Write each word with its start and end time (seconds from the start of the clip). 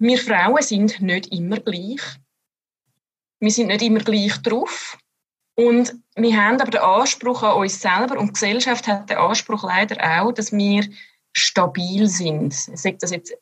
wir 0.00 0.18
Frauen 0.18 0.62
sind 0.62 1.00
nicht 1.00 1.32
immer 1.32 1.58
gleich. 1.58 2.00
Wir 3.38 3.50
sind 3.50 3.68
nicht 3.68 3.82
immer 3.82 4.00
gleich 4.00 4.36
drauf. 4.38 4.98
Und 5.56 5.94
wir 6.16 6.36
haben 6.36 6.60
aber 6.60 6.70
den 6.70 6.80
Anspruch 6.80 7.42
an 7.42 7.58
uns 7.58 7.80
selber 7.80 8.18
und 8.18 8.28
die 8.28 8.32
Gesellschaft 8.32 8.86
hat 8.86 9.10
den 9.10 9.18
Anspruch 9.18 9.62
leider 9.62 9.96
auch, 10.02 10.32
dass 10.32 10.52
wir 10.52 10.88
stabil 11.34 12.08
sind. 12.08 12.54
Sagt 12.54 13.02
das 13.02 13.10
jetzt 13.10 13.34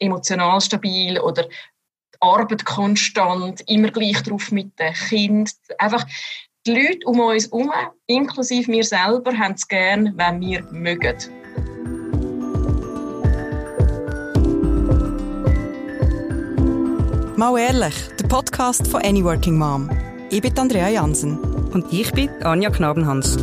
emotional 0.00 0.60
stabil 0.60 1.18
oder 1.20 1.48
Arbeit 2.18 2.64
konstant, 2.64 3.62
immer 3.68 3.90
gleich 3.90 4.20
drauf 4.22 4.50
mit 4.50 4.76
den 4.80 4.94
Kindern. 4.94 5.52
Einfach 5.78 6.04
die 6.66 6.74
Leute 6.74 7.06
um 7.06 7.20
uns 7.20 7.44
herum, 7.44 7.72
inklusive 8.06 8.70
mir 8.70 8.84
selber, 8.84 9.36
haben 9.36 9.54
es 9.54 9.66
gern, 9.66 10.16
wenn 10.16 10.40
wir 10.40 10.62
mögen. 10.72 11.41
Mal 17.42 17.58
ehrlich, 17.58 17.94
der 18.20 18.28
Podcast 18.28 18.86
von 18.86 19.02
Any 19.02 19.24
Working 19.24 19.58
Mom. 19.58 19.90
Ich 20.30 20.40
bin 20.40 20.56
Andrea 20.56 20.88
Jansen. 20.88 21.40
Und 21.72 21.92
ich 21.92 22.12
bin 22.12 22.30
Anja 22.44 22.70
Knabenhans. 22.70 23.36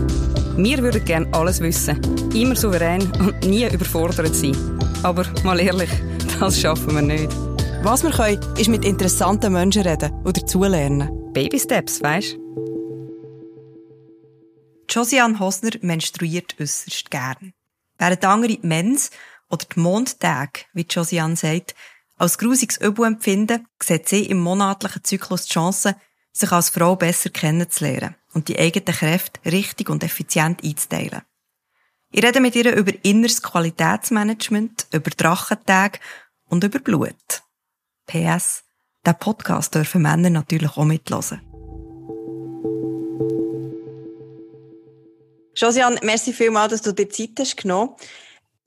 Wir 0.56 0.78
würden 0.78 1.04
gerne 1.04 1.28
alles 1.34 1.60
wissen, 1.60 2.00
immer 2.34 2.56
souverän 2.56 3.02
und 3.20 3.44
nie 3.44 3.66
überfordert 3.66 4.34
sein. 4.34 4.56
Aber 5.04 5.26
mal 5.44 5.60
ehrlich, 5.60 5.90
das 6.40 6.62
schaffen 6.62 6.96
wir 6.96 7.02
nicht. 7.02 7.30
Was 7.84 8.04
wir 8.04 8.12
können, 8.12 8.40
ist 8.58 8.70
mit 8.70 8.86
interessanten 8.86 9.52
Menschen 9.52 9.82
reden 9.82 10.14
oder 10.24 10.46
zulernen. 10.48 11.34
Baby 11.34 11.60
Steps, 11.60 12.02
weisst 12.02 12.38
Josiane 14.90 15.38
Hosner 15.42 15.72
menstruiert 15.82 16.56
äußerst 16.58 17.12
gern. 17.12 17.52
Während 17.98 18.24
andere 18.24 18.54
die 18.54 18.66
Mens 18.66 19.12
oder 19.50 19.66
die 19.66 19.80
Mondtage, 19.82 20.62
wie 20.72 20.86
Josiane 20.90 21.36
sagt, 21.36 21.76
als 22.20 22.38
grusiges 22.38 22.78
Übel 22.78 23.06
empfinden, 23.06 23.66
sieht 23.82 24.10
sie 24.10 24.26
im 24.26 24.40
monatlichen 24.40 25.04
Zyklus 25.04 25.46
die 25.46 25.54
Chance, 25.54 25.96
sich 26.32 26.52
als 26.52 26.70
Frau 26.70 26.96
besser 26.96 27.30
kennenzulernen 27.30 28.16
und 28.34 28.50
die 28.50 28.60
eigenen 28.60 28.94
Kräfte 28.94 29.40
richtig 29.50 29.90
und 29.90 30.04
effizient 30.04 30.64
einzuteilen. 30.64 31.22
Ich 32.12 32.24
rede 32.24 32.42
mit 32.42 32.56
ihr 32.56 32.76
über 32.76 32.92
inneres 33.04 33.42
Qualitätsmanagement, 33.42 34.88
über 34.92 35.10
Drachentage 35.12 36.00
und 36.46 36.64
über 36.64 36.80
Blut. 36.80 37.44
PS, 38.06 38.64
der 39.06 39.14
Podcast 39.14 39.76
dürfen 39.76 40.02
Männer 40.02 40.30
natürlich 40.30 40.76
auch 40.76 40.86
mitlosen. 40.86 41.42
Josiane, 45.56 46.00
merci 46.04 46.34
vielmals, 46.34 46.72
dass 46.72 46.82
du 46.82 46.94
dir 46.94 47.10
Zeit 47.10 47.32
hast 47.40 47.58
genommen. 47.58 47.96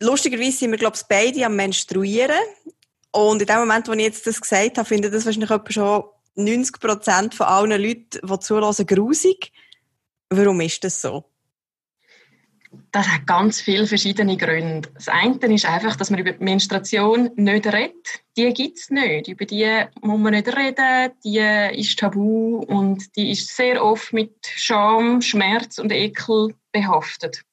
Lustigerweise 0.00 0.58
sind 0.58 0.70
wir, 0.70 0.78
glaube 0.78 0.96
ich, 0.96 1.02
beide 1.04 1.46
am 1.46 1.56
Menstruieren. 1.56 2.40
Und 3.12 3.42
in 3.42 3.46
dem 3.46 3.58
Moment, 3.58 3.88
wo 3.88 3.92
ich 3.92 4.00
jetzt 4.00 4.26
das 4.26 4.40
gesagt 4.40 4.78
habe, 4.78 4.88
finde 4.88 5.08
ich 5.08 5.14
das 5.14 5.26
wahrscheinlich 5.26 5.50
etwa 5.50 5.70
schon 5.70 6.04
90 6.34 6.80
Prozent 6.80 7.34
von 7.34 7.46
allen 7.46 7.80
Leuten, 7.82 8.26
die 8.26 8.38
zuhören, 8.40 8.86
grusig. 8.86 9.52
Warum 10.30 10.60
ist 10.62 10.82
das 10.82 11.00
so? 11.00 11.24
Das 12.90 13.06
hat 13.06 13.26
ganz 13.26 13.60
viele 13.60 13.86
verschiedene 13.86 14.38
Gründe. 14.38 14.88
Das 14.94 15.08
eine 15.08 15.36
ist 15.54 15.66
einfach, 15.66 15.94
dass 15.96 16.08
man 16.08 16.20
über 16.20 16.32
die 16.32 16.42
Menstruation 16.42 17.30
nicht 17.36 17.66
redet. 17.66 18.22
Die 18.34 18.50
gibt 18.54 18.78
es 18.78 18.88
nicht. 18.88 19.28
Über 19.28 19.44
die 19.44 19.84
muss 20.00 20.18
man 20.18 20.32
nicht 20.32 20.48
reden. 20.48 21.12
Die 21.22 21.78
ist 21.78 21.98
tabu 21.98 22.60
und 22.66 23.14
die 23.14 23.30
ist 23.30 23.54
sehr 23.54 23.84
oft 23.84 24.14
mit 24.14 24.34
Scham, 24.42 25.20
Schmerz 25.20 25.76
und 25.76 25.92
Ekel 25.92 26.54
behaftet 26.72 27.44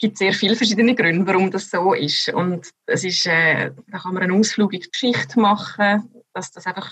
gibt 0.00 0.18
sehr 0.18 0.32
viele 0.32 0.56
verschiedene 0.56 0.94
Gründe, 0.94 1.26
warum 1.26 1.50
das 1.50 1.70
so 1.70 1.92
ist. 1.92 2.30
Und 2.30 2.70
es 2.86 3.04
ist, 3.04 3.26
äh, 3.26 3.70
da 3.88 3.98
kann 3.98 4.14
man 4.14 4.22
einen 4.22 4.38
Ausflug 4.38 4.72
in 4.72 4.80
die 4.80 4.90
Geschichte 4.90 5.38
machen, 5.38 6.10
dass 6.32 6.50
das 6.50 6.66
einfach 6.66 6.90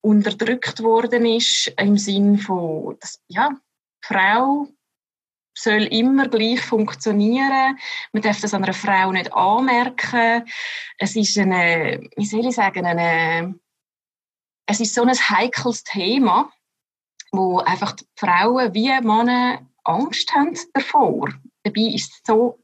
unterdrückt 0.00 0.82
worden 0.82 1.26
ist 1.26 1.72
im 1.78 1.98
Sinn 1.98 2.38
von, 2.38 2.96
dass, 3.00 3.20
ja, 3.28 3.50
Frau 4.04 4.68
soll 5.54 5.82
immer 5.84 6.28
gleich 6.28 6.60
funktionieren. 6.60 7.78
Man 8.12 8.22
darf 8.22 8.40
das 8.40 8.54
an 8.54 8.64
einer 8.64 8.72
Frau 8.72 9.12
nicht 9.12 9.32
anmerken. 9.32 10.44
Es 10.98 11.14
ist 11.14 11.36
eine, 11.38 12.08
wie 12.16 12.24
soll 12.24 12.46
ich 12.46 12.54
sagen, 12.54 12.86
eine, 12.86 13.54
es 14.66 14.80
ist 14.80 14.94
so 14.94 15.02
ein 15.02 15.10
heikles 15.10 15.84
Thema, 15.84 16.50
wo 17.32 17.58
einfach 17.58 17.92
die 17.92 18.06
Frauen 18.16 18.72
wie 18.74 18.88
Männer 19.00 19.66
Angst 19.84 20.32
haben 20.34 20.56
davor. 20.72 21.28
Dabei 21.64 21.94
ist 21.94 22.12
es 22.12 22.20
so 22.26 22.58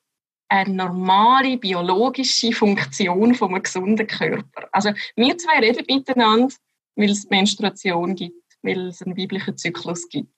eine 0.48 0.74
normale 0.74 1.58
biologische 1.58 2.52
Funktion 2.52 3.34
von 3.34 3.54
einem 3.54 3.62
gesunden 3.62 4.06
Körper. 4.06 4.68
Also 4.72 4.92
wir 5.14 5.36
zwei 5.36 5.60
reden 5.60 5.84
miteinander, 5.88 6.54
weil 6.96 7.10
es 7.10 7.28
Menstruation 7.28 8.14
gibt, 8.14 8.42
weil 8.62 8.88
es 8.88 9.02
einen 9.02 9.16
weiblichen 9.16 9.56
Zyklus 9.56 10.08
gibt. 10.08 10.32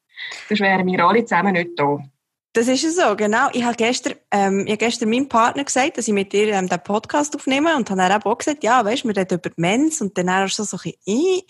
Sonst 0.48 0.60
wären 0.60 0.86
wir 0.86 1.04
alle 1.04 1.24
zusammen 1.24 1.52
nicht 1.52 1.70
da. 1.76 1.98
Das 2.52 2.66
ist 2.66 2.82
es 2.82 2.96
so, 2.96 3.14
genau. 3.14 3.46
Ich 3.52 3.62
habe 3.62 3.76
gestern, 3.76 4.14
ähm, 4.32 4.64
ich 4.66 4.72
habe 4.72 4.78
gestern 4.78 5.08
meinem 5.08 5.28
Partner 5.28 5.62
gesagt, 5.62 5.96
dass 5.96 6.08
ich 6.08 6.12
mit 6.14 6.34
ihr 6.34 6.48
ähm, 6.48 6.68
den 6.68 6.82
Podcast 6.82 7.36
aufnehme 7.36 7.76
und 7.76 7.88
hat 7.88 7.98
er 7.98 8.26
auch 8.26 8.38
gesagt, 8.38 8.64
ja, 8.64 8.84
weißt, 8.84 9.04
wir 9.04 9.16
reden 9.16 9.38
über 9.38 9.50
Mens 9.54 10.00
und 10.00 10.18
dann 10.18 10.26
er 10.26 10.48
so, 10.48 10.64
so 10.64 10.76
ein 10.84 10.92
bisschen, 11.04 11.42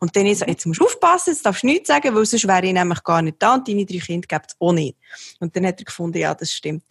und 0.00 0.16
dann 0.16 0.26
ist 0.26 0.40
so, 0.40 0.46
jetzt 0.46 0.66
musst 0.66 0.80
du 0.80 0.86
aufpassen, 0.86 1.30
jetzt 1.30 1.46
darfst 1.46 1.62
du 1.62 1.68
nichts 1.68 1.86
sagen, 1.86 2.12
weil 2.12 2.26
sonst 2.26 2.48
wäre 2.48 2.66
ich 2.66 2.72
nämlich 2.72 3.04
gar 3.04 3.22
nicht 3.22 3.36
da 3.38 3.54
und 3.54 3.68
deine 3.68 3.86
drei 3.86 3.98
Kinder 3.98 4.26
gibt 4.26 4.46
es 4.48 4.56
auch 4.58 4.72
nicht. 4.72 4.96
Und 5.38 5.54
dann 5.54 5.64
hat 5.64 5.78
er 5.78 5.84
gefunden, 5.84 6.18
ja, 6.18 6.34
das 6.34 6.52
stimmt. 6.52 6.82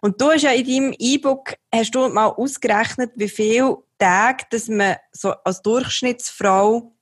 Und 0.00 0.20
du 0.20 0.30
hast 0.30 0.42
ja 0.42 0.52
in 0.52 0.64
deinem 0.64 0.94
E-Book, 0.96 1.54
hast 1.74 1.96
du 1.96 2.08
mal 2.10 2.26
ausgerechnet, 2.26 3.10
wie 3.16 3.28
viele 3.28 3.78
Tage, 3.98 4.44
dass 4.50 4.68
man 4.68 4.94
so 5.10 5.32
als 5.42 5.60
Durchschnittsfrau 5.62 6.92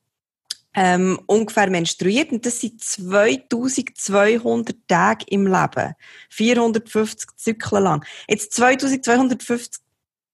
ähm, 0.76 1.18
ungefähr 1.26 1.70
menstruiert. 1.70 2.30
Und 2.30 2.44
das 2.44 2.60
sind 2.60 2.84
2200 2.84 4.76
Tage 4.86 5.24
im 5.28 5.46
Leben. 5.46 5.94
450 6.28 7.30
Zyklen 7.36 7.82
lang. 7.82 8.04
Jetzt 8.28 8.52
2250, 8.52 9.82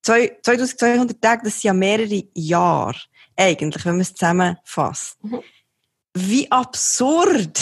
2200 0.02 1.22
Tage, 1.22 1.44
das 1.44 1.54
sind 1.54 1.62
ja 1.62 1.72
mehrere 1.72 2.24
Jahre. 2.34 2.98
Eigentlich, 3.36 3.84
wenn 3.84 3.92
man 3.92 4.00
es 4.00 4.14
zusammenfasst. 4.14 5.22
Mhm. 5.22 5.40
Wie 6.14 6.50
absurd 6.50 7.58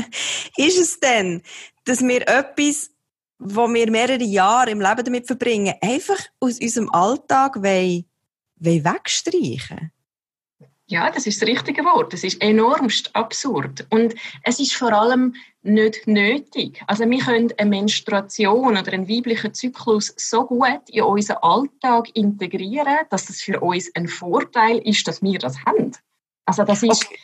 ist 0.56 0.78
es 0.78 0.98
denn, 0.98 1.42
dass 1.84 2.00
wir 2.00 2.26
etwas, 2.26 2.90
wo 3.38 3.68
wir 3.68 3.88
mehrere 3.90 4.24
Jahre 4.24 4.70
im 4.70 4.80
Leben 4.80 5.04
damit 5.04 5.26
verbringen, 5.26 5.74
einfach 5.80 6.18
aus 6.40 6.58
unserem 6.58 6.90
Alltag 6.90 7.62
wollen, 7.62 8.06
wollen 8.56 8.84
wegstreichen? 8.84 9.92
Ja, 10.86 11.10
das 11.10 11.26
ist 11.26 11.40
das 11.40 11.48
richtige 11.48 11.82
Wort. 11.84 12.12
Das 12.12 12.24
ist 12.24 12.42
enormst 12.42 13.16
absurd. 13.16 13.86
Und 13.88 14.14
es 14.42 14.60
ist 14.60 14.74
vor 14.74 14.92
allem 14.92 15.34
nicht 15.62 16.06
nötig. 16.06 16.82
Also 16.86 17.08
wir 17.08 17.20
können 17.20 17.50
eine 17.56 17.70
Menstruation 17.70 18.76
oder 18.76 18.92
einen 18.92 19.08
weiblichen 19.08 19.54
Zyklus 19.54 20.12
so 20.16 20.44
gut 20.44 20.82
in 20.90 21.02
unseren 21.04 21.38
Alltag 21.38 22.14
integrieren, 22.14 22.98
dass 23.08 23.24
das 23.24 23.40
für 23.40 23.60
uns 23.60 23.90
ein 23.94 24.08
Vorteil 24.08 24.78
ist, 24.78 25.08
dass 25.08 25.22
wir 25.22 25.38
das 25.38 25.56
haben. 25.64 25.92
Also 26.44 26.64
das 26.64 26.82
ist... 26.82 27.06
Okay. 27.06 27.18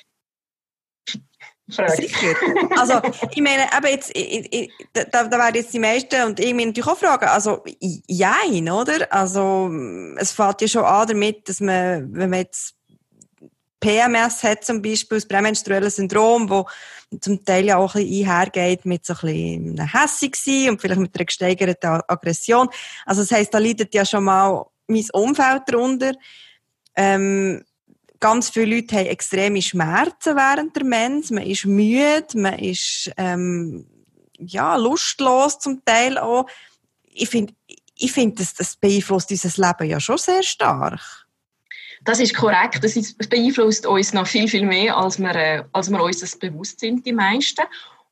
Sicher. 1.69 2.34
Also, 2.77 3.00
ich 3.31 3.41
meine, 3.41 3.72
aber 3.72 3.91
jetzt, 3.91 4.10
ich, 4.16 4.53
ich, 4.53 4.72
da, 4.92 5.04
da 5.04 5.31
werden 5.31 5.54
jetzt 5.54 5.72
die 5.72 5.78
meisten 5.78 6.21
und 6.25 6.41
ich 6.41 6.53
mich 6.53 6.66
natürlich 6.66 6.88
auch 6.88 6.98
fragen, 6.98 7.27
also, 7.27 7.62
jein, 7.78 8.69
oder? 8.69 9.06
Also, 9.12 9.71
es 10.16 10.32
fällt 10.32 10.62
ja 10.62 10.66
schon 10.66 10.84
an 10.84 11.06
damit, 11.06 11.48
dass 11.48 11.60
man, 11.60 12.12
wenn 12.12 12.31
man 12.31 12.41
jetzt 12.41 12.75
PMS 13.80 14.42
hat 14.42 14.64
zum 14.64 14.82
Beispiel, 14.82 15.18
das 15.18 15.26
prämenstruelle 15.26 15.91
Syndrom, 15.91 16.48
wo 16.48 16.66
zum 17.20 17.44
Teil 17.44 17.64
ja 17.64 17.76
auch 17.78 17.94
ein 17.94 18.04
bisschen 18.04 18.30
einhergeht 18.30 18.84
mit 18.84 19.04
so 19.04 19.14
ein 19.14 19.20
bisschen 19.20 19.92
hässig 19.92 20.36
sein 20.36 20.70
und 20.70 20.80
vielleicht 20.80 21.00
mit 21.00 21.14
einer 21.14 21.24
gesteigerten 21.24 22.00
Aggression. 22.06 22.68
Also 23.04 23.22
das 23.22 23.32
heisst, 23.32 23.52
da 23.52 23.58
leidet 23.58 23.94
ja 23.94 24.04
schon 24.04 24.24
mal 24.24 24.66
mein 24.86 25.06
Umfeld 25.12 25.62
darunter. 25.66 26.12
Ähm, 26.94 27.64
ganz 28.21 28.50
viele 28.50 28.77
Leute 28.77 28.97
haben 28.97 29.06
extreme 29.06 29.62
Schmerzen 29.62 30.36
während 30.36 30.77
der 30.77 30.84
Mens. 30.84 31.30
Man 31.30 31.44
ist 31.44 31.65
müde, 31.65 32.27
man 32.34 32.59
ist 32.59 33.10
ähm, 33.16 33.86
ja, 34.38 34.77
lustlos 34.77 35.59
zum 35.59 35.84
Teil 35.84 36.18
auch. 36.18 36.47
Ich 37.12 37.28
finde, 37.28 37.54
ich 37.97 38.12
find, 38.12 38.38
das, 38.41 38.54
das 38.54 38.77
beeinflusst 38.77 39.30
unser 39.30 39.66
Leben 39.66 39.91
ja 39.91 40.00
schon 40.00 40.18
sehr 40.18 40.42
stark. 40.42 41.19
Das 42.02 42.18
ist 42.20 42.34
korrekt. 42.34 42.82
Das, 42.82 42.97
ist, 42.97 43.16
beeinflusst 43.28 43.86
uns 43.86 44.12
noch 44.12 44.26
viel, 44.26 44.48
viel 44.48 44.64
mehr, 44.64 44.97
als 44.97 45.18
wir, 45.18 45.34
äh, 45.34 45.62
als 45.72 45.91
wir 45.91 46.02
uns 46.02 46.20
das 46.20 46.36
bewusst 46.36 46.80
sind, 46.80 47.04
die 47.04 47.12
meisten. 47.12 47.62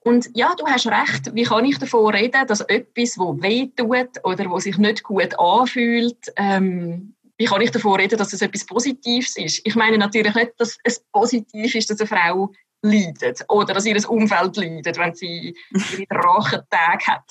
Und 0.00 0.29
ja, 0.35 0.55
du 0.56 0.67
hast 0.67 0.87
recht. 0.87 1.35
Wie 1.35 1.44
kann 1.44 1.64
ich 1.64 1.79
davon 1.79 2.14
reden, 2.14 2.46
dass 2.46 2.61
etwas, 2.61 3.14
das 3.14 3.19
weh 3.19 3.69
tut 3.76 4.25
oder 4.25 4.50
was 4.50 4.64
sich 4.64 4.79
nicht 4.79 5.02
gut 5.02 5.38
anfühlt, 5.38 6.32
ähm, 6.37 7.14
wie 7.38 7.44
kann 7.44 7.61
ich 7.61 7.70
davon 7.70 8.00
reden, 8.00 8.19
dass 8.19 8.32
es 8.32 8.43
etwas 8.43 8.67
Positives 8.67 9.37
ist? 9.37 9.61
Ich 9.64 9.76
meine 9.76 9.96
natürlich 9.96 10.34
nicht, 10.34 10.52
dass 10.58 10.76
es 10.82 11.00
positiv 11.12 11.75
ist, 11.75 11.88
dass 11.88 12.00
eine 12.00 12.08
Frau 12.08 12.52
leidet 12.82 13.44
oder 13.49 13.75
dass 13.75 13.87
ihr 13.87 14.11
Umfeld 14.11 14.56
leidet, 14.56 14.99
wenn 14.99 15.14
sie 15.14 15.56
ihre 15.70 16.06
Rachentage 16.11 17.06
hat. 17.06 17.25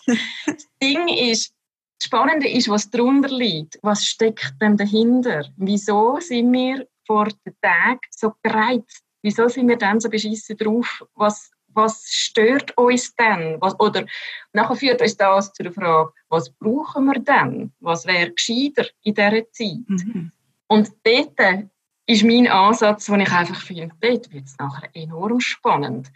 Das 0.46 0.68
Ding 0.82 1.08
ist, 1.08 1.54
das 2.00 2.06
Spannende 2.06 2.48
ist, 2.48 2.70
was 2.70 2.90
darunter 2.90 3.30
liegt. 3.30 3.80
Was 3.82 4.06
steckt 4.06 4.54
denn 4.62 4.78
dahinter? 4.78 5.46
Wieso 5.58 6.20
sind 6.20 6.52
wir 6.54 6.88
vor 7.06 7.26
den 7.26 7.56
Tagen 7.62 8.00
so 8.12 8.34
gereizt? 8.44 9.04
Wieso 9.22 9.48
sind 9.48 9.68
wir 9.68 9.78
dann 9.78 10.00
so 10.00 10.10
beschissen 10.10 10.58
drauf? 10.58 11.04
Was, 11.16 11.52
was 11.68 12.06
stört 12.10 12.78
uns 12.78 13.16
denn? 13.16 13.58
Was, 13.60 13.80
oder 13.80 14.06
nachher 14.54 14.76
führt 14.76 15.02
uns 15.02 15.18
das 15.18 15.52
zu 15.54 15.64
der 15.64 15.74
Frage, 15.74 16.12
was 16.30 16.52
brauchen 16.52 17.06
wir 17.06 17.20
denn? 17.20 17.74
Was 17.80 18.06
wäre 18.06 18.32
gescheiter 18.32 18.88
in 19.04 19.16
dieser 19.16 19.52
Zeit? 19.52 19.88
Mhm. 19.88 20.32
Und 20.68 20.92
dort 21.04 21.70
ist 22.06 22.24
mein 22.24 22.48
Ansatz, 22.48 23.06
den 23.06 23.22
ich 23.22 23.32
einfach 23.32 23.62
finde, 23.62 23.96
dort 24.00 24.32
wird 24.32 24.46
es 24.46 24.58
nachher 24.58 24.90
enorm 24.94 25.40
spannend. 25.40 26.12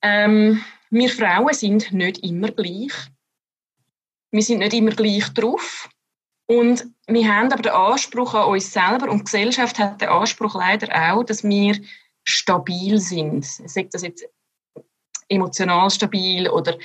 Ähm, 0.00 0.62
wir 0.90 1.08
Frauen 1.08 1.54
sind 1.54 1.92
nicht 1.92 2.18
immer 2.18 2.50
gleich. 2.50 2.92
Wir 4.34 4.42
sind 4.42 4.58
nicht 4.58 4.72
immer 4.74 4.90
gleich 4.90 5.28
drauf. 5.28 5.88
Und 6.46 6.86
wir 7.06 7.32
haben 7.32 7.52
aber 7.52 7.62
den 7.62 7.72
Anspruch 7.72 8.34
an 8.34 8.50
uns 8.50 8.72
selber 8.72 9.08
und 9.08 9.20
die 9.20 9.24
Gesellschaft 9.24 9.78
hat 9.78 10.00
den 10.00 10.08
Anspruch 10.08 10.56
leider 10.56 10.88
auch, 10.92 11.22
dass 11.22 11.44
wir 11.44 11.80
stabil 12.24 12.98
sind. 12.98 13.44
Sagt 13.44 13.94
das 13.94 14.02
jetzt 14.02 14.26
emotional 15.28 15.88
stabil 15.88 16.48
oder 16.48 16.72
die 16.72 16.80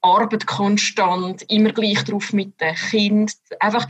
Arbeit 0.00 0.46
konstant, 0.46 1.42
immer 1.50 1.72
gleich 1.72 2.04
drauf 2.04 2.32
mit 2.32 2.60
den 2.60 2.76
Kindern. 2.76 3.34
Einfach 3.58 3.88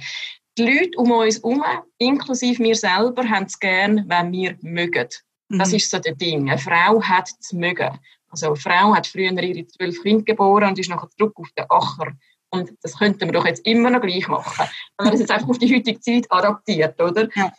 die 0.57 0.65
Leute 0.65 0.97
um 0.97 1.11
uns 1.11 1.37
herum, 1.37 1.63
inklusive 1.99 2.63
mir 2.63 2.77
selber, 2.77 3.29
haben 3.29 3.45
es 3.45 3.61
gern, 3.61 4.09
wenn 4.09 4.33
wir 4.33 4.57
mögen. 4.63 5.09
Das 5.51 5.69
mhm. 5.69 5.77
ist 5.77 5.91
so 5.91 5.99
das 5.99 6.17
Ding. 6.17 6.49
Eine 6.49 6.59
Frau 6.59 7.03
hat 7.03 7.29
es 7.39 7.53
mögen. 7.53 7.99
Also 8.31 8.47
eine 8.47 8.57
Frau 8.57 8.95
hat 8.95 9.07
früher 9.07 9.31
ihre 9.33 9.67
zwölf 9.67 10.03
Kinder 10.03 10.25
geboren 10.25 10.71
und 10.71 10.79
ist 10.79 10.89
nachher 10.89 11.11
zurück 11.11 11.35
auf 11.37 11.51
den 11.59 11.67
Acher. 11.69 12.17
Und 12.51 12.73
das 12.83 12.99
könnten 12.99 13.21
wir 13.21 13.33
doch 13.33 13.47
jetzt 13.47 13.67
immer 13.67 13.91
noch 13.91 14.01
gleich 14.01 14.29
machen. 14.29 14.69
Wenn 14.97 15.05
man 15.05 15.13
das 15.13 15.21
jetzt 15.21 15.31
einfach 15.31 15.49
auf 15.49 15.59
die 15.59 15.75
heutige 15.75 16.01
Zeit 16.01 16.27
adaptiert, 16.31 17.01
oder? 17.01 17.29
Ja. 17.35 17.53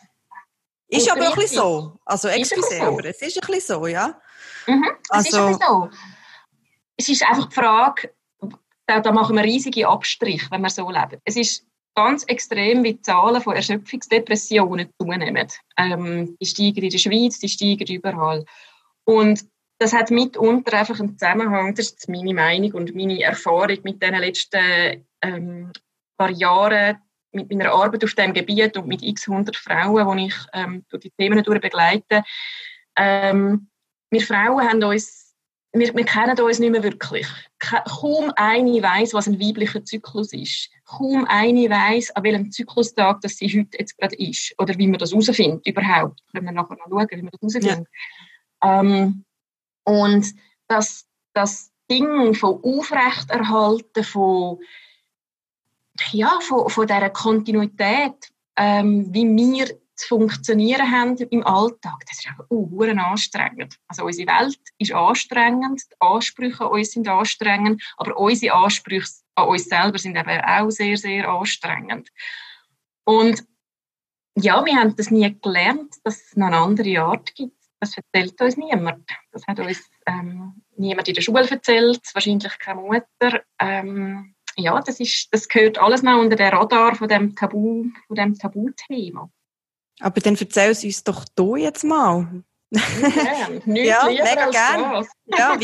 Ist 0.88 1.10
aber 1.10 1.28
auch 1.28 1.34
ein 1.34 1.40
bisschen 1.40 1.58
so. 1.58 1.98
Also, 2.04 2.28
excuse, 2.28 2.78
so. 2.78 2.82
aber 2.82 3.04
es 3.04 3.20
ist 3.20 3.42
ein 3.42 3.46
bisschen 3.46 3.76
so, 3.76 3.86
ja. 3.86 4.18
Mhm, 4.66 4.90
es 5.02 5.10
also, 5.10 5.28
ist 5.28 5.34
ein 5.34 5.46
bisschen 5.46 5.66
so. 5.68 5.90
Es 6.96 7.08
ist 7.08 7.22
einfach 7.22 7.48
die 7.48 7.54
Frage, 7.54 8.14
da, 8.86 9.00
da 9.00 9.12
machen 9.12 9.36
wir 9.36 9.44
riesige 9.44 9.86
Abstriche, 9.86 10.50
wenn 10.50 10.62
wir 10.62 10.70
so 10.70 10.90
leben. 10.90 11.20
Es 11.24 11.36
ist 11.36 11.66
ganz 11.94 12.24
extrem, 12.24 12.82
wie 12.84 12.94
die 12.94 13.02
Zahlen 13.02 13.42
von 13.42 13.54
Erschöpfungsdepressionen 13.54 14.88
zunehmen. 14.98 15.48
Ähm, 15.76 16.36
die 16.40 16.46
steigen 16.46 16.84
in 16.84 16.90
der 16.90 16.98
Schweiz, 16.98 17.38
die 17.38 17.48
steigen 17.48 17.86
überall. 17.86 18.44
Und 19.04 19.44
das 19.78 19.92
hat 19.92 20.10
mitunter 20.10 20.78
einfach 20.78 20.98
einen 20.98 21.16
Zusammenhang, 21.18 21.74
das 21.74 21.90
ist 21.90 22.08
meine 22.08 22.34
Meinung 22.34 22.72
und 22.72 22.94
meine 22.94 23.22
Erfahrung 23.22 23.78
mit 23.84 24.02
den 24.02 24.14
letzten 24.14 25.06
ähm, 25.22 25.72
paar 26.16 26.30
Jahren, 26.30 26.98
mit 27.32 27.50
meiner 27.50 27.72
Arbeit 27.72 28.04
auf 28.04 28.14
diesem 28.14 28.32
Gebiet 28.32 28.76
und 28.76 28.88
mit 28.88 29.02
x 29.02 29.28
100 29.28 29.56
Frauen, 29.56 30.18
die 30.18 30.26
ich 30.26 30.34
ähm, 30.52 30.84
durch 30.88 31.02
die 31.02 31.10
Themen 31.10 31.44
durch 31.44 31.60
begleite. 31.60 32.24
Ähm, 32.96 33.68
wir 34.10 34.20
Frauen 34.22 34.66
haben 34.66 34.82
uns, 34.82 35.34
wir, 35.72 35.94
wir 35.94 36.04
kennen 36.04 36.40
uns 36.40 36.58
nicht 36.58 36.70
mehr 36.70 36.82
wirklich. 36.82 37.26
Kaum 37.58 38.32
eine 38.36 38.82
weiß, 38.82 39.12
was 39.14 39.28
ein 39.28 39.38
weiblicher 39.38 39.84
Zyklus 39.84 40.32
ist. 40.32 40.70
Kaum 40.86 41.26
eine 41.28 41.68
weiß, 41.68 42.16
an 42.16 42.24
welchem 42.24 42.50
Zyklustag 42.50 43.20
das 43.20 43.36
sie 43.36 43.48
heute 43.48 43.78
jetzt 43.78 43.96
gerade 43.98 44.16
ist. 44.16 44.54
Oder 44.58 44.76
wie 44.78 44.86
man 44.86 44.98
das 44.98 45.12
herausfindet 45.12 45.66
überhaupt. 45.66 46.20
Können 46.32 46.46
wir 46.46 46.52
nachher 46.52 46.76
noch 46.76 46.88
schauen, 46.88 47.08
wie 47.10 47.22
man 47.22 47.30
das 47.30 47.54
herausfindet. 47.54 47.86
Ja. 48.62 48.80
Ähm, 48.80 49.24
und 49.88 50.34
das, 50.66 51.08
das 51.32 51.72
Ding 51.90 52.34
von 52.34 52.62
Aufrechterhalten, 52.62 54.04
von, 54.04 54.58
ja, 56.10 56.38
von, 56.42 56.68
von 56.68 56.86
dieser 56.86 57.08
Kontinuität, 57.08 58.30
ähm, 58.56 59.06
wie 59.14 59.24
wir 59.24 59.66
zu 59.94 60.08
funktionieren 60.08 60.92
haben 60.92 61.16
im 61.16 61.44
Alltag, 61.44 62.04
das 62.06 62.18
ist 62.18 62.28
einfach 62.28 62.44
uh, 62.50 62.82
anstrengend. 62.82 63.78
Also 63.88 64.04
unsere 64.04 64.28
Welt 64.28 64.60
ist 64.76 64.92
anstrengend, 64.92 65.82
die 65.90 65.96
Ansprüche 66.00 66.66
an 66.66 66.70
uns 66.72 66.92
sind 66.92 67.08
anstrengend, 67.08 67.82
aber 67.96 68.16
unsere 68.18 68.54
Ansprüche 68.54 69.08
an 69.36 69.48
uns 69.48 69.64
selber 69.64 69.98
sind 69.98 70.16
eben 70.16 70.40
auch 70.42 70.70
sehr, 70.70 70.98
sehr 70.98 71.26
anstrengend. 71.26 72.10
Und 73.04 73.42
ja, 74.36 74.62
wir 74.64 74.76
haben 74.76 74.94
das 74.94 75.10
nie 75.10 75.34
gelernt, 75.40 75.94
dass 76.04 76.22
es 76.22 76.36
noch 76.36 76.48
eine 76.48 76.58
andere 76.58 77.00
Art 77.00 77.34
gibt 77.34 77.58
das 77.80 77.96
erzählt 77.96 78.40
uns 78.40 78.56
niemand. 78.56 79.08
Das 79.38 79.46
hat 79.46 79.60
uns 79.60 79.88
ähm, 80.06 80.62
niemand 80.76 81.06
in 81.06 81.14
der 81.14 81.22
Schule 81.22 81.48
erzählt, 81.48 82.00
wahrscheinlich 82.12 82.58
keine 82.58 82.80
Mutter. 82.80 83.42
Ähm, 83.60 84.34
ja, 84.56 84.80
das, 84.80 84.98
ist, 84.98 85.28
das 85.30 85.48
gehört 85.48 85.78
alles 85.78 86.02
noch 86.02 86.18
unter 86.20 86.34
den 86.34 86.48
Radar 86.48 86.96
von 86.96 87.08
dem 87.08 87.36
Tabu, 87.36 87.84
von 88.08 88.16
dem 88.16 88.36
Tabuthema. 88.36 89.30
Aber 90.00 90.20
dann 90.20 90.36
erzähl 90.36 90.70
es 90.70 90.84
uns 90.84 91.04
doch 91.04 91.24
du 91.36 91.56
jetzt 91.56 91.84
mal. 91.84 92.42
Ja, 92.70 93.48
mega 93.64 94.50
gerne. 94.50 95.06
Ja, 95.26 95.58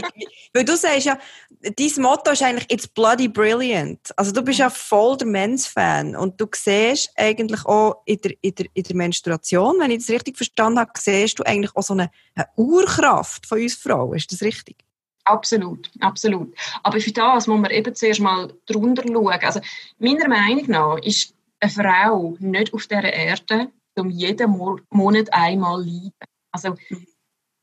weil 0.54 0.64
du 0.64 0.76
sagst 0.76 1.04
ja, 1.04 1.18
dein 1.60 2.02
Motto 2.02 2.30
ist 2.30 2.42
eigentlich 2.42 2.70
«It's 2.70 2.88
bloody 2.88 3.28
brilliant». 3.28 4.10
Also 4.16 4.32
du 4.32 4.42
bist 4.42 4.58
ja 4.58 4.70
voll 4.70 5.16
der 5.18 5.26
Men's-Fan 5.26 6.16
und 6.16 6.40
du 6.40 6.46
siehst 6.54 7.10
eigentlich 7.16 7.64
auch 7.66 8.02
in 8.06 8.20
der, 8.22 8.32
in, 8.40 8.54
der, 8.54 8.66
in 8.72 8.82
der 8.84 8.96
Menstruation, 8.96 9.78
wenn 9.80 9.90
ich 9.90 9.98
das 9.98 10.10
richtig 10.10 10.36
verstanden 10.36 10.78
habe, 10.78 10.92
siehst 10.96 11.38
du 11.38 11.42
eigentlich 11.42 11.74
auch 11.76 11.82
so 11.82 11.92
eine, 11.92 12.10
eine 12.34 12.46
Urkraft 12.56 13.46
von 13.46 13.60
uns 13.60 13.74
Frauen. 13.74 14.16
Ist 14.16 14.32
das 14.32 14.42
richtig? 14.42 14.76
Absolut, 15.24 15.90
absolut. 16.00 16.54
Aber 16.82 17.00
für 17.00 17.12
das 17.12 17.46
muss 17.46 17.60
man 17.60 17.70
eben 17.70 17.94
zuerst 17.94 18.20
mal 18.20 18.52
drunter 18.66 19.02
schauen. 19.06 19.38
Also 19.42 19.60
meiner 19.98 20.28
Meinung 20.28 20.64
nach 20.68 20.98
ist 20.98 21.34
eine 21.60 21.70
Frau 21.70 22.36
nicht 22.40 22.72
auf 22.74 22.86
dieser 22.86 23.12
Erde, 23.12 23.70
um 23.96 24.10
jeden 24.10 24.50
Monat 24.90 25.32
einmal 25.32 25.82
leiden. 25.82 26.12
Also 26.54 26.76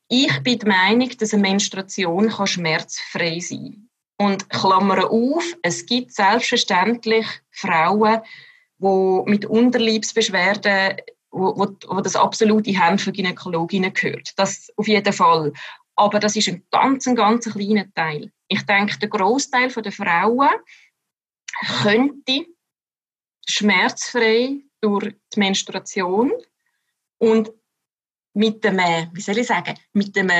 ich 0.08 0.42
bin 0.42 0.58
der 0.58 0.68
Meinung, 0.68 1.08
dass 1.16 1.32
eine 1.32 1.42
Menstruation 1.42 2.28
kann 2.28 2.46
schmerzfrei 2.46 3.40
sein 3.40 3.88
Und 4.18 4.50
Klammer 4.50 5.10
auf, 5.10 5.42
es 5.62 5.86
gibt 5.86 6.12
selbstverständlich 6.12 7.26
Frauen, 7.50 8.20
die 8.78 9.30
mit 9.30 9.46
Unterleibsbeschwerden, 9.46 10.98
wo, 11.30 11.56
wo, 11.56 11.74
wo 11.88 12.00
das 12.02 12.16
absolut 12.16 12.66
in 12.66 12.78
Hände 12.78 13.02
von 13.02 13.14
Gynäkologinnen 13.14 13.94
gehört. 13.94 14.34
Das 14.36 14.70
auf 14.76 14.86
jeden 14.86 15.12
Fall. 15.14 15.54
Aber 15.96 16.18
das 16.18 16.36
ist 16.36 16.48
ein 16.48 16.62
ganz, 16.70 17.06
ein 17.06 17.16
ganz 17.16 17.50
kleiner 17.50 17.86
Teil. 17.94 18.30
Ich 18.48 18.62
denke, 18.66 18.98
der 18.98 19.08
Großteil 19.08 19.70
der 19.70 19.92
Frauen 19.92 20.50
könnte 21.82 22.46
schmerzfrei 23.48 24.56
durch 24.82 25.14
die 25.34 25.38
Menstruation 25.38 26.30
und 27.16 27.50
mit 28.34 28.64
dem, 28.64 28.78
wie 29.12 29.20
soll 29.20 29.38
ich 29.38 29.46
sagen, 29.46 29.74
mit 29.92 30.16
dem, 30.16 30.30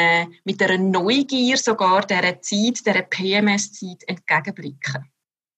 mit 0.45 0.63
einer 0.63 0.79
Neugier 0.79 1.57
sogar 1.57 2.07
dieser 2.07 2.41
Zeit, 2.41 2.87
dieser 2.87 3.03
PMS-Zeit 3.03 4.05
entgegenblicken. 4.07 5.11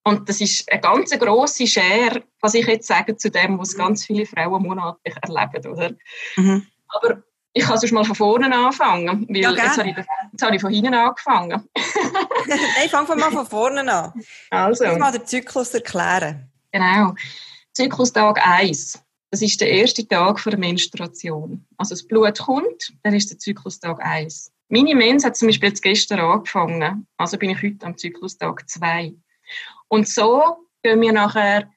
Und 0.06 0.28
das 0.28 0.40
ist 0.40 0.70
eine 0.70 0.80
ganz 0.80 1.10
grosse 1.18 1.66
Schere, 1.66 2.24
was 2.40 2.54
ich 2.54 2.66
jetzt 2.66 2.86
sage, 2.86 3.16
zu 3.16 3.30
dem, 3.30 3.58
was 3.58 3.76
ganz 3.76 4.04
viele 4.04 4.26
Frauen 4.26 4.62
monatlich 4.62 5.14
erleben, 5.22 5.66
oder? 5.72 5.92
Mhm. 6.36 6.66
Aber 6.88 7.22
ich 7.54 7.64
kann 7.64 7.78
sonst 7.78 7.92
mal 7.92 8.04
von 8.04 8.14
vorne 8.14 8.54
anfangen, 8.54 9.26
weil 9.28 9.36
ja, 9.36 9.50
jetzt, 9.52 9.78
habe 9.78 9.88
ich, 9.88 9.96
jetzt 9.96 10.42
habe 10.42 10.56
ich 10.56 10.60
von 10.60 10.72
hinten 10.72 10.92
angefangen. 10.92 11.68
Nein, 12.46 12.88
fang 12.90 13.06
mal 13.18 13.30
von 13.30 13.46
vorne 13.46 13.80
an. 13.90 14.12
Also. 14.50 14.84
Ich 14.84 14.98
mal 14.98 15.12
den 15.12 15.24
Zyklus 15.24 15.72
erklären. 15.72 16.50
Genau. 16.72 17.14
Zyklustag 17.72 18.46
1. 18.46 19.03
Das 19.34 19.42
ist 19.42 19.60
der 19.60 19.68
erste 19.68 20.06
Tag 20.06 20.44
der 20.44 20.56
Menstruation. 20.56 21.66
Also 21.76 21.96
das 21.96 22.06
Blut 22.06 22.38
kommt, 22.38 22.92
dann 23.02 23.16
ist 23.16 23.32
der 23.32 23.38
Zyklustag 23.40 23.98
1. 24.00 24.52
Meine 24.68 24.94
Mens 24.94 25.24
hat 25.24 25.36
zum 25.36 25.48
Beispiel 25.48 25.70
jetzt 25.70 25.82
gestern 25.82 26.20
angefangen, 26.20 27.08
also 27.16 27.36
bin 27.36 27.50
ich 27.50 27.60
heute 27.60 27.84
am 27.84 27.98
Zyklustag 27.98 28.62
2. 28.68 29.12
Und 29.88 30.06
so 30.06 30.68
gehen 30.84 31.00
wir 31.00 31.12
nachher 31.12 31.68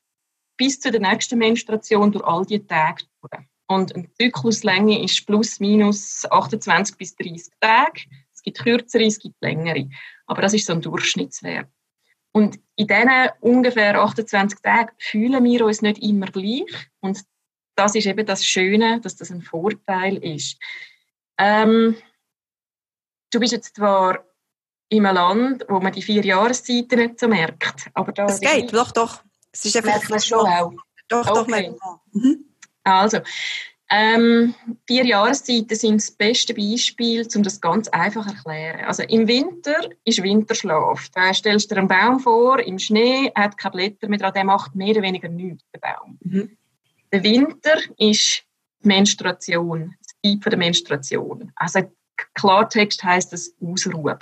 bis 0.56 0.80
zu 0.80 0.92
der 0.92 1.02
nächsten 1.02 1.40
Menstruation 1.40 2.12
durch 2.12 2.24
all 2.26 2.46
die 2.46 2.64
Tage 2.64 3.06
durch. 3.22 3.44
Und 3.66 3.96
eine 3.96 4.14
Zykluslänge 4.14 5.04
ist 5.04 5.26
plus 5.26 5.60
minus 5.60 6.28
28 6.30 6.96
bis 6.96 7.16
30 7.16 7.54
Tage. 7.60 8.02
Es 8.36 8.44
gibt 8.44 8.60
kürzere, 8.60 9.06
es 9.06 9.18
gibt 9.18 9.42
längere. 9.42 9.90
Aber 10.28 10.44
das 10.44 10.54
ist 10.54 10.68
so 10.68 10.74
ein 10.74 10.82
Durchschnittswert. 10.84 11.72
Und 12.34 12.60
in 12.76 12.86
diesen 12.86 13.10
ungefähr 13.40 14.00
28 14.00 14.60
Tagen 14.62 14.92
fühlen 15.00 15.44
wir 15.44 15.66
uns 15.66 15.82
nicht 15.82 16.04
immer 16.04 16.28
gleich. 16.28 16.70
Und 17.00 17.26
das 17.77 17.96
ist 17.96 18.07
eben 18.07 18.25
das 18.25 18.43
Schöne, 18.43 19.00
dass 19.01 19.15
das 19.15 19.31
ein 19.31 19.41
Vorteil 19.41 20.17
ist. 20.17 20.57
Ähm, 21.38 21.96
du 23.31 23.39
bist 23.39 23.53
jetzt 23.53 23.75
zwar 23.75 24.25
in 24.89 25.05
einem 25.05 25.15
Land, 25.15 25.65
wo 25.69 25.79
man 25.79 25.93
die 25.93 26.01
vier 26.01 26.25
Jahreszeiten 26.25 27.00
nicht 27.00 27.19
so 27.19 27.27
merkt. 27.27 27.89
Aber 27.93 28.12
da 28.12 28.25
es 28.25 28.39
geht, 28.39 28.74
doch, 28.74 28.91
doch. 28.91 29.22
Es 29.51 29.65
ist 29.65 29.77
einfach 29.77 30.22
schon 30.22 30.46
auch. 30.48 30.74
Doch, 31.07 31.27
okay. 31.29 31.74
doch. 31.79 32.00
Mhm. 32.12 32.46
Also, 32.84 33.19
Ähm, 33.89 34.53
vier 34.86 35.05
Jahreszeiten 35.05 35.75
sind 35.77 36.01
das 36.01 36.12
beste 36.12 36.53
Beispiel, 36.53 37.25
um 37.36 37.43
das 37.43 37.62
ganz 37.62 37.88
einfach 37.88 38.25
zu 38.25 38.36
erklären. 38.36 38.84
Also 38.86 39.03
im 39.03 39.29
Winter 39.29 39.75
ist 40.03 40.22
Winterschlaf. 40.22 41.07
Da 41.13 41.34
stellst 41.34 41.72
du 41.72 41.75
dir 41.75 41.79
einen 41.79 41.88
Baum 41.88 42.19
vor, 42.19 42.60
im 42.60 42.79
Schnee, 42.79 43.31
hat 43.34 43.57
keine 43.57 43.72
Blätter 43.72 44.10
mehr 44.10 44.19
dran, 44.19 44.34
der 44.34 44.43
macht 44.43 44.75
mehr 44.75 44.89
oder 44.89 45.03
weniger 45.03 45.29
nichts, 45.29 45.63
der 45.74 45.79
Baum. 45.79 46.17
Mhm. 46.22 46.57
Der 47.12 47.24
Winter 47.24 47.80
ist 47.98 48.44
Menstruation, 48.82 49.96
das 50.00 50.16
Zeit 50.24 50.52
der 50.52 50.58
Menstruation. 50.58 51.52
Also 51.56 51.92
Klartext 52.34 53.04
heisst 53.04 53.34
das 53.34 53.54
Ausruhen. 53.62 54.18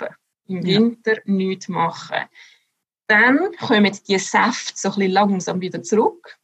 Im 0.48 0.64
Winter 0.64 1.14
ja. 1.14 1.22
nichts 1.24 1.68
machen. 1.68 2.26
Dann 3.08 3.52
kommen 3.58 3.98
die 4.08 4.18
Säfte 4.18 4.72
so 4.74 4.88
ein 4.88 4.94
bisschen 4.94 5.12
langsam 5.12 5.60
wieder 5.60 5.82
zurück. 5.82 6.38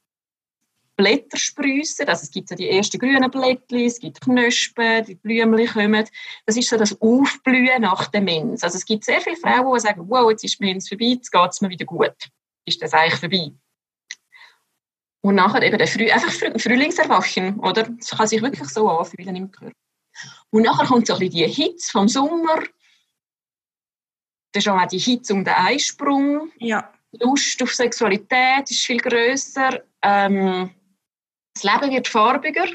Blätter 0.96 1.36
sprießen, 1.36 2.06
also 2.06 2.22
es 2.22 2.30
gibt 2.30 2.48
so 2.48 2.54
die 2.54 2.68
ersten 2.68 2.98
grünen 2.98 3.30
Blättchen, 3.30 3.86
es 3.86 3.98
gibt 3.98 4.20
Knospen, 4.20 5.04
die 5.04 5.14
Blümchen 5.14 5.66
kommen. 5.66 6.06
Das 6.44 6.56
ist 6.56 6.68
so 6.68 6.76
das 6.76 7.00
Aufblühen 7.00 7.82
nach 7.82 8.08
der 8.08 8.20
Mens. 8.20 8.62
Also 8.62 8.76
es 8.76 8.84
gibt 8.84 9.04
sehr 9.04 9.20
viele 9.20 9.36
Frauen, 9.36 9.74
die 9.74 9.80
sagen, 9.80 10.04
wow, 10.08 10.30
jetzt 10.30 10.44
ist 10.44 10.60
die 10.60 10.64
Mens 10.64 10.88
vorbei, 10.88 11.06
jetzt 11.06 11.30
geht 11.30 11.50
es 11.50 11.60
mir 11.60 11.70
wieder 11.70 11.86
gut. 11.86 12.14
Ist 12.66 12.82
das 12.82 12.92
eigentlich 12.92 13.18
vorbei? 13.18 13.52
Und 15.22 15.36
nachher 15.36 15.62
eben 15.62 15.78
der 15.78 15.86
Früh, 15.86 16.10
einfach 16.10 16.32
Frühlingserwachen, 16.32 17.60
oder? 17.60 17.84
Das 17.84 18.10
kann 18.10 18.26
sich 18.26 18.42
wirklich 18.42 18.68
so 18.68 18.88
anfühlen 18.88 19.36
im 19.36 19.50
Körper. 19.50 19.72
Und 20.50 20.62
nachher 20.62 20.86
kommt 20.86 21.06
so 21.06 21.14
ein 21.14 21.20
bisschen 21.20 21.34
die 21.34 21.46
Hitze 21.46 21.90
vom 21.90 22.08
Sommer. 22.08 22.56
Dann 24.52 24.60
ist 24.60 24.68
auch 24.68 24.86
die 24.86 24.98
Hitze 24.98 25.32
um 25.32 25.44
den 25.44 25.54
Eisprung. 25.54 26.50
Ja. 26.58 26.92
Lust 27.12 27.62
auf 27.62 27.74
Sexualität 27.74 28.70
ist 28.70 28.84
viel 28.84 28.98
grösser. 28.98 29.82
Ähm, 30.02 30.70
das 31.54 31.62
Leben 31.62 31.92
wird 31.92 32.08
farbiger, 32.08 32.66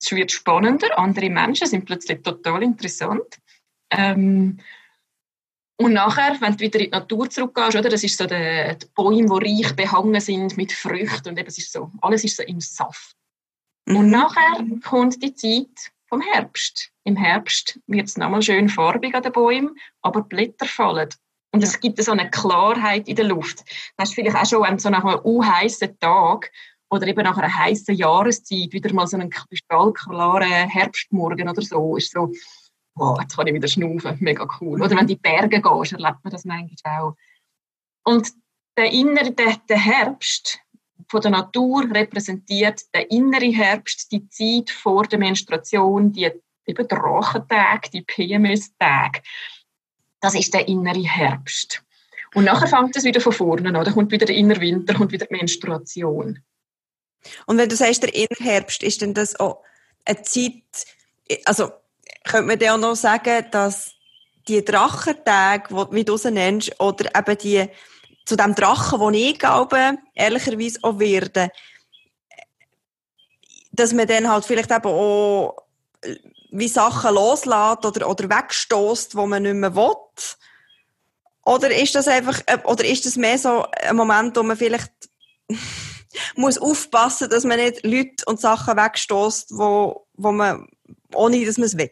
es 0.00 0.10
wird 0.10 0.32
spannender, 0.32 0.98
andere 0.98 1.30
Menschen 1.30 1.66
sind 1.66 1.84
plötzlich 1.84 2.22
total 2.22 2.62
interessant. 2.62 3.38
Ähm, 3.90 4.58
und 5.76 5.92
nachher, 5.92 6.36
wenn 6.40 6.52
du 6.52 6.60
wieder 6.60 6.78
in 6.78 6.86
die 6.86 6.90
Natur 6.90 7.28
zurückgehst, 7.28 7.76
oder, 7.76 7.88
das 7.88 8.04
ist 8.04 8.16
so 8.16 8.26
der, 8.26 8.74
die 8.74 8.86
Bäume, 8.94 9.40
die 9.40 9.62
reich 9.62 9.74
behangen 9.74 10.20
sind 10.20 10.56
mit 10.56 10.72
Früchten 10.72 11.30
und 11.30 11.38
eben, 11.38 11.48
es 11.48 11.58
ist 11.58 11.72
so, 11.72 11.90
alles 12.00 12.22
ist 12.22 12.36
so 12.36 12.42
im 12.44 12.60
Saft. 12.60 13.16
Mhm. 13.86 13.96
Und 13.96 14.10
nachher 14.10 14.64
kommt 14.84 15.22
die 15.22 15.34
Zeit 15.34 15.92
vom 16.08 16.20
Herbst. 16.20 16.90
Im 17.04 17.16
Herbst 17.16 17.80
wird 17.86 18.08
es 18.08 18.16
nochmal 18.16 18.42
schön 18.42 18.68
farbig 18.68 19.14
an 19.14 19.22
den 19.22 19.32
Bäumen, 19.32 19.76
aber 20.02 20.22
die 20.22 20.28
Blätter 20.28 20.66
fallen. 20.66 21.08
Und 21.52 21.62
es 21.62 21.78
gibt 21.78 22.02
so 22.02 22.12
eine 22.12 22.30
Klarheit 22.30 23.08
in 23.08 23.16
der 23.16 23.26
Luft. 23.26 23.64
Das 23.96 24.08
ist 24.08 24.14
vielleicht 24.14 24.36
auch 24.36 24.46
schon 24.46 24.78
so 24.78 24.90
nach 24.90 25.04
einem 25.04 25.20
unheißen 25.20 25.98
Tag 25.98 26.50
oder 26.90 27.06
eben 27.06 27.22
nach 27.22 27.36
einer 27.36 27.52
heißen 27.52 27.94
Jahreszeit 27.94 28.72
wieder 28.72 28.92
mal 28.92 29.06
so 29.06 29.16
einen 29.16 29.30
kristallklaren 29.30 30.68
Herbstmorgen 30.68 31.48
oder 31.48 31.62
so, 31.62 31.96
ist 31.96 32.12
so, 32.12 32.32
wow, 32.94 33.18
jetzt 33.20 33.36
kann 33.36 33.46
ich 33.46 33.54
wieder 33.54 33.68
schnaufen, 33.68 34.16
mega 34.20 34.46
cool. 34.60 34.80
Oder 34.80 34.90
wenn 34.90 34.98
du 34.98 35.02
in 35.02 35.08
die 35.08 35.16
Berge 35.16 35.60
gehst, 35.60 35.92
erlebt 35.92 36.18
man 36.22 36.30
das 36.30 36.44
manchmal 36.44 37.00
auch. 37.00 37.16
Und 38.04 38.32
der 38.76 38.90
innere, 38.92 39.32
der, 39.32 39.56
der 39.68 39.78
Herbst 39.78 40.60
von 41.08 41.20
der 41.20 41.30
Natur 41.30 41.88
repräsentiert 41.92 42.82
der 42.94 43.10
innere 43.10 43.46
Herbst, 43.46 44.10
die 44.12 44.28
Zeit 44.28 44.70
vor 44.70 45.04
der 45.04 45.18
Menstruation, 45.18 46.12
die 46.12 46.30
eben 46.66 46.88
Drachentage, 46.88 47.90
die 47.90 48.02
PMS-Tage. 48.02 49.20
Das 50.20 50.34
ist 50.34 50.54
der 50.54 50.66
innere 50.68 51.02
Herbst. 51.02 51.82
Und 52.34 52.44
nachher 52.44 52.66
fängt 52.66 52.96
es 52.96 53.04
wieder 53.04 53.20
von 53.20 53.32
vorne 53.32 53.68
an. 53.68 53.84
Da 53.84 53.92
kommt 53.92 54.10
wieder 54.10 54.26
der 54.26 54.36
innere 54.36 54.60
Winter, 54.60 54.94
kommt 54.94 55.12
wieder 55.12 55.26
die 55.26 55.36
Menstruation. 55.36 56.40
Und 57.46 57.58
wenn 57.58 57.68
du 57.68 57.76
sagst, 57.76 58.02
der 58.02 58.14
Innerherbst, 58.14 58.82
ist 58.82 59.02
denn 59.02 59.14
das 59.14 59.38
auch 59.38 59.62
eine 60.04 60.22
Zeit, 60.22 60.62
also 61.44 61.70
könnte 62.24 62.46
man 62.46 62.58
dir 62.58 62.74
auch 62.74 62.78
noch 62.78 62.96
sagen, 62.96 63.46
dass 63.50 63.92
die 64.48 64.64
Drachentage, 64.64 65.74
wie 65.92 66.04
du 66.04 66.16
sie 66.16 66.30
nennst, 66.30 66.78
oder 66.80 67.10
eben 67.16 67.38
die, 67.38 67.68
zu 68.26 68.36
dem 68.36 68.54
Drachen, 68.54 69.00
den 69.00 69.14
ich 69.14 69.38
glaube, 69.38 69.98
ehrlicherweise 70.14 70.78
auch 70.82 70.98
werden, 70.98 71.50
dass 73.72 73.92
man 73.92 74.06
dann 74.06 74.30
halt 74.30 74.44
vielleicht 74.44 74.70
eben 74.70 74.86
auch 74.86 75.56
wie 76.50 76.68
Sachen 76.68 77.14
loslässt 77.14 77.84
oder, 77.84 78.08
oder 78.08 78.30
wegstoßt, 78.30 79.16
wo 79.16 79.26
man 79.26 79.42
nicht 79.42 79.54
mehr 79.54 79.74
will? 79.74 79.96
Oder 81.44 81.76
ist 81.76 81.94
das 81.94 82.08
einfach, 82.08 82.40
oder 82.64 82.84
ist 82.84 83.04
das 83.04 83.16
mehr 83.16 83.38
so 83.38 83.66
ein 83.72 83.96
Moment, 83.96 84.36
wo 84.36 84.42
man 84.42 84.56
vielleicht 84.56 84.92
muss 86.36 86.56
aufpassen, 86.56 87.28
dass 87.28 87.44
man 87.44 87.58
nicht 87.58 87.84
Leute 87.84 88.24
und 88.26 88.40
Sachen 88.40 88.76
wegstoßt, 88.76 89.50
wo, 89.50 90.06
wo 90.14 90.32
man, 90.32 90.68
ohne 91.12 91.44
dass 91.44 91.58
man 91.58 91.66
es 91.66 91.76
will. 91.76 91.90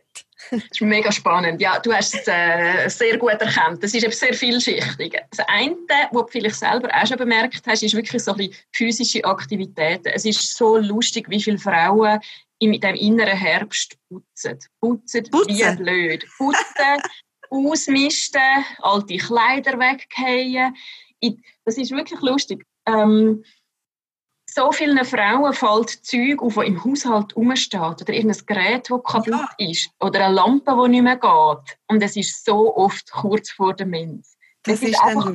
Das 0.50 0.62
ist 0.70 0.80
mega 0.80 1.10
spannend. 1.12 1.60
Ja, 1.60 1.78
du 1.78 1.92
hast 1.92 2.14
es 2.14 2.26
äh, 2.26 2.88
sehr 2.88 3.18
gut 3.18 3.40
erkannt. 3.40 3.82
Das 3.82 3.94
ist 3.94 4.02
eben 4.02 4.12
sehr 4.12 4.34
vielschichtig. 4.34 5.18
Das 5.30 5.46
eine, 5.48 5.76
was 6.10 6.26
du 6.26 6.28
vielleicht 6.30 6.56
selber 6.56 6.88
auch 6.94 7.06
schon 7.06 7.16
bemerkt 7.16 7.66
hast, 7.66 7.82
ist 7.82 7.94
wirklich 7.94 8.22
so 8.22 8.32
ein 8.32 8.38
bisschen 8.38 8.54
physische 8.72 9.24
Aktivitäten. 9.24 10.08
Es 10.08 10.24
ist 10.24 10.56
so 10.56 10.76
lustig, 10.76 11.28
wie 11.28 11.42
viele 11.42 11.58
Frauen 11.58 12.20
in 12.58 12.80
dem 12.80 12.94
inneren 12.94 13.36
Herbst 13.36 13.96
putzen. 14.08 14.58
Putzen, 14.80 15.24
putzen. 15.30 15.48
wie 15.48 15.76
blöd. 15.76 16.26
Putzen, 16.36 17.02
ausmisten, 17.50 18.64
alte 18.78 19.16
Kleider 19.16 19.78
weggehen. 19.78 20.76
Das 21.64 21.76
ist 21.76 21.90
wirklich 21.92 22.20
lustig. 22.20 22.64
Ähm, 22.86 23.44
so 24.54 24.70
vielen 24.72 25.04
Frauen 25.04 25.52
fällt 25.52 26.04
Zeug 26.04 26.42
auf, 26.42 26.54
das 26.54 26.64
im 26.64 26.84
Haushalt 26.84 27.36
rumsteht 27.36 27.80
oder 27.80 28.12
irgendein 28.12 28.46
Gerät, 28.46 28.90
das 28.90 29.02
kaputt 29.04 29.26
ja. 29.28 29.48
ist 29.58 29.90
oder 30.00 30.26
eine 30.26 30.34
Lampe, 30.34 30.76
die 30.84 30.90
nicht 30.90 31.02
mehr 31.02 31.16
geht. 31.16 31.78
Und 31.88 32.02
es 32.02 32.16
ist 32.16 32.44
so 32.44 32.76
oft 32.76 33.10
kurz 33.10 33.50
vor 33.50 33.74
dem 33.74 33.90
Mensch. 33.90 34.26
Das, 34.64 34.80
das, 34.80 34.90
ist, 34.90 35.02
einfach, 35.02 35.32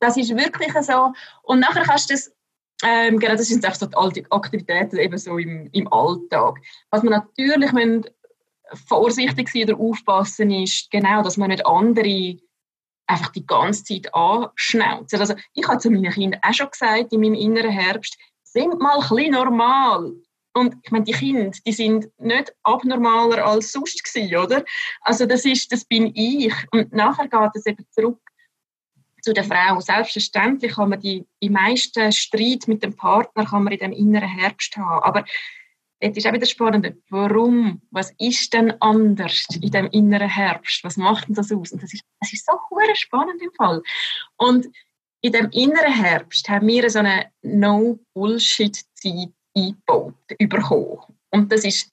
das 0.00 0.16
ist 0.16 0.36
wirklich 0.36 0.72
so. 0.84 1.12
Und 1.42 1.60
nachher 1.60 1.84
kannst 1.84 2.10
du 2.10 2.14
das, 2.14 2.32
ähm, 2.82 3.18
genau, 3.18 3.36
das 3.36 3.46
sind 3.46 3.64
einfach 3.64 3.78
so 3.78 4.10
die 4.10 4.30
Aktivitäten 4.30 4.98
eben 4.98 5.16
so 5.16 5.38
im, 5.38 5.68
im 5.72 5.92
Alltag. 5.92 6.58
Was 6.90 7.02
man 7.02 7.12
natürlich 7.12 7.72
müssen, 7.72 8.04
vorsichtig 8.88 9.48
sein 9.48 9.70
oder 9.70 9.78
aufpassen 9.78 10.50
ist, 10.50 10.90
genau, 10.90 11.22
dass 11.22 11.36
man 11.36 11.50
nicht 11.50 11.64
andere 11.64 12.38
einfach 13.06 13.30
die 13.30 13.46
ganze 13.46 13.84
Zeit 13.84 14.12
anschnauzen. 14.14 15.20
Also 15.20 15.34
ich 15.54 15.66
habe 15.68 15.78
zu 15.78 15.90
meinen 15.90 16.10
Kindern 16.10 16.40
auch 16.42 16.52
schon 16.52 16.70
gesagt, 16.70 17.12
in 17.12 17.20
meinem 17.20 17.34
inneren 17.34 17.70
Herbst, 17.70 18.16
sind 18.56 18.80
mal 18.80 19.00
ein 19.00 19.30
normal. 19.30 20.14
Und 20.54 20.76
ich 20.82 20.90
meine, 20.90 21.04
die 21.04 21.12
Kinder, 21.12 21.50
die 21.66 21.72
sind 21.72 22.08
nicht 22.18 22.54
abnormaler 22.62 23.44
als 23.44 23.72
sonst 23.72 24.02
gewesen, 24.02 24.36
oder? 24.36 24.64
Also 25.02 25.26
das 25.26 25.44
ist, 25.44 25.70
das 25.70 25.84
bin 25.84 26.12
ich. 26.14 26.54
Und 26.72 26.94
nachher 26.94 27.28
geht 27.28 27.50
es 27.54 27.66
eben 27.66 27.84
zurück 27.90 28.20
zu 29.20 29.34
der 29.34 29.44
Frau. 29.44 29.80
Selbstverständlich 29.80 30.72
kann 30.72 30.88
man 30.88 31.00
die, 31.00 31.26
die 31.42 31.50
meisten 31.50 32.10
Streit 32.10 32.66
mit 32.68 32.82
dem 32.82 32.96
Partner 32.96 33.44
kann 33.44 33.64
man 33.64 33.74
in 33.74 33.80
dem 33.80 33.92
inneren 33.92 34.28
Herbst 34.28 34.74
haben. 34.78 35.02
Aber 35.02 35.24
Jetzt 35.98 36.18
ist 36.18 36.26
auch 36.26 36.32
wieder 36.34 36.46
spannend, 36.46 36.94
warum, 37.08 37.80
was 37.90 38.12
ist 38.18 38.52
denn 38.52 38.74
anders 38.80 39.46
in 39.62 39.70
dem 39.70 39.86
inneren 39.86 40.28
Herbst? 40.28 40.84
Was 40.84 40.98
macht 40.98 41.26
denn 41.26 41.34
das 41.34 41.50
aus? 41.50 41.72
Und 41.72 41.82
das 41.82 41.94
ist, 41.94 42.04
das 42.20 42.34
ist 42.34 42.44
so 42.44 42.52
spannend 42.94 43.40
im 43.40 43.50
Fall. 43.52 43.82
Und 44.36 44.66
in 45.26 45.32
dem 45.32 45.50
inneren 45.50 45.92
Herbst 45.92 46.48
haben 46.48 46.68
wir 46.68 46.88
so 46.88 47.00
eine 47.00 47.26
No-Bullshit-Zeit 47.42 49.32
eingebaut, 49.56 50.14
bekommen. 50.38 50.98
Und 51.30 51.50
das 51.50 51.64
ist 51.64 51.90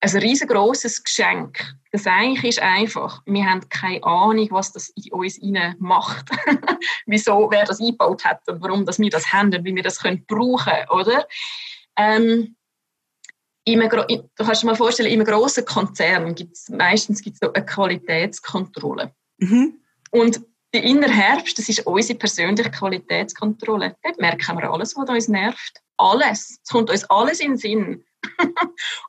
ein 0.00 0.10
riesengroßes 0.18 1.02
Geschenk. 1.02 1.76
Das 1.92 2.06
eigentlich 2.06 2.44
ist 2.44 2.62
einfach, 2.62 3.22
wir 3.24 3.46
haben 3.46 3.66
keine 3.70 4.04
Ahnung, 4.04 4.48
was 4.50 4.72
das 4.72 4.90
in 4.90 5.12
uns 5.12 5.40
macht. 5.78 6.28
Wieso, 7.06 7.48
wer 7.50 7.64
das 7.64 7.80
eingebaut 7.80 8.22
hat 8.26 8.46
und 8.48 8.60
warum 8.60 8.84
dass 8.84 8.98
wir 8.98 9.08
das 9.08 9.32
haben 9.32 9.54
und 9.54 9.64
wie 9.64 9.74
wir 9.74 9.82
das 9.82 10.00
können 10.00 10.26
brauchen 10.26 10.74
oder? 10.90 11.26
Ähm, 11.96 12.54
einem, 13.66 13.88
du 13.88 14.44
kannst 14.44 14.62
dir 14.62 14.66
mal 14.66 14.74
vorstellen, 14.74 15.10
in 15.10 15.20
einem 15.20 15.26
grossen 15.26 15.64
Konzern 15.64 16.34
gibt 16.34 16.54
es 16.54 16.68
meistens 16.68 17.22
gibt's 17.22 17.40
so 17.40 17.50
eine 17.50 17.64
Qualitätskontrolle. 17.64 19.14
Mhm. 19.38 19.78
Und 20.10 20.42
der 20.74 20.82
innere 20.82 21.12
Herbst, 21.12 21.56
das 21.56 21.68
ist 21.68 21.86
unsere 21.86 22.18
persönliche 22.18 22.70
Qualitätskontrolle. 22.70 23.96
Dort 24.02 24.20
merken 24.20 24.58
wir 24.58 24.70
alles, 24.70 24.96
was 24.96 25.08
uns 25.08 25.28
nervt. 25.28 25.80
Alles. 25.96 26.58
Es 26.62 26.70
kommt 26.70 26.90
uns 26.90 27.04
alles 27.04 27.40
in 27.40 27.52
den 27.52 27.56
Sinn. 27.56 28.04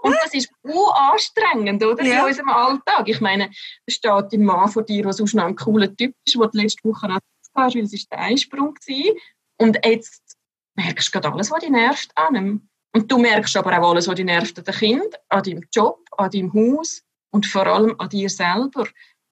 und 0.02 0.16
das 0.24 0.34
ist 0.34 0.52
anstrengend, 0.94 1.84
oder? 1.84 2.04
Ja. 2.04 2.20
In 2.20 2.26
unserem 2.28 2.50
Alltag. 2.50 3.08
Ich 3.08 3.20
meine, 3.20 3.50
da 3.88 3.92
steht 3.92 4.34
ein 4.34 4.46
Mann 4.46 4.70
vor 4.70 4.84
dir, 4.84 5.04
der 5.04 5.14
sonst 5.14 5.34
noch 5.34 5.46
ein 5.46 5.56
cooler 5.56 5.94
Typ 5.96 6.14
ist, 6.26 6.36
der 6.36 6.50
letzte 6.54 6.88
Woche 6.88 7.08
hast, 7.08 7.22
weil 7.54 7.84
es 7.84 8.08
der 8.08 8.20
Einsprung 8.20 8.76
war. 8.76 9.16
Und 9.58 9.80
jetzt 9.84 10.38
merkst 10.76 11.08
du 11.08 11.12
gerade 11.14 11.34
alles, 11.34 11.50
was 11.50 11.62
dich 11.62 11.72
nervt 11.72 12.12
an 12.16 12.36
ihm. 12.36 12.70
Und 12.94 13.12
du 13.12 13.18
merkst 13.18 13.58
aber 13.58 13.80
auch 13.80 13.90
alles, 13.90 14.08
was 14.08 14.16
dich 14.16 14.26
nervt 14.26 14.60
an 14.60 14.66
dem 14.66 14.74
Kind, 14.76 15.16
an 15.30 15.44
deinem 15.44 15.64
Job, 15.74 16.00
an 16.18 16.30
deinem 16.30 16.54
Haus 16.54 17.02
und 17.32 17.48
vor 17.48 17.66
allem 17.66 17.96
an 18.00 18.10
dir 18.10 18.30
selber 18.30 18.86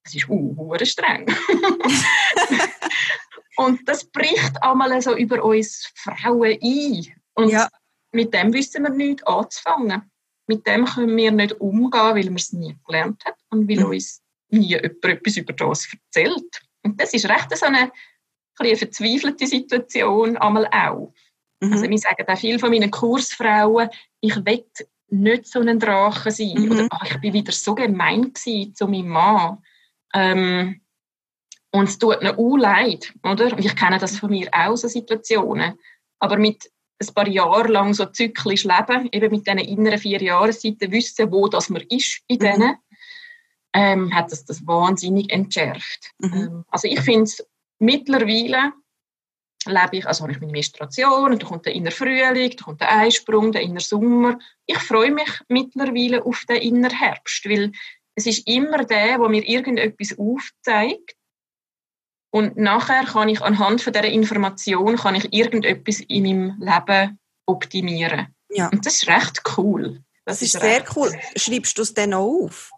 das 0.04 0.14
ist 0.14 0.28
uh, 0.28 0.76
streng. 0.82 1.26
und 3.56 3.88
das 3.88 4.04
bricht 4.04 4.62
einmal 4.62 5.00
so 5.02 5.16
über 5.16 5.44
uns 5.44 5.90
Frauen 5.94 6.58
ein. 6.62 7.06
Und 7.34 7.50
ja. 7.50 7.68
mit 8.12 8.32
dem 8.34 8.52
wissen 8.52 8.82
wir 8.82 8.90
nichts 8.90 9.22
anzufangen. 9.24 10.10
mit 10.46 10.66
dem 10.66 10.84
können 10.84 11.16
wir 11.16 11.32
nicht 11.32 11.60
umgehen, 11.60 12.14
weil 12.14 12.24
wir 12.24 12.36
es 12.36 12.52
nie 12.52 12.76
gelernt 12.86 13.24
haben 13.24 13.36
und 13.50 13.68
weil 13.68 13.80
mhm. 13.80 13.90
uns 13.90 14.22
nie 14.50 14.68
jemand 14.68 15.04
etwas 15.04 15.36
über 15.36 15.52
das 15.52 15.88
erzählt. 15.92 16.62
Und 16.82 17.00
das 17.00 17.14
ist 17.14 17.28
recht 17.28 17.56
so 17.56 17.66
eine, 17.66 17.90
eine 18.58 18.76
verzweifelte 18.76 19.46
Situation, 19.46 20.36
einmal 20.36 20.66
auch. 20.66 21.12
Mhm. 21.60 21.72
Also 21.72 21.88
wir 21.88 21.98
sagen 21.98 22.28
auch 22.28 22.38
viele 22.38 22.58
von 22.58 22.70
meinen 22.70 22.90
Kursfrauen, 22.90 23.88
ich 24.20 24.36
will 24.36 24.64
nicht 25.08 25.46
so 25.46 25.60
ein 25.60 25.78
Drache 25.78 26.30
sein. 26.30 26.54
Mhm. 26.56 26.70
Oder 26.70 26.86
ach, 26.90 27.10
ich 27.10 27.20
bin 27.20 27.32
wieder 27.32 27.52
so 27.52 27.74
gemein 27.74 28.32
zu 28.34 28.86
meinem 28.86 29.08
Mann. 29.08 29.58
Ähm, 30.12 30.80
und 31.74 31.88
es 31.88 31.98
tut 31.98 32.22
mir 32.22 32.38
auch 32.38 32.56
leid, 32.56 33.12
oder? 33.24 33.52
Und 33.52 33.64
ich 33.64 33.74
kenne 33.74 33.98
das 33.98 34.20
von 34.20 34.30
mir 34.30 34.48
auch, 34.52 34.76
so 34.76 34.86
Situationen. 34.86 35.76
Aber 36.20 36.36
mit 36.36 36.70
ein 37.02 37.14
paar 37.14 37.26
Jahre 37.26 37.66
lang 37.66 37.94
so 37.94 38.06
zyklisch 38.06 38.62
leben, 38.62 39.08
eben 39.10 39.32
mit 39.32 39.44
diesen 39.44 39.58
inneren 39.58 39.98
vier 39.98 40.22
Jahreszeiten 40.22 40.92
wissen, 40.92 41.32
wo 41.32 41.48
das 41.48 41.70
man 41.70 41.82
ist 41.90 42.20
in 42.28 42.36
mhm. 42.36 42.40
denen, 42.40 42.76
ähm, 43.72 44.14
hat 44.14 44.30
das 44.30 44.44
das 44.44 44.64
wahnsinnig 44.64 45.32
entschärft. 45.32 46.12
Mhm. 46.18 46.32
Ähm, 46.32 46.64
also 46.68 46.86
ich 46.86 47.00
finde 47.00 47.24
es 47.24 47.44
mittlerweile 47.80 48.72
lebe 49.66 49.96
ich, 49.96 50.06
also 50.06 50.22
habe 50.22 50.32
ich 50.32 50.40
meine 50.40 50.52
Menstruation 50.52 51.32
und 51.32 51.42
dann 51.42 51.48
kommt 51.48 51.66
der 51.66 51.72
innere 51.72 51.90
Frühling, 51.90 52.50
dann 52.50 52.64
kommt 52.64 52.82
der 52.82 52.98
Eisprung, 52.98 53.50
der 53.50 53.62
innere 53.62 53.80
Sommer. 53.80 54.38
Ich 54.66 54.78
freue 54.78 55.10
mich 55.10 55.40
mittlerweile 55.48 56.24
auf 56.24 56.44
den 56.48 56.58
inneren 56.58 56.96
Herbst, 56.96 57.48
weil 57.48 57.72
es 58.14 58.26
ist 58.26 58.46
immer 58.46 58.84
der, 58.84 59.18
der 59.18 59.28
mir 59.28 59.42
irgendetwas 59.42 60.16
aufzeigt, 60.16 61.16
und 62.34 62.56
nachher 62.56 63.04
kann 63.04 63.28
ich 63.28 63.40
anhand 63.42 63.80
von 63.80 63.92
dieser 63.92 64.08
Information 64.08 64.96
kann 64.96 65.14
ich 65.14 65.32
irgendetwas 65.32 66.00
in 66.00 66.24
meinem 66.24 66.56
Leben 66.58 67.20
optimieren. 67.46 68.34
Ja. 68.48 68.70
Und 68.70 68.84
das 68.84 68.94
ist 68.94 69.06
recht 69.06 69.40
cool. 69.56 70.02
Das, 70.24 70.40
das 70.40 70.42
ist, 70.42 70.54
ist 70.56 70.60
sehr 70.60 70.84
cool. 70.96 71.12
Schreibst 71.36 71.78
du 71.78 71.82
es 71.82 71.94
dann 71.94 72.12
auch 72.12 72.46
auf? 72.46 72.72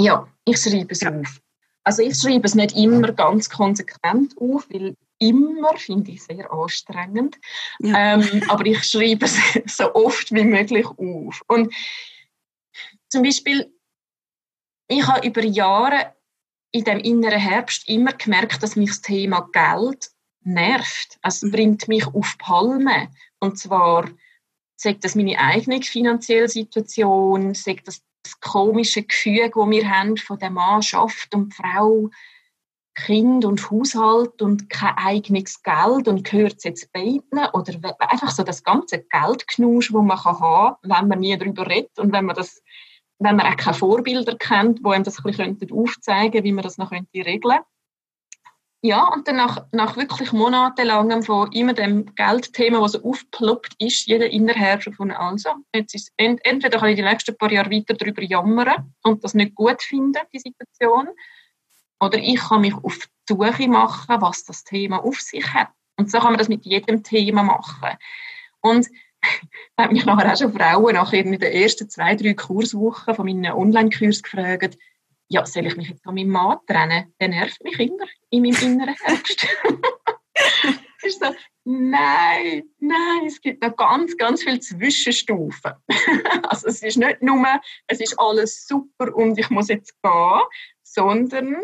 Ja, 0.00 0.26
ich 0.46 0.58
schreibe 0.58 0.92
es 0.92 1.02
ja. 1.02 1.10
auf. 1.10 1.40
Also 1.84 2.02
ich 2.02 2.16
schreibe 2.16 2.46
es 2.46 2.54
nicht 2.54 2.74
immer 2.74 3.12
ganz 3.12 3.50
konsequent 3.50 4.34
auf, 4.38 4.66
weil 4.70 4.94
immer 5.18 5.76
finde 5.76 6.12
ich 6.12 6.22
sehr 6.22 6.50
anstrengend. 6.50 7.36
Ja. 7.80 8.14
Ähm, 8.14 8.44
aber 8.48 8.64
ich 8.64 8.82
schreibe 8.82 9.26
es 9.26 9.36
so 9.76 9.94
oft 9.94 10.32
wie 10.32 10.44
möglich 10.44 10.86
auf. 10.86 11.42
Und 11.48 11.70
zum 13.10 13.22
Beispiel, 13.22 13.70
ich 14.88 15.06
habe 15.06 15.26
über 15.26 15.44
Jahre 15.44 16.15
in 16.72 16.84
dem 16.84 16.98
inneren 16.98 17.40
Herbst 17.40 17.88
immer 17.88 18.12
gemerkt, 18.12 18.62
dass 18.62 18.76
mich 18.76 18.90
das 18.90 19.02
Thema 19.02 19.48
Geld 19.52 20.10
nervt. 20.42 21.18
Es 21.22 21.40
bringt 21.40 21.88
mich 21.88 22.06
auf 22.06 22.36
Palme. 22.38 23.08
Und 23.40 23.58
zwar 23.58 24.08
sagt 24.76 25.04
das 25.04 25.14
meine 25.14 25.38
eigene 25.38 25.82
finanzielle 25.82 26.48
Situation, 26.48 27.54
sagt 27.54 27.88
das 27.88 28.02
das 28.26 28.40
komische 28.40 29.02
Gefühl, 29.02 29.50
das 29.54 29.70
wir 29.70 29.90
haben 29.90 30.16
von 30.16 30.38
dem 30.38 30.54
Mann 30.54 30.82
schafft 30.82 31.34
und 31.34 31.54
Frau 31.54 32.10
Kind 32.94 33.44
und 33.44 33.70
Haushalt 33.70 34.40
und 34.40 34.70
kein 34.70 34.96
eigenes 34.96 35.62
Geld 35.62 36.08
und 36.08 36.24
gehört 36.24 36.56
es 36.56 36.64
jetzt 36.64 36.92
beiden 36.92 37.46
oder 37.52 37.94
einfach 37.98 38.30
so 38.30 38.42
das 38.42 38.64
ganze 38.64 39.02
Geldknusch, 39.02 39.92
das 39.92 40.02
man 40.02 40.24
haben 40.24 40.76
kann, 40.80 40.98
wenn 40.98 41.08
man 41.08 41.20
nie 41.20 41.36
darüber 41.36 41.68
redet 41.68 41.98
und 41.98 42.12
wenn 42.12 42.24
man 42.24 42.36
das 42.36 42.62
wenn 43.18 43.36
man 43.36 43.46
auch 43.46 43.56
keine 43.56 43.76
Vorbilder 43.76 44.36
kennt, 44.36 44.80
die 44.80 44.90
einem 44.90 45.04
das 45.04 45.18
ein 45.18 45.22
bisschen 45.24 45.72
aufzeigen 45.72 46.32
könnten, 46.32 46.44
wie 46.44 46.52
man 46.52 46.62
das 46.62 46.78
noch 46.78 46.90
könnte 46.90 47.08
regeln 47.14 47.60
Ja, 48.82 49.08
und 49.08 49.26
dann 49.26 49.36
nach, 49.36 49.66
nach 49.72 49.96
wirklich 49.96 50.32
monatelangem 50.32 51.22
von 51.22 51.50
immer 51.52 51.72
dem 51.72 52.14
Geldthema, 52.14 52.80
das 52.80 52.92
so 52.92 53.02
aufgeploppt 53.02 53.74
ist, 53.78 54.06
jeder 54.06 54.28
Innerherrscher 54.28 54.92
von 54.92 55.10
also, 55.10 55.50
jetzt 55.74 55.94
ist 55.94 56.12
ent, 56.16 56.40
entweder 56.44 56.78
kann 56.78 56.90
ich 56.90 56.96
die 56.96 57.02
nächsten 57.02 57.36
paar 57.36 57.50
Jahre 57.50 57.70
weiter 57.70 57.94
darüber 57.94 58.22
jammern 58.22 58.94
und 59.02 59.24
das 59.24 59.34
nicht 59.34 59.54
gut 59.54 59.82
finden, 59.82 60.20
die 60.32 60.38
Situation, 60.38 61.08
oder 62.00 62.18
ich 62.18 62.36
kann 62.36 62.60
mich 62.60 62.74
auf 62.74 62.98
die 63.28 63.34
Suche 63.34 63.68
machen, 63.68 64.20
was 64.20 64.44
das 64.44 64.64
Thema 64.64 65.02
auf 65.02 65.20
sich 65.20 65.52
hat. 65.54 65.70
Und 65.96 66.10
so 66.10 66.18
kann 66.18 66.32
man 66.32 66.38
das 66.38 66.48
mit 66.48 66.66
jedem 66.66 67.02
Thema 67.02 67.42
machen. 67.42 67.96
Und 68.60 68.86
haben 69.78 69.92
mich 69.92 70.06
nachher 70.06 70.32
auch 70.32 70.36
schon 70.36 70.52
Frauen 70.52 70.94
nach 70.94 71.12
in 71.12 71.32
den 71.32 71.42
ersten 71.42 71.88
zwei, 71.88 72.14
drei 72.14 72.34
Kurswochen 72.34 73.14
von 73.14 73.26
meinen 73.26 73.52
Online-Kurs 73.52 74.22
gefragt, 74.22 74.78
ja, 75.28 75.44
soll 75.44 75.66
ich 75.66 75.76
mich 75.76 75.88
jetzt 75.88 76.04
von 76.04 76.14
meinem 76.14 76.30
Mann 76.30 76.58
trennen? 76.66 77.12
Der 77.20 77.28
nervt 77.28 77.62
mich 77.64 77.78
immer 77.80 78.06
in 78.30 78.42
meinem 78.42 78.62
inneren 78.62 78.94
Herbst. 79.02 79.46
ist 81.06 81.20
so, 81.20 81.34
nein, 81.64 82.64
nein, 82.78 83.26
es 83.26 83.40
gibt 83.40 83.62
noch 83.62 83.76
ganz, 83.76 84.16
ganz 84.16 84.42
viele 84.42 84.60
Zwischenstufen. 84.60 85.72
also 86.48 86.66
es 86.66 86.82
ist 86.82 86.96
nicht 86.96 87.22
nur, 87.22 87.46
es 87.86 88.00
ist 88.00 88.18
alles 88.18 88.66
super 88.66 89.14
und 89.14 89.38
ich 89.38 89.48
muss 89.50 89.68
jetzt 89.68 89.94
gehen, 90.02 90.40
sondern 90.82 91.56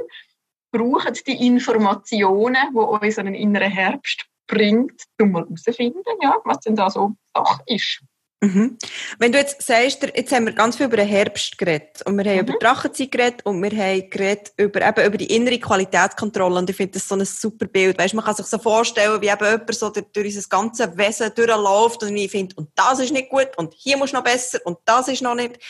brauchen 0.70 1.14
die 1.26 1.46
Informationen, 1.46 2.56
die 2.72 2.78
uns 2.78 3.18
einen 3.18 3.34
inneren 3.34 3.70
Herbst 3.70 4.26
bringt, 4.46 5.02
um 5.20 5.32
mal 5.32 5.44
herauszufinden, 5.44 6.02
ja, 6.22 6.36
was 6.44 6.60
denn 6.60 6.76
da 6.76 6.90
so 6.90 7.12
Sache 7.34 7.62
ist. 7.66 8.02
Mhm. 8.42 8.76
Wenn 9.20 9.30
du 9.30 9.38
jetzt 9.38 9.62
sagst, 9.62 10.02
jetzt 10.02 10.32
haben 10.32 10.46
wir 10.46 10.52
ganz 10.52 10.76
viel 10.76 10.86
über 10.86 10.96
den 10.96 11.06
Herbst 11.06 11.56
geredet 11.56 12.02
und 12.04 12.18
wir 12.18 12.24
haben 12.24 12.44
mhm. 12.44 12.48
über 12.48 12.58
Drachenzeit 12.58 13.12
geredet 13.12 13.46
und 13.46 13.62
wir 13.62 13.70
haben 13.70 14.10
geredet 14.10 14.52
über, 14.56 14.84
eben 14.84 15.06
über 15.06 15.16
die 15.16 15.32
innere 15.32 15.60
Qualitätskontrolle 15.60 16.58
und 16.58 16.68
ich 16.68 16.74
finde 16.74 16.94
das 16.94 17.06
so 17.06 17.14
ein 17.14 17.24
super 17.24 17.66
Bild. 17.66 17.98
Weißt, 17.98 18.14
man 18.14 18.24
kann 18.24 18.34
sich 18.34 18.46
so 18.46 18.58
vorstellen, 18.58 19.22
wie 19.22 19.28
eben 19.28 19.44
jemand 19.44 19.74
so 19.76 19.90
durch, 19.90 20.06
durch 20.12 20.34
unser 20.34 20.48
ganze 20.48 20.98
Wesen 20.98 21.32
durchläuft 21.36 22.02
und 22.02 22.16
ich 22.16 22.32
finde, 22.32 22.56
und 22.56 22.70
das 22.74 22.98
ist 22.98 23.12
nicht 23.12 23.30
gut 23.30 23.50
und 23.58 23.74
hier 23.74 23.96
muss 23.96 24.12
noch 24.12 24.24
besser 24.24 24.58
und 24.64 24.78
das 24.86 25.06
ist 25.06 25.22
noch 25.22 25.36
nicht 25.36 25.60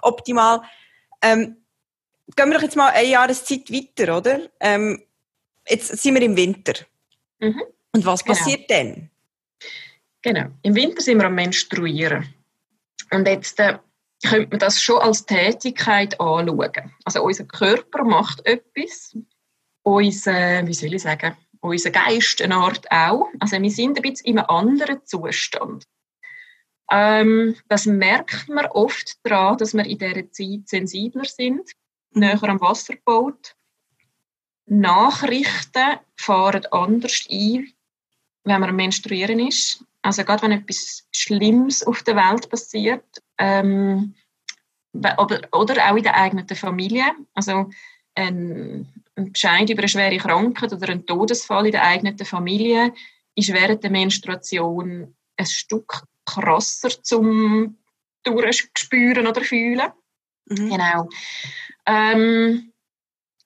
optimal. 0.00 0.62
Ähm, 1.20 1.58
gehen 2.34 2.48
wir 2.48 2.54
doch 2.54 2.62
jetzt 2.62 2.76
mal 2.76 2.92
eine 2.92 3.08
Jahreszeit 3.08 3.70
weiter, 3.70 4.16
oder? 4.16 4.40
Ähm, 4.58 5.02
jetzt 5.68 5.88
sind 5.98 6.14
wir 6.14 6.22
im 6.22 6.34
Winter. 6.34 6.72
Mhm. 7.40 7.60
Und 7.94 8.06
was 8.06 8.24
genau. 8.24 8.38
passiert 8.38 8.70
dann? 8.70 9.10
Genau. 10.22 10.46
Im 10.62 10.74
Winter 10.74 11.02
sind 11.02 11.18
wir 11.18 11.26
am 11.26 11.34
Menstruieren. 11.34 12.32
Und 13.10 13.26
jetzt 13.26 13.58
äh, 13.60 13.78
könnte 14.24 14.50
man 14.50 14.58
das 14.60 14.80
schon 14.80 15.00
als 15.00 15.26
Tätigkeit 15.26 16.18
anschauen. 16.20 16.92
Also 17.04 17.22
unser 17.22 17.44
Körper 17.44 18.04
macht 18.04 18.44
etwas, 18.46 19.16
unser, 19.82 20.66
wie 20.66 20.74
soll 20.74 20.94
ich 20.94 21.02
sagen, 21.02 21.36
unser 21.60 21.90
Geist 21.90 22.40
eine 22.40 22.56
Art 22.56 22.90
auch. 22.90 23.28
Also 23.40 23.60
wir 23.60 23.70
sind 23.70 23.96
ein 23.96 24.02
bisschen 24.02 24.26
in 24.26 24.38
einem 24.38 24.48
anderen 24.48 25.04
Zustand. 25.04 25.84
Ähm, 26.90 27.56
das 27.68 27.86
merkt 27.86 28.48
man 28.48 28.66
oft 28.66 29.18
daran, 29.24 29.58
dass 29.58 29.74
wir 29.74 29.84
in 29.84 29.98
dieser 29.98 30.30
Zeit 30.30 30.68
sensibler 30.68 31.24
sind, 31.24 31.70
mhm. 32.10 32.20
näher 32.20 32.42
am 32.44 32.60
Wasserboot. 32.60 33.56
Nachrichten 34.66 35.98
fahren 36.16 36.66
anders 36.70 37.26
ein, 37.30 37.72
wenn 38.44 38.60
man 38.60 38.70
am 38.70 38.76
Menstruieren 38.76 39.38
ist. 39.40 39.84
Also 40.02 40.24
gerade 40.24 40.42
wenn 40.42 40.52
etwas 40.52 41.06
Schlimmes 41.12 41.82
auf 41.86 42.02
der 42.02 42.16
Welt 42.16 42.48
passiert, 42.48 43.04
ähm, 43.38 44.14
oder, 44.92 45.40
oder 45.52 45.90
auch 45.90 45.96
in 45.96 46.02
der 46.02 46.16
eigenen 46.16 46.46
Familie, 46.48 47.04
also 47.34 47.70
ein, 48.14 48.86
ein 49.16 49.32
Bescheid 49.32 49.70
über 49.70 49.80
eine 49.80 49.88
schwere 49.88 50.18
Krankheit 50.18 50.72
oder 50.72 50.88
ein 50.88 51.06
Todesfall 51.06 51.66
in 51.66 51.72
der 51.72 51.84
eigenen 51.84 52.18
Familie 52.18 52.92
ist 53.34 53.52
während 53.52 53.82
der 53.82 53.90
Menstruation 53.90 55.14
ein 55.36 55.46
Stück 55.46 56.02
krasser 56.26 56.90
zum 57.02 57.78
durchspüren 58.22 59.26
oder 59.26 59.40
fühlen. 59.40 59.90
Mhm. 60.46 60.70
Genau. 60.70 61.08
Ähm, 61.86 62.71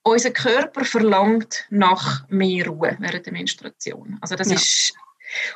unser 0.07 0.31
Körper 0.31 0.85
verlangt 0.85 1.67
nach 1.71 2.29
mehr 2.29 2.69
Ruhe 2.69 2.97
während 3.01 3.27
der 3.27 3.33
Menstruation. 3.33 4.19
Also 4.21 4.37
das 4.37 4.49
ja. 4.49 4.55
ist 4.55 4.95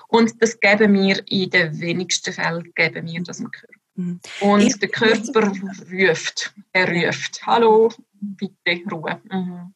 und 0.09 0.43
das 0.43 0.59
geben 0.59 0.93
wir 0.95 1.23
in 1.29 1.51
den 1.51 1.81
wenigsten 1.81 2.33
Fällen 2.33 2.73
geben 2.75 3.07
wir 3.07 3.23
das 3.23 3.37
dem 3.37 3.51
Körper. 3.51 3.75
Mhm. 3.95 4.21
Und 4.41 4.61
ich, 4.61 4.79
der 4.79 4.89
Körper 4.89 5.53
ruft, 5.93 6.53
er 6.73 6.89
ruft, 6.89 7.47
hallo, 7.47 7.93
bitte 8.13 8.83
Ruhe. 8.91 9.21
Mhm. 9.31 9.73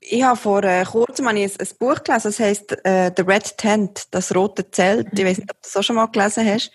Ich 0.00 0.22
habe 0.22 0.36
vor 0.36 0.62
äh, 0.62 0.84
kurzem 0.84 1.28
ein, 1.28 1.38
ein 1.38 1.68
Buch 1.78 2.04
gelesen, 2.04 2.28
das 2.28 2.38
heißt 2.38 2.84
äh, 2.84 3.10
The 3.16 3.22
Red 3.22 3.56
Tent, 3.56 4.04
das 4.10 4.34
rote 4.34 4.70
Zelt. 4.70 5.18
Ich 5.18 5.24
weiß 5.24 5.38
nicht, 5.38 5.50
ob 5.50 5.62
du 5.62 5.62
das 5.62 5.76
auch 5.78 5.82
schon 5.82 5.96
mal 5.96 6.06
gelesen 6.08 6.46
hast. 6.46 6.70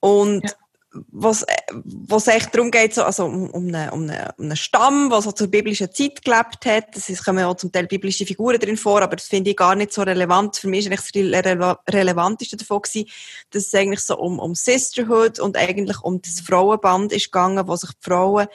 Und 0.00 0.42
ja 0.42 0.50
was, 0.92 1.46
was 1.72 2.26
echt 2.26 2.54
darum 2.54 2.70
geht, 2.70 2.94
so, 2.94 3.04
also 3.04 3.24
um, 3.24 3.50
um, 3.50 3.66
einen, 3.68 3.90
um, 3.90 4.02
einen, 4.02 4.28
um 4.36 4.44
einen 4.46 4.56
Stamm, 4.56 5.08
der 5.10 5.22
so 5.22 5.30
zur 5.30 5.46
biblischen 5.46 5.92
Zeit 5.92 6.24
gelebt 6.24 6.66
hat. 6.66 6.96
Es 6.96 7.24
kommen 7.24 7.44
auch 7.44 7.56
zum 7.56 7.70
Teil 7.70 7.86
biblische 7.86 8.26
Figuren 8.26 8.58
drin 8.58 8.76
vor, 8.76 9.00
aber 9.00 9.16
das 9.16 9.26
finde 9.26 9.50
ich 9.50 9.56
gar 9.56 9.76
nicht 9.76 9.92
so 9.92 10.02
relevant. 10.02 10.56
Für 10.56 10.68
mich 10.68 10.80
ist 10.80 10.86
eigentlich 10.86 11.00
das 11.00 11.44
Rele 11.44 11.78
Relevanteste 11.88 12.56
davon 12.56 12.82
gewesen, 12.82 13.08
dass 13.50 13.66
es 13.68 13.74
eigentlich 13.74 14.00
so 14.00 14.18
um, 14.18 14.38
um 14.38 14.54
Sisterhood 14.54 15.38
und 15.38 15.56
eigentlich 15.56 16.00
um 16.02 16.20
das 16.20 16.40
Frauenband 16.40 17.12
ist 17.12 17.26
gegangen, 17.26 17.68
wo 17.68 17.76
sich 17.76 17.90
die 17.90 18.08
Frauen, 18.08 18.48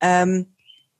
ähm, 0.00 0.46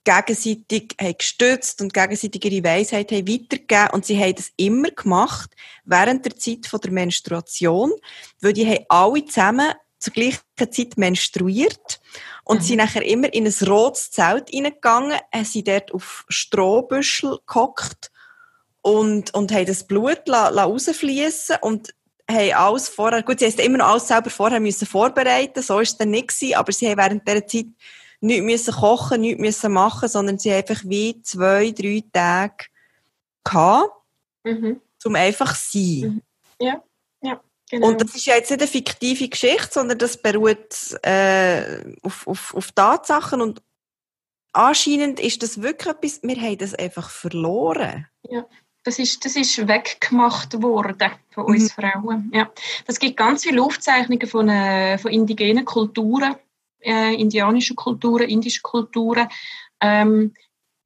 gegenseitig 0.04 0.94
haben 1.00 1.14
gestützt 1.16 1.80
und 1.80 1.94
gegenseitig 1.94 2.44
ihre 2.44 2.64
Weisheit 2.64 3.10
haben 3.10 3.26
weitergegeben 3.26 3.90
und 3.92 4.04
sie 4.04 4.18
haben 4.18 4.34
das 4.34 4.50
immer 4.56 4.90
gemacht 4.90 5.50
während 5.84 6.24
der 6.26 6.36
Zeit 6.36 6.66
von 6.66 6.80
der 6.80 6.90
Menstruation, 6.90 7.90
weil 8.40 8.52
die 8.52 8.66
haben 8.66 8.84
alle 8.88 9.24
zusammen 9.24 9.72
zur 10.04 10.12
gleichen 10.12 10.40
Zeit 10.70 10.96
menstruiert 10.96 12.00
und 12.44 12.60
mhm. 12.60 12.64
sind 12.64 12.76
nachher 12.76 13.04
immer 13.04 13.32
in 13.32 13.46
ein 13.46 13.68
rotes 13.68 14.10
Zelt 14.10 14.52
reingegangen, 14.52 15.18
sind 15.42 15.68
dort 15.68 15.92
auf 15.92 16.24
Strohbüschel 16.28 17.38
gehockt 17.46 18.10
und, 18.82 19.32
und 19.34 19.52
haben 19.52 19.66
das 19.66 19.86
Blut 19.86 20.22
rausfließen 20.28 21.56
und 21.62 21.94
haben 22.30 22.52
alles 22.52 22.88
vorher, 22.88 23.22
gut, 23.22 23.40
sie 23.40 23.46
haben 23.46 23.58
immer 23.58 23.78
noch 23.78 23.88
alles 23.88 24.08
selber 24.08 24.30
vorher 24.30 24.60
müssen 24.60 24.86
vorbereiten, 24.86 25.62
so 25.62 25.80
ist 25.80 25.92
es 25.92 25.98
dann 25.98 26.10
nicht 26.10 26.28
gewesen, 26.28 26.54
aber 26.54 26.72
sie 26.72 26.88
haben 26.88 26.98
während 26.98 27.28
dieser 27.28 27.46
Zeit 27.46 27.66
nichts 28.20 28.44
müssen 28.44 28.74
kochen, 28.74 29.20
nichts 29.20 29.40
müssen 29.40 29.72
machen, 29.72 30.08
sondern 30.08 30.38
sie 30.38 30.50
haben 30.50 30.58
einfach 30.58 30.82
wie 30.84 31.20
zwei, 31.22 31.70
drei 31.70 32.02
Tage 32.12 32.66
gehabt, 33.42 33.90
mhm. 34.44 34.80
um 35.04 35.14
einfach 35.14 35.54
zu 35.56 35.78
sein. 35.78 36.00
Mhm. 36.00 36.22
Ja. 36.60 36.82
Genau. 37.70 37.88
Und 37.88 38.00
das 38.00 38.14
ist 38.14 38.26
ja 38.26 38.34
jetzt 38.34 38.50
nicht 38.50 38.60
eine 38.60 38.70
fiktive 38.70 39.28
Geschichte, 39.28 39.68
sondern 39.70 39.98
das 39.98 40.20
beruht 40.20 40.98
äh, 41.02 41.80
auf, 42.02 42.26
auf, 42.26 42.54
auf 42.54 42.72
Tatsachen 42.72 43.40
und 43.40 43.62
anscheinend 44.52 45.20
ist 45.20 45.42
das 45.42 45.60
wirklich 45.62 45.94
etwas, 45.94 46.22
wir 46.22 46.36
haben 46.36 46.58
das 46.58 46.74
einfach 46.74 47.10
verloren. 47.10 48.06
Ja, 48.28 48.46
das 48.84 48.98
ist, 48.98 49.24
das 49.24 49.34
ist 49.36 49.66
weggemacht 49.66 50.62
worden 50.62 51.10
von 51.30 51.44
uns 51.44 51.76
mhm. 51.76 51.82
Frauen. 51.82 52.30
Ja. 52.34 52.50
Das 52.86 52.98
gibt 52.98 53.16
ganz 53.16 53.42
viele 53.42 53.62
Aufzeichnungen 53.62 54.28
von, 54.28 54.48
äh, 54.48 54.98
von 54.98 55.10
indigenen 55.10 55.64
Kulturen, 55.64 56.36
äh, 56.80 57.14
indianischen 57.14 57.76
Kulturen, 57.76 58.28
indischen 58.28 58.62
Kulturen. 58.62 59.28
Ähm, 59.80 60.34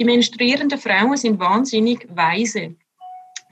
die 0.00 0.04
menstruierenden 0.04 0.78
Frauen 0.78 1.16
sind 1.16 1.40
wahnsinnig 1.40 2.06
weise. 2.08 2.76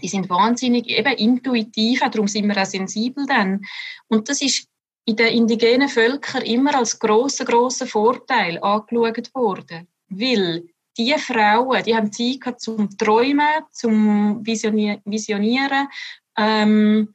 Die 0.03 0.09
sind 0.09 0.29
wahnsinnig 0.29 0.89
eben 0.89 1.13
intuitiv, 1.15 2.01
darum 2.01 2.29
sind 2.29 2.49
wir 2.49 2.61
auch 2.61 2.67
sensibel 2.67 3.27
dann. 3.27 3.65
Und 4.09 4.29
das 4.29 4.43
ist 4.43 4.69
in 5.07 5.17
den 5.17 5.29
indigenen 5.29 5.89
Völkern 5.89 6.43
immer 6.43 6.75
als 6.75 6.99
großer 6.99 7.45
großer 7.45 7.87
Vorteil 7.87 8.59
angeschaut 8.63 9.35
worden, 9.35 9.89
weil 10.09 10.65
die 10.99 11.15
Frauen, 11.19 11.83
die 11.85 11.95
haben 11.95 12.13
Zeit 12.13 12.41
gehabt 12.41 12.61
zum 12.61 12.97
Träumen, 12.97 13.63
zum 13.71 14.45
Visionieren 14.45 15.89
ähm, 16.37 17.15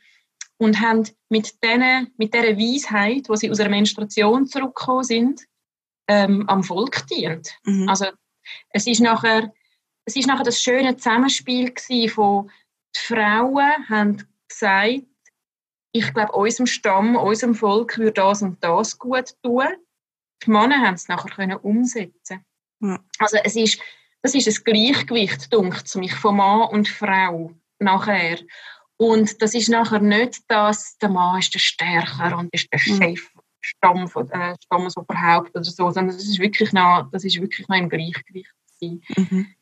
und 0.58 0.80
haben 0.80 1.08
mit, 1.30 1.64
denen, 1.64 2.14
mit 2.18 2.34
dieser 2.34 2.58
Weisheit, 2.58 3.28
wo 3.28 3.36
sie 3.36 3.50
aus 3.50 3.60
einer 3.60 3.70
Menstruation 3.70 4.46
zurückgekommen 4.46 5.04
sind, 5.04 5.42
ähm, 6.08 6.48
am 6.48 6.64
Volk 6.64 7.08
dient. 7.08 7.52
Mhm. 7.64 7.90
Also 7.90 8.06
es 8.70 8.88
ist 8.88 9.02
nachher, 9.02 9.52
es 10.06 10.16
ist 10.16 10.28
nachher 10.28 10.44
das 10.44 10.62
schöne 10.62 10.96
Zusammenspiel 10.98 11.74
von 12.10 12.52
die 12.96 13.00
Frauen 13.00 13.90
haben 13.90 14.28
gesagt, 14.48 15.06
ich 15.94 16.14
glaube, 16.14 16.32
unserem 16.32 16.68
Stamm, 16.68 17.16
unserem 17.16 17.56
Volk 17.56 17.98
würde 17.98 18.14
das 18.14 18.42
und 18.42 18.64
das 18.64 18.98
gut 18.98 19.36
tun. 19.44 19.68
Die 20.44 20.50
Männer 20.50 20.80
haben 20.80 20.96
es 20.96 21.08
nachher 21.08 21.32
können 21.32 21.58
umsetzen. 21.58 22.46
Mhm. 22.80 23.00
Also 23.20 23.38
es 23.44 23.56
ist, 23.56 23.80
das 24.22 24.34
ist 24.36 24.48
ein 24.48 24.64
Gleichgewicht, 24.64 25.54
dunkt 25.54 25.94
mich, 25.96 26.14
von 26.14 26.38
Mann 26.38 26.70
und 26.70 26.88
Frau 26.88 27.52
nachher. 27.80 28.40
Und 28.98 29.42
das 29.42 29.54
ist 29.54 29.70
nachher 29.70 30.00
nicht, 30.00 30.40
dass 30.48 30.98
der 31.00 31.10
Mann 31.10 31.40
ist 31.40 31.54
der 31.54 31.60
Stärker 31.60 32.38
und 32.38 32.54
ist 32.54 32.72
der 32.72 32.80
mhm. 32.86 33.02
Chef 33.02 33.32
Stamm 33.64 34.08
von, 34.08 34.30
äh, 34.32 34.56
Stammesoberhaupt 34.64 35.56
oder 35.56 35.64
so, 35.64 35.92
sondern 35.92 36.16
das 36.16 36.26
ist 36.26 36.40
wirklich 36.40 36.74
noch, 36.74 37.08
das 37.12 37.24
ist 37.24 37.40
wirklich 37.40 37.68
noch 37.68 37.78
im 37.78 37.90
Gleichgewicht 37.90 38.52
Mhm. 38.82 39.54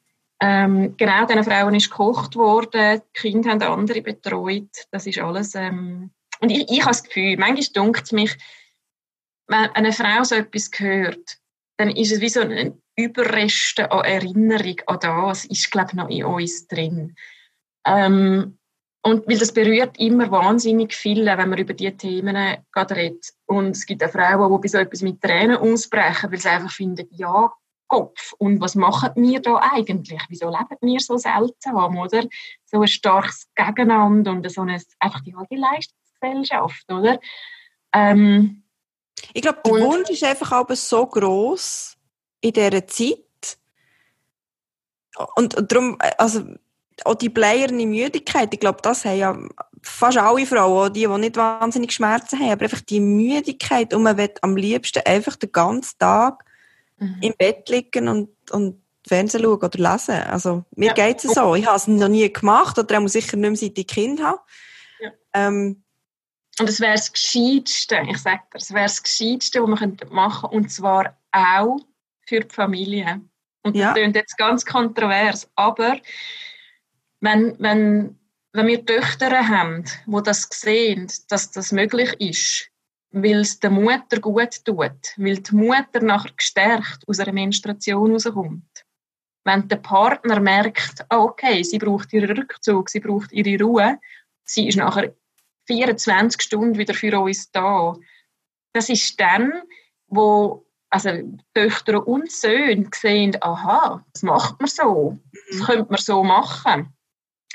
Ähm, 0.42 0.96
genau, 0.96 1.26
diesen 1.26 1.44
Frauen 1.44 1.76
ist 1.76 1.90
gekocht 1.90 2.36
worden, 2.36 3.02
die 3.02 3.20
Kinder 3.20 3.50
haben 3.52 3.62
andere 3.62 4.02
betreut, 4.02 4.70
das 4.92 5.06
ist 5.06 5.20
alles, 5.20 5.54
ähm, 5.56 6.12
und 6.40 6.50
ich, 6.50 6.70
ich 6.70 6.80
habe 6.82 6.92
das 6.92 7.04
Gefühl, 7.04 7.38
manchmal 7.38 7.68
dunkelt 7.74 8.06
es 8.06 8.12
mich, 8.14 8.38
wenn 9.48 9.70
eine 9.72 9.92
Frau 9.92 10.24
so 10.24 10.36
etwas 10.36 10.70
hört, 10.78 11.38
dann 11.78 11.90
ist 11.90 12.12
es 12.12 12.22
wie 12.22 12.30
so 12.30 12.42
ein 12.42 12.82
Überreste 12.96 13.92
an 13.92 14.06
Erinnerung 14.06 14.76
an 14.88 15.00
das, 15.02 15.46
ist, 15.46 15.72
glaube 15.72 15.90
ich, 15.92 15.96
noch 15.96 16.10
in 16.10 16.26
uns 16.26 16.68
drin. 16.68 17.16
Ähm, 17.86 18.58
und 19.02 19.28
weil 19.28 19.38
das 19.38 19.54
berührt 19.54 19.98
immer 19.98 20.30
wahnsinnig 20.30 20.94
viele, 20.94 21.38
wenn 21.38 21.50
man 21.50 21.58
über 21.58 21.74
diese 21.74 21.96
Themen 21.96 22.36
redet. 22.36 23.34
Und 23.46 23.72
es 23.72 23.86
gibt 23.86 24.04
auch 24.04 24.12
Frauen, 24.12 24.52
die 24.52 24.62
bei 24.62 24.68
so 24.68 24.78
etwas 24.78 25.02
mit 25.02 25.22
Tränen 25.22 25.58
ausbrechen, 25.58 26.32
weil 26.32 26.40
sie 26.40 26.50
einfach 26.50 26.72
finden, 26.72 27.08
ja, 27.12 27.52
Kopf. 27.90 28.34
Und 28.38 28.62
was 28.62 28.76
machen 28.76 29.12
wir 29.16 29.42
da 29.42 29.58
eigentlich? 29.74 30.22
Wieso 30.30 30.50
leben 30.50 30.78
wir 30.82 31.00
so 31.02 31.18
seltsam, 31.18 31.98
oder? 31.98 32.24
So 32.66 32.82
ein 32.82 32.88
starkes 32.88 33.50
Gegeneinander 33.56 34.32
und 34.32 34.50
so 34.50 34.62
eine, 34.62 34.82
einfach 35.00 35.22
die 35.22 35.36
alte 35.36 35.56
Leistungsgesellschaft, 35.56 36.90
oder? 36.90 37.20
Ähm, 37.94 38.64
ich 39.34 39.42
glaube, 39.42 39.60
der 39.66 39.74
Wunsch 39.74 40.10
ist 40.10 40.24
einfach 40.24 40.52
aber 40.54 40.76
so 40.76 41.06
groß 41.06 41.98
in 42.42 42.54
dieser 42.54 42.88
Zeit. 42.88 43.58
Und, 45.36 45.56
und 45.56 45.72
darum, 45.72 45.98
also, 46.18 46.44
auch 47.06 47.16
die 47.16 47.30
bleierne 47.30 47.86
Müdigkeit, 47.86 48.54
ich 48.54 48.60
glaube, 48.60 48.80
das 48.82 49.06
haben 49.06 49.18
ja 49.18 49.38
fast 49.82 50.18
alle 50.18 50.46
Frauen, 50.46 50.90
auch 50.90 50.90
die, 50.90 51.08
die 51.08 51.18
nicht 51.18 51.38
wahnsinnig 51.38 51.92
Schmerzen 51.92 52.40
haben, 52.40 52.52
aber 52.52 52.64
einfach 52.64 52.82
die 52.82 53.00
Müdigkeit 53.00 53.94
und 53.94 54.04
man 54.04 54.18
will 54.18 54.34
am 54.42 54.56
liebsten 54.56 55.02
einfach 55.06 55.36
den 55.36 55.52
ganzen 55.52 55.98
Tag 55.98 56.46
mhm. 57.00 57.18
im 57.22 57.34
Bett 57.38 57.70
liegen 57.70 58.08
und, 58.08 58.30
und 58.52 58.82
Fernsehen 59.08 59.44
schauen 59.44 59.64
oder 59.64 59.92
lesen. 59.92 60.16
Also, 60.24 60.66
mir 60.76 60.88
ja. 60.88 60.94
geht 60.94 61.24
es 61.24 61.34
so. 61.34 61.56
Ich 61.56 61.66
habe 61.66 61.78
es 61.78 61.88
noch 61.88 62.08
nie 62.08 62.32
gemacht 62.32 62.78
oder 62.78 63.00
auch 63.00 63.08
sicher 63.08 63.38
nicht 63.38 63.50
mehr, 63.50 63.56
seit 63.56 63.78
ich 63.78 63.88
Kind 63.88 64.22
habe. 64.22 64.40
Ja. 65.00 65.12
Ähm, 65.34 65.84
und 66.60 66.68
es 66.68 66.80
wäre 66.80 66.94
das 66.94 67.12
Gescheiteste, 67.12 68.02
ich 68.10 68.18
sage 68.18 68.42
dir, 68.54 68.58
es 68.58 68.74
wäre 68.74 68.84
das 68.84 69.02
Gescheiteste, 69.02 69.62
was 69.62 69.70
man 69.70 69.98
machen 70.10 70.42
könnte, 70.42 70.56
und 70.56 70.72
zwar 70.72 71.18
auch 71.32 71.78
für 72.28 72.42
die 72.42 72.54
Familie. 72.54 73.22
Und 73.64 73.76
das 73.76 73.82
ja. 73.82 73.94
klingt 73.94 74.16
jetzt 74.16 74.38
ganz 74.38 74.66
kontrovers, 74.66 75.50
aber 75.56 75.98
wenn, 77.22 77.56
wenn, 77.60 78.20
wenn 78.54 78.68
wir 78.68 78.86
Töchter 78.86 79.48
haben, 79.48 79.86
die 80.06 80.24
das 80.24 80.48
sehen, 80.52 81.08
dass 81.30 81.52
das 81.52 81.72
möglich 81.72 82.14
ist, 82.20 82.69
weil 83.12 83.42
es 83.42 83.60
der 83.60 83.72
Mutter 83.72 84.20
gut 84.20 84.64
tut, 84.66 85.14
weil 85.18 85.38
die 85.38 85.56
Mutter 85.56 86.02
nachher 86.02 86.32
gestärkt 86.36 87.08
aus 87.08 87.20
einer 87.20 87.34
Menstruation 87.34 88.12
rauskommt. 88.12 88.86
Wenn 89.46 89.68
der 89.68 89.78
Partner 89.78 90.40
merkt, 90.40 91.06
oh, 91.10 91.30
okay, 91.30 91.64
sie 91.64 91.80
braucht 91.80 92.14
ihren 92.14 92.38
Rückzug, 92.38 92.90
sie 92.90 93.00
braucht 93.00 93.32
ihre 93.32 93.64
Ruhe, 93.64 94.00
sie 94.44 94.68
ist 94.68 94.78
nachher 94.78 95.16
24 95.66 96.42
Stunden 96.42 96.78
wieder 96.78 96.94
für 96.94 97.20
uns 97.20 97.52
da. 97.52 97.96
Das 98.74 98.90
ist 98.90 99.20
dann, 99.20 99.64
wo 100.08 100.66
also 100.90 101.12
Töchter 101.54 102.08
und 102.08 102.32
Söhne 102.32 102.90
sehen, 102.94 103.38
aha, 103.42 104.04
das 104.14 104.24
macht 104.24 104.60
man 104.60 104.68
so, 104.68 105.20
das 105.50 105.60
mhm. 105.60 105.64
könnte 105.64 105.92
man 105.92 106.02
so 106.02 106.24
machen. 106.24 106.94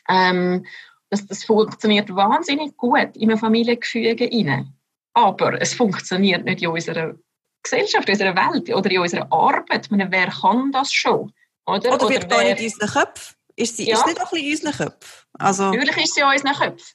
Ähm, 0.09 0.65
das, 1.11 1.27
das 1.27 1.45
funktioniert 1.45 2.15
wahnsinnig 2.15 2.77
gut 2.77 3.17
in 3.17 3.31
einem 3.31 3.39
Familiengefüge. 3.39 4.27
Aber 5.15 5.61
es 5.61 5.75
funktioniert 5.75 6.45
nicht 6.45 6.63
in 6.63 6.69
unserer 6.69 7.15
Gesellschaft, 7.63 8.09
in 8.09 8.15
unserer 8.15 8.37
Welt 8.37 8.75
oder 8.75 8.91
in 8.91 8.99
unserer 8.99 9.33
Arbeit. 9.33 9.91
meine, 9.91 10.11
wer 10.11 10.27
kann 10.29 10.71
das 10.73 10.93
schon? 10.93 11.33
Oder, 11.67 11.95
oder 11.95 12.09
wird 12.09 12.31
wer... 12.31 12.45
nicht 12.45 12.61
in 12.61 12.65
unseren 12.67 12.89
Köpfen? 12.89 13.37
Ist 13.57 13.77
sie 13.77 13.89
ja. 13.89 13.97
ist 13.97 14.07
nicht 14.07 14.21
auch 14.21 14.33
ein 14.33 14.43
bisschen 14.43 14.67
in 14.67 14.69
unseren 14.69 14.89
Köpfen? 14.89 15.25
Also... 15.35 15.71
Natürlich 15.71 15.97
ist 15.97 16.15
sie 16.15 16.21
in 16.21 16.27
unseren 16.27 16.55
Köpfen. 16.55 16.95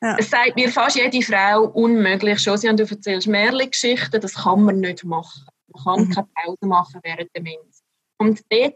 Ja. 0.00 0.16
Es 0.18 0.30
sagt 0.30 0.56
mir 0.56 0.70
fast 0.70 0.96
jede 0.96 1.22
Frau 1.22 1.64
unmöglich. 1.64 2.40
Schon, 2.40 2.56
sie 2.56 2.74
du 2.74 2.84
erzählst 2.84 3.28
mehrere 3.28 3.68
Geschichten, 3.68 4.20
das 4.20 4.34
kann 4.34 4.62
man 4.62 4.80
nicht 4.80 5.04
machen. 5.04 5.46
Man 5.68 5.84
kann 5.84 6.08
mhm. 6.08 6.14
keine 6.14 6.28
Pause 6.34 6.66
machen 6.66 7.00
während 7.04 7.30
der 7.34 7.42
Mens. 7.42 7.82
Und 8.18 8.40
dort 8.50 8.74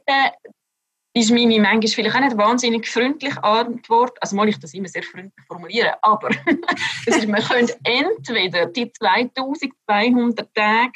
ist 1.16 1.30
meine 1.30 1.60
manchmal 1.60 1.88
vielleicht 1.88 2.16
auch 2.16 2.20
nicht 2.20 2.36
wahnsinnig 2.36 2.88
freundliche 2.88 3.42
Antwort, 3.42 4.20
also 4.20 4.34
muss 4.36 4.48
ich 4.48 4.58
das 4.58 4.74
immer 4.74 4.88
sehr 4.88 5.04
freundlich 5.04 5.46
formulieren, 5.46 5.92
aber 6.02 6.28
das 7.06 7.16
ist, 7.16 7.28
man 7.28 7.42
könnte 7.42 7.76
entweder 7.84 8.66
die 8.66 8.92
2200 8.92 10.52
Tage 10.54 10.92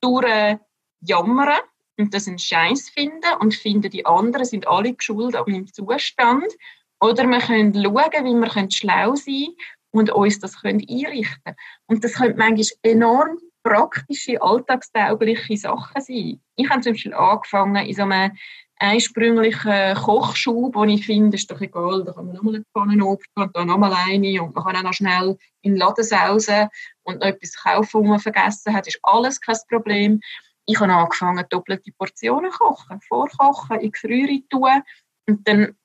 durch 0.00 0.58
jammern 1.02 1.60
und 1.98 2.12
das 2.12 2.26
einen 2.26 2.38
Scheiß 2.38 2.90
finden 2.90 3.32
und 3.38 3.54
finden, 3.54 3.90
die 3.90 4.04
anderen 4.04 4.44
sind 4.44 4.66
alle 4.66 4.92
geschult 4.92 5.36
an 5.36 5.44
meinem 5.46 5.72
Zustand, 5.72 6.52
oder 7.00 7.26
wir 7.26 7.38
können 7.38 7.74
schauen, 7.74 8.24
wie 8.24 8.34
wir 8.34 8.70
schlau 8.70 9.14
sein 9.14 9.24
können 9.24 9.54
und 9.92 10.10
uns 10.10 10.38
das 10.38 10.60
können 10.60 10.84
einrichten. 10.88 11.56
Und 11.86 12.04
das 12.04 12.14
können 12.14 12.36
manchmal 12.36 12.66
enorm 12.82 13.38
praktische, 13.62 14.40
alltagstaugliche 14.40 15.56
Sachen 15.56 16.00
sein. 16.00 16.40
Ich 16.56 16.68
habe 16.68 16.80
zum 16.80 16.92
Beispiel 16.92 17.14
angefangen 17.14 17.86
in 17.86 17.94
so 17.94 18.02
einem 18.02 18.36
einsprünglichen 18.80 19.94
Kochschub, 19.94 20.74
wo 20.74 20.84
ich 20.84 21.04
finde, 21.04 21.36
ist 21.36 21.50
doch 21.50 21.60
egal, 21.60 22.02
da 22.02 22.12
kann 22.12 22.26
man 22.26 22.34
nochmal 22.34 22.54
eine 22.56 22.64
Pfanne 22.72 23.04
und 23.04 23.20
da 23.54 23.64
nochmal 23.64 23.92
eine 23.92 24.42
und 24.42 24.54
man 24.54 24.64
kann 24.64 24.76
auch 24.76 24.82
noch 24.82 24.94
schnell 24.94 25.36
in 25.60 25.72
den 25.72 25.78
Laden 25.78 26.02
sausen 26.02 26.68
und 27.02 27.20
noch 27.20 27.26
etwas 27.26 27.54
kaufen, 27.54 28.02
was 28.02 28.08
man 28.08 28.20
vergessen 28.20 28.74
hat, 28.74 28.86
ist 28.86 28.98
alles 29.02 29.40
kein 29.40 29.56
Problem. 29.68 30.20
Ich 30.64 30.80
habe 30.80 30.92
angefangen, 30.92 31.44
doppelte 31.50 31.92
Portionen 31.92 32.50
kochen, 32.50 33.00
vorkochen, 33.02 33.80
in 33.80 33.92
Gefriere 33.92 34.42
tun. 34.48 34.82
Und 35.26 35.46
dann 35.46 35.76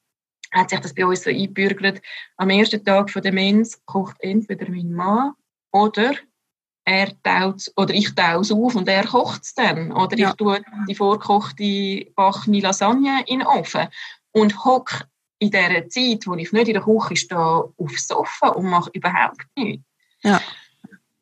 hat 0.54 0.70
sich 0.70 0.80
das 0.80 0.96
bei 0.96 1.06
uns 1.06 1.24
so 1.24 1.30
eingebürgert, 1.30 2.02
am 2.38 2.50
ersten 2.50 2.84
Tag 2.84 3.12
der 3.14 3.34
Mens 3.34 3.84
kocht 3.86 4.16
entweder 4.22 4.70
mein 4.70 4.94
Mann 4.94 5.34
oder 5.74 6.14
er 6.86 7.12
taut 7.24 7.72
oder 7.76 7.94
ich 7.94 8.14
taue 8.14 8.42
es 8.42 8.52
auf 8.52 8.76
und 8.76 8.88
er 8.88 9.06
kocht 9.06 9.44
es 9.44 9.54
dann. 9.56 9.92
Oder 9.92 10.18
ja. 10.18 10.30
ich 10.30 10.36
tue 10.36 10.62
die 10.88 10.96
vorgekochte 10.96 12.12
backene 12.16 12.62
Lasagne 12.62 13.24
in 13.26 13.40
den 13.40 13.48
Ofen 13.48 13.88
und 14.32 14.64
hocke 14.64 15.06
in 15.40 15.52
dieser 15.52 15.90
Zeit, 15.90 16.28
wo 16.28 16.36
ich 16.36 16.52
nicht 16.52 16.68
in 16.68 16.76
der 16.76 16.84
Küche 16.84 17.16
stehe, 17.16 17.74
aufs 17.78 18.08
Sofa 18.08 18.50
und 18.50 18.70
mache 18.70 18.92
überhaupt 18.94 19.46
nichts. 19.56 19.84
Ja. 20.22 20.40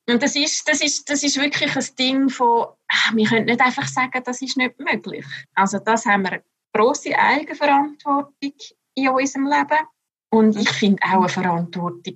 Und 0.09 0.21
das 0.21 0.35
ist, 0.35 0.67
das, 0.67 0.81
ist, 0.81 1.09
das 1.09 1.23
ist 1.23 1.39
wirklich 1.39 1.75
ein 1.75 1.95
Ding 1.97 2.29
von, 2.29 2.67
ah, 2.89 3.11
wir 3.13 3.25
können 3.25 3.45
nicht 3.45 3.61
einfach 3.61 3.87
sagen, 3.87 4.21
das 4.25 4.41
ist 4.41 4.57
nicht 4.57 4.77
möglich. 4.79 5.25
Also 5.55 5.79
das 5.79 6.05
haben 6.05 6.23
wir 6.23 6.33
eine 6.33 6.43
grosse 6.73 7.17
Eigenverantwortung 7.17 8.53
in 8.95 9.09
unserem 9.09 9.47
Leben. 9.47 9.87
Und 10.29 10.57
ich 10.57 10.69
finde 10.69 11.01
auch 11.03 11.19
eine 11.19 11.29
Verantwortung 11.29 12.15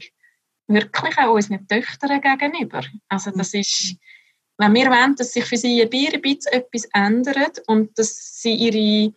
wirklich 0.67 1.17
auch 1.17 1.33
unseren 1.33 1.67
Töchtern 1.67 2.21
gegenüber. 2.21 2.81
Also 3.09 3.31
das 3.31 3.53
ist, 3.53 3.95
wenn 4.57 4.73
wir 4.73 4.87
wollen, 4.87 5.15
dass 5.15 5.33
sich 5.33 5.45
für 5.45 5.57
sie 5.57 5.81
ein 5.81 5.89
bisschen 5.89 6.53
etwas 6.53 6.85
ändert 6.93 7.61
und 7.67 7.97
dass 7.97 8.41
sie 8.41 8.53
ihre 8.53 9.13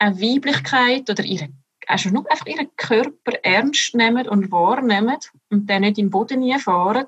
Weiblichkeit 0.00 1.08
oder 1.10 1.24
ihre 1.24 1.48
also 1.88 2.10
nur 2.10 2.30
einfach 2.30 2.46
ihren 2.46 2.68
Körper 2.76 3.32
ernst 3.42 3.94
nehmen 3.94 4.28
und 4.28 4.52
wahrnehmen 4.52 5.16
und 5.50 5.70
dann 5.70 5.82
nicht 5.82 5.98
im 5.98 6.10
Boden 6.10 6.40
nie 6.40 6.58
fahren, 6.58 7.06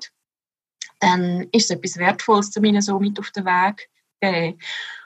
dann 0.99 1.47
ist 1.51 1.65
es 1.65 1.77
etwas 1.77 1.97
Wertvolles, 1.97 2.51
zu 2.51 2.61
ihnen 2.63 2.81
so 2.81 2.99
mit 2.99 3.19
auf 3.19 3.29
den 3.31 3.45
Weg 3.45 3.89
geben. 4.19 4.59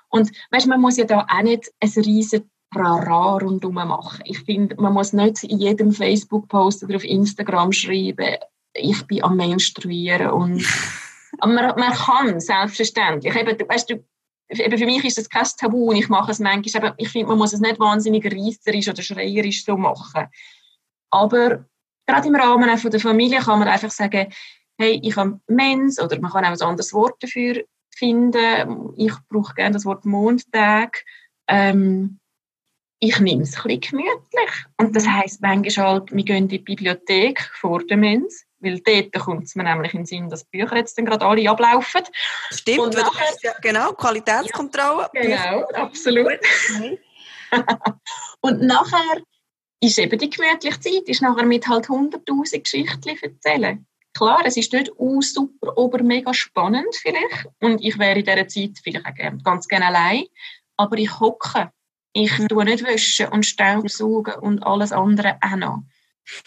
Und 0.09 0.31
weißt, 0.51 0.67
man 0.67 0.81
muss 0.81 0.97
ja 0.97 1.05
da 1.05 1.27
auch 1.29 1.41
nicht 1.41 1.71
ein 1.81 1.89
riesen 1.89 2.49
Rara 2.73 3.37
rundherum 3.37 3.75
machen. 3.75 4.21
Ich 4.25 4.39
finde, 4.39 4.75
man 4.77 4.93
muss 4.93 5.13
nicht 5.13 5.43
in 5.43 5.59
jedem 5.59 5.91
Facebook-Post 5.91 6.83
oder 6.83 6.95
auf 6.95 7.03
Instagram 7.03 7.71
schreiben, 7.71 8.35
ich 8.75 9.07
bin 9.07 9.23
am 9.23 9.37
Menstruieren 9.37 10.31
und 10.31 10.65
man, 11.41 11.55
man 11.77 11.93
kann, 11.93 12.39
selbstverständlich. 12.39 13.35
Eben, 13.35 13.57
weißt 13.67 13.89
du, 13.89 14.03
eben 14.49 14.77
für 14.77 14.85
mich 14.85 15.03
ist 15.05 15.17
das 15.17 15.29
kein 15.29 15.47
Tabu 15.57 15.89
und 15.89 15.95
ich 15.95 16.09
mache 16.09 16.31
es 16.31 16.39
manchmal, 16.39 16.85
aber 16.85 16.95
ich 16.97 17.09
finde, 17.09 17.27
man 17.27 17.37
muss 17.37 17.53
es 17.53 17.59
nicht 17.59 17.79
wahnsinnig 17.79 18.25
reisserisch 18.25 18.87
oder 18.87 19.01
schreierisch 19.01 19.65
so 19.65 19.77
machen. 19.77 20.27
Aber 21.09 21.65
gerade 22.05 22.27
im 22.27 22.35
Rahmen 22.35 22.77
von 22.77 22.91
der 22.91 22.99
Familie 22.99 23.39
kann 23.39 23.59
man 23.59 23.67
einfach 23.67 23.91
sagen, 23.91 24.31
hey, 24.77 24.99
ich 25.01 25.15
habe 25.15 25.39
Mens 25.47 26.01
oder 26.01 26.19
man 26.19 26.31
kann 26.31 26.45
auch 26.45 26.49
ein 26.49 26.61
anderes 26.61 26.93
Wort 26.93 27.21
dafür 27.23 27.63
finden. 27.95 28.93
Ich 28.97 29.13
brauche 29.29 29.53
gerne 29.53 29.73
das 29.73 29.85
Wort 29.85 30.05
Montag. 30.05 31.03
Ähm, 31.47 32.19
ich 32.99 33.19
nehme 33.19 33.43
es 33.43 33.55
ein 33.55 33.63
bisschen 33.63 33.81
gemütlich. 33.81 34.65
Und 34.77 34.95
das 34.95 35.07
heisst 35.07 35.41
manchmal 35.41 35.87
halt, 35.87 36.15
wir 36.15 36.23
gehen 36.23 36.37
in 36.37 36.47
die 36.47 36.59
Bibliothek 36.59 37.39
vor 37.53 37.83
der 37.85 37.97
Mens, 37.97 38.44
weil 38.65 38.79
dort 38.79 39.13
kommt 39.23 39.45
es 39.45 39.55
mir 39.55 39.63
nämlich 39.63 39.93
in 39.93 40.01
den 40.01 40.05
Sinn, 40.05 40.29
dass 40.29 40.45
die 40.49 40.57
Bücher 40.57 40.75
jetzt 40.75 40.97
dann 40.97 41.05
gerade 41.05 41.25
alle 41.25 41.49
ablaufen. 41.49 42.01
Stimmt, 42.51 42.79
und 42.79 42.95
nachher, 42.95 43.33
ja, 43.43 43.53
genau, 43.61 43.93
Qualitätskontrolle. 43.93 45.09
Ja, 45.13 45.21
genau, 45.21 45.67
absolut. 45.73 46.39
und 48.41 48.61
nachher 48.61 49.21
ist 49.81 49.99
eben 49.99 50.17
die 50.17 50.29
gemütliche 50.29 50.79
Zeit, 50.79 51.07
ist 51.07 51.21
nachher 51.21 51.45
mit 51.45 51.67
halt 51.67 51.85
100'000 51.85 52.61
Geschichten 52.61 53.17
erzählen. 53.21 53.85
Klar, 54.13 54.41
es 54.45 54.55
ist 54.55 54.71
nicht 54.71 54.91
uh, 54.97 55.21
super, 55.21 55.73
aber 55.77 56.01
mega 56.01 56.33
spannend 56.33 56.95
vielleicht. 56.95 57.47
Und 57.59 57.83
ich 57.83 57.99
wäre 57.99 58.19
in 58.19 58.25
dieser 58.25 58.47
Zeit 58.47 58.79
vielleicht 58.81 59.05
auch 59.05 59.43
ganz 59.43 59.67
gerne 59.67 59.87
allein. 59.87 60.23
Aber 60.77 60.97
ich 60.97 61.19
hocke. 61.19 61.71
Ich 62.13 62.37
mhm. 62.39 62.47
tue 62.47 62.63
nicht 62.63 62.83
waschen 62.85 63.27
und 63.27 63.45
Staubsaugen 63.45 64.35
und 64.35 64.65
alles 64.65 64.93
andere 64.93 65.37
auch 65.41 65.57
noch. 65.57 65.83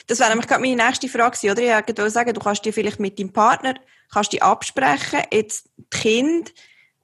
Das 0.07 0.19
wäre 0.19 0.31
nämlich 0.31 0.49
gerade 0.49 0.61
meine 0.61 0.85
nächste 0.85 1.09
Frage 1.09 1.39
oder? 1.51 1.63
Ich 1.63 1.87
wollte 1.87 2.11
sagen, 2.11 2.35
du 2.35 2.41
kannst 2.41 2.65
dir 2.65 2.73
vielleicht 2.73 3.01
mit 3.01 3.19
deinem 3.19 3.33
Partner 3.33 3.75
kannst 4.13 4.33
dich 4.33 4.43
absprechen, 4.43 5.23
jetzt 5.33 5.69
Kind, 5.91 6.53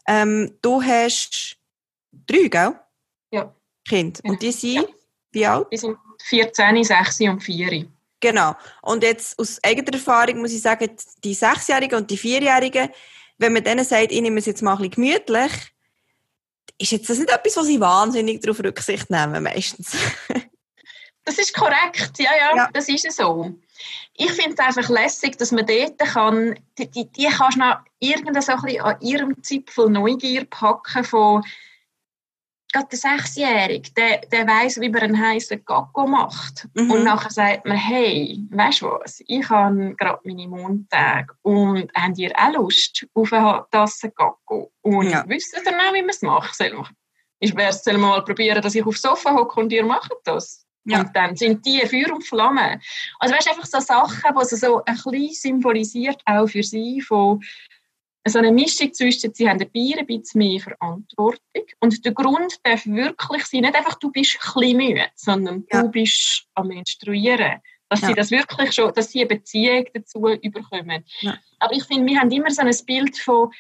ähm, 0.07 0.57
du 0.63 0.83
hast 0.83 1.57
drei, 2.27 2.49
gell? 2.49 2.79
Ja. 3.31 3.55
Kind. 3.87 4.21
Und 4.25 4.41
die 4.43 4.53
sind 4.53 4.75
ja. 4.75 4.85
wie 5.33 5.47
alt? 5.47 5.67
Die 5.73 5.77
sind 5.77 5.99
14, 6.23 6.85
6 6.85 7.21
und 7.21 7.41
4. 7.41 7.87
Genau. 8.21 8.57
Und 8.81 9.03
jetzt 9.03 9.39
aus 9.39 9.63
eigener 9.63 9.93
Erfahrung 9.93 10.39
muss 10.39 10.53
ich 10.53 10.63
sagen, 10.63 10.91
die 11.23 11.35
Sechsjährigen 11.35 11.99
und 11.99 12.11
die 12.11 12.17
Vierjährigen, 12.17 12.89
wenn 13.37 13.53
man 13.53 13.65
denen 13.65 13.85
sagt, 13.85 14.13
ich 14.13 14.21
nehme 14.21 14.39
es 14.39 14.47
jetzt 14.47 14.63
mal 14.63 14.73
ein 14.73 14.89
bisschen 14.89 14.93
gemütlich, 14.93 15.53
ist 16.79 16.93
jetzt 16.93 17.11
das 17.11 17.19
nicht 17.19 17.31
etwas, 17.31 17.57
was 17.57 17.67
sie 17.67 17.81
wahnsinnig 17.81 18.41
darauf 18.41 18.61
Rücksicht 18.61 19.11
nehmen, 19.11 19.43
meistens? 19.43 19.97
das 21.25 21.39
ist 21.39 21.55
korrekt, 21.55 22.19
ja, 22.19 22.31
ja, 22.39 22.57
ja. 22.57 22.69
das 22.73 22.89
ist 22.89 23.11
so. 23.13 23.55
Ich 24.15 24.31
finde 24.33 24.53
es 24.53 24.59
einfach 24.59 24.89
lässig, 24.89 25.37
dass 25.39 25.53
man 25.53 25.67
dort 25.67 25.99
kann, 25.99 26.59
die, 26.79 26.91
die, 26.91 27.11
die 27.11 27.27
kannst 27.27 27.57
du 27.57 27.61
noch 27.61 27.79
irgendein 27.99 28.43
so 28.43 28.53
ein 28.53 28.81
an 28.81 29.01
ihrem 29.01 29.43
Zipfel 29.43 29.91
Neugier 29.91 30.45
packen 30.45 31.05
von 31.05 31.43
gerade 32.75 32.89
der 32.89 32.99
Sechsjährige, 32.99 33.93
der, 33.93 34.19
der 34.33 34.47
weiss, 34.49 34.81
wie 34.81 34.89
man 34.89 35.03
einen 35.03 35.21
heißen 35.21 35.65
Gacko 35.65 36.07
macht. 36.07 36.69
Mhm. 36.75 36.91
Und 36.91 37.05
nachher 37.05 37.31
sagt 37.31 37.67
man, 37.67 37.77
hey, 37.77 38.41
weißt 38.51 38.83
du 38.83 38.87
was, 38.87 39.23
ich 39.27 39.49
habe 39.49 39.95
gerade 39.97 40.21
meine 40.25 40.49
Montag 40.49 41.37
und 41.43 41.91
habt 41.95 42.19
ihr 42.19 42.33
auch 42.37 42.53
Lust 42.53 43.07
auf 43.15 43.33
eine 43.33 43.65
Tasse 43.71 44.11
Gacko? 44.11 44.73
Und 44.83 45.11
ja. 45.11 45.25
wisst 45.29 45.55
ihr 45.55 45.73
auch, 45.73 45.95
wie 45.95 46.01
man 46.01 46.11
es 46.11 46.23
macht? 46.23 46.59
Ich 47.39 47.57
werde 47.57 47.77
es 47.77 47.99
mal 47.99 48.25
probieren, 48.25 48.61
dass 48.61 48.75
ich 48.75 48.85
aufs 48.85 49.03
Sofa 49.03 49.35
hocke 49.35 49.61
und 49.61 49.73
ihr 49.73 49.85
macht 49.85 50.13
das. 50.25 50.64
Ja. 50.85 51.01
Und 51.01 51.17
dann 51.17 51.37
sind 51.37 51.65
die 51.65 51.81
Feuer 51.81 52.15
und 52.15 52.25
Flamme. 52.25 52.81
Also 53.19 53.35
weißt 53.35 53.47
du, 53.47 53.51
einfach 53.51 53.67
so 53.67 53.81
Sachen, 53.81 54.35
die 54.39 54.57
so 54.57 54.85
ein 54.85 54.95
bisschen 54.95 55.33
symbolisiert, 55.33 56.21
auch 56.27 56.47
für 56.47 56.63
sie, 56.63 57.01
von 57.01 57.43
so 58.27 58.39
eine 58.39 58.53
Mischung 58.53 58.93
zwischen, 58.93 59.35
sie 59.35 59.49
haben 59.49 59.59
dabei 59.59 59.99
ein 59.99 60.07
bisschen 60.07 60.39
mehr 60.39 60.61
Verantwortung. 60.61 61.65
Und 61.81 62.05
der 62.05 62.13
Grund 62.13 62.59
darf 62.63 62.87
wirklich 62.87 63.45
sein, 63.47 63.61
nicht 63.63 63.75
einfach, 63.75 63.99
du 63.99 64.11
bist 64.11 64.39
ein 64.41 64.61
bisschen 64.61 64.77
müde, 64.77 65.07
sondern 65.15 65.65
ja. 65.73 65.83
du 65.83 65.89
bist 65.91 66.47
am 66.55 66.69
Menstruieren. 66.69 67.61
Dass 67.91 68.01
ja. 68.01 68.09
sie 68.09 68.15
das 68.15 68.31
wirklich 68.31 68.73
schon, 68.73 68.93
dass 68.95 69.11
sie 69.11 69.21
eine 69.21 69.29
Beziehung 69.29 69.85
dazu 69.93 70.27
überkommen. 70.27 71.05
Aber 71.59 71.75
ich 71.75 71.85
finde, 71.85 72.11
wir 72.11 72.19
haben 72.19 72.31
immer 72.31 72.51
so 72.51 72.63
ein 72.63 72.75
Bild 72.87 73.19
von, 73.19 73.51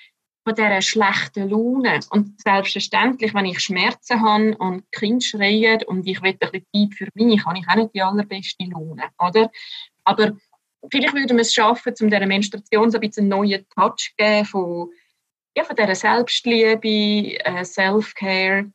von 0.44 0.54
dieser 0.54 0.82
schlechten 0.82 1.48
Laune. 1.48 2.00
Und 2.10 2.40
selbstverständlich, 2.40 3.34
wenn 3.34 3.46
ich 3.46 3.60
Schmerzen 3.60 4.20
habe 4.20 4.56
und 4.58 4.84
Kind 4.92 5.24
schreien 5.24 5.82
und 5.84 6.06
ich 6.06 6.22
will 6.22 6.36
ein 6.38 6.38
bisschen 6.38 6.66
Zeit 6.90 6.94
für 6.98 7.08
mich, 7.14 7.44
habe 7.44 7.58
ich 7.58 7.68
auch 7.68 7.74
nicht 7.76 7.94
die 7.94 8.02
allerbeste 8.02 8.64
Laune, 8.64 9.04
oder? 9.18 9.50
Aber 10.04 10.36
vielleicht 10.90 11.14
würden 11.14 11.36
wir 11.38 11.42
es 11.42 11.54
schaffen, 11.54 11.94
um 11.98 12.10
dieser 12.10 12.26
Menstruation 12.26 12.90
so 12.90 12.98
ein 12.98 13.00
bisschen 13.00 13.22
einen 13.22 13.40
neuen 13.40 13.66
Touch 13.70 13.96
zu 13.96 14.10
geben 14.18 14.44
von, 14.44 14.90
ja, 15.56 15.64
von 15.64 15.76
dieser 15.76 15.94
Selbstliebe, 15.94 17.38
äh, 17.38 17.64
Self-Care, 17.64 18.70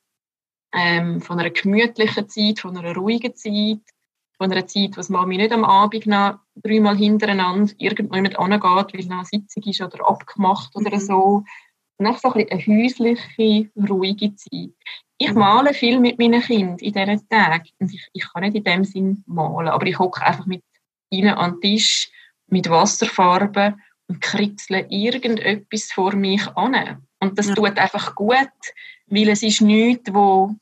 ähm, 0.74 1.22
von 1.22 1.40
einer 1.40 1.52
gemütlichen 1.52 2.30
Zeit, 2.30 2.60
von 2.60 2.78
einer 2.78 2.96
ruhigen 2.96 3.36
Zeit, 3.36 3.82
von 4.40 4.52
einer 4.52 4.66
Zeit, 4.66 4.96
wo 4.96 5.14
Mami 5.14 5.38
nicht 5.38 5.52
am 5.52 5.66
Abend 5.66 6.08
noch 6.08 6.40
dreimal 6.56 6.96
hintereinander 6.96 7.74
irgendwo 7.78 8.16
jemand 8.16 8.40
angeht, 8.40 8.94
weil 8.94 9.06
noch 9.06 9.18
eine 9.18 9.26
Sitzung 9.26 9.64
ist 9.64 9.82
oder 9.82 10.08
abgemacht 10.08 10.74
oder 10.76 10.96
mhm. 10.96 11.02
so. 11.02 11.44
Und 11.98 12.06
einfach 12.08 12.22
so 12.22 12.34
ein 12.34 12.50
eine 12.50 12.66
häusliche, 12.66 13.70
ruhige 13.78 14.34
Zeit. 14.36 14.72
Ich 15.18 15.34
mhm. 15.34 15.40
male 15.40 15.74
viel 15.74 16.00
mit 16.00 16.18
meinen 16.18 16.42
Kindern 16.42 16.78
in 16.78 16.94
diesen 16.94 17.28
Tagen. 17.28 17.70
Und 17.80 17.94
ich, 17.94 18.08
ich 18.14 18.32
kann 18.32 18.44
nicht 18.44 18.56
in 18.56 18.64
dem 18.64 18.86
Sinn 18.86 19.24
malen, 19.28 19.68
aber 19.68 19.86
ich 19.86 20.00
hocke 20.00 20.26
einfach 20.26 20.46
mit 20.46 20.64
ihnen 21.10 21.34
an 21.34 21.60
den 21.60 21.62
Tisch 21.62 22.10
mit 22.48 22.70
Wasserfarbe 22.70 23.76
und 24.08 24.22
kritzle 24.22 24.88
irgendetwas 24.90 25.92
vor 25.92 26.16
mich 26.16 26.48
an. 26.56 27.06
Und 27.20 27.38
das 27.38 27.48
ja. 27.48 27.56
tut 27.56 27.78
einfach 27.78 28.16
gut, 28.16 28.48
weil 29.08 29.28
es 29.28 29.44
ist 29.44 29.62
nichts, 29.62 30.14
wo 30.14 30.56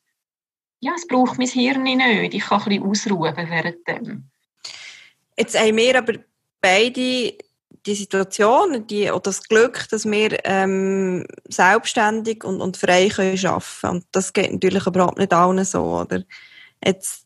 ja, 0.79 0.93
es 0.95 1.07
braucht 1.07 1.37
mein 1.37 1.47
Hirn 1.47 1.83
nicht. 1.83 2.33
Ich 2.33 2.43
kann 2.43 2.61
ein 2.61 2.65
bisschen 2.65 2.83
ausruhen 2.83 3.35
während 3.35 3.87
dem. 3.87 4.29
Jetzt 5.37 5.59
haben 5.59 5.77
wir 5.77 5.97
aber 5.97 6.13
beide 6.61 7.33
die 7.85 7.95
Situation 7.95 8.85
die, 8.87 9.09
oder 9.09 9.21
das 9.21 9.43
Glück, 9.43 9.87
dass 9.89 10.05
wir 10.05 10.37
ähm, 10.43 11.25
selbstständig 11.47 12.43
und, 12.43 12.61
und 12.61 12.77
frei 12.77 13.07
können 13.07 13.37
arbeiten 13.45 13.65
können. 13.81 13.93
Und 13.93 14.05
das 14.11 14.33
geht 14.33 14.51
natürlich 14.51 14.85
überhaupt 14.85 15.17
nicht 15.17 15.33
allen 15.33 15.63
so. 15.63 15.83
Oder? 16.01 16.23
Jetzt 16.83 17.25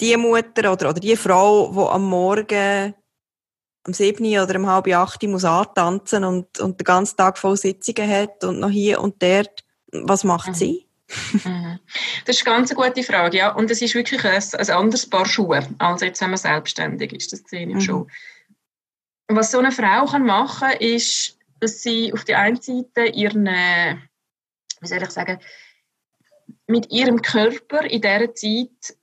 die 0.00 0.16
Mutter 0.16 0.72
oder, 0.72 0.90
oder 0.90 1.00
die 1.00 1.16
Frau, 1.16 1.72
die 1.72 1.92
am 1.92 2.04
Morgen 2.04 2.94
um 3.86 3.92
7 3.92 4.24
oder 4.38 4.56
um 4.58 4.66
halb 4.66 4.88
8 4.88 5.22
muss 5.24 5.44
antanzen 5.44 6.24
und, 6.24 6.60
und 6.60 6.80
den 6.80 6.84
ganzen 6.84 7.16
Tag 7.16 7.38
voll 7.38 7.56
Sitzungen 7.56 8.08
hat 8.08 8.44
und 8.44 8.60
noch 8.60 8.70
hier 8.70 9.00
und 9.00 9.22
dort, 9.22 9.64
was 9.92 10.24
macht 10.24 10.48
mhm. 10.48 10.54
sie? 10.54 10.87
Mhm. 11.32 11.78
Das 12.26 12.36
ist 12.36 12.46
eine 12.46 12.56
ganz 12.56 12.74
gute 12.74 13.02
Frage, 13.02 13.38
ja. 13.38 13.52
Und 13.52 13.70
es 13.70 13.80
ist 13.80 13.94
wirklich 13.94 14.24
ein, 14.24 14.42
ein 14.58 14.70
anderes 14.70 15.08
Paar 15.08 15.26
Schuhe, 15.26 15.66
als 15.78 16.02
jetzt, 16.02 16.20
wenn 16.20 16.30
man 16.30 16.36
selbstständig 16.36 17.12
ist, 17.12 17.32
das 17.32 17.42
sehe 17.46 17.66
ich 17.66 17.74
mhm. 17.74 17.80
schon. 17.80 18.10
Was 19.28 19.50
so 19.50 19.58
eine 19.58 19.72
Frau 19.72 20.06
kann 20.06 20.24
machen 20.24 20.68
kann, 20.68 20.80
ist, 20.80 21.38
dass 21.60 21.82
sie 21.82 22.12
auf 22.12 22.24
der 22.24 22.38
einen 22.38 22.60
Seite 22.60 23.06
ihren, 23.12 23.46
wie 23.46 24.86
soll 24.86 25.02
ich 25.02 25.10
sagen, 25.10 25.38
mit 26.66 26.90
ihrem 26.90 27.20
Körper 27.22 27.82
in 27.84 28.00
dieser 28.00 28.34
Zeit 28.34 28.96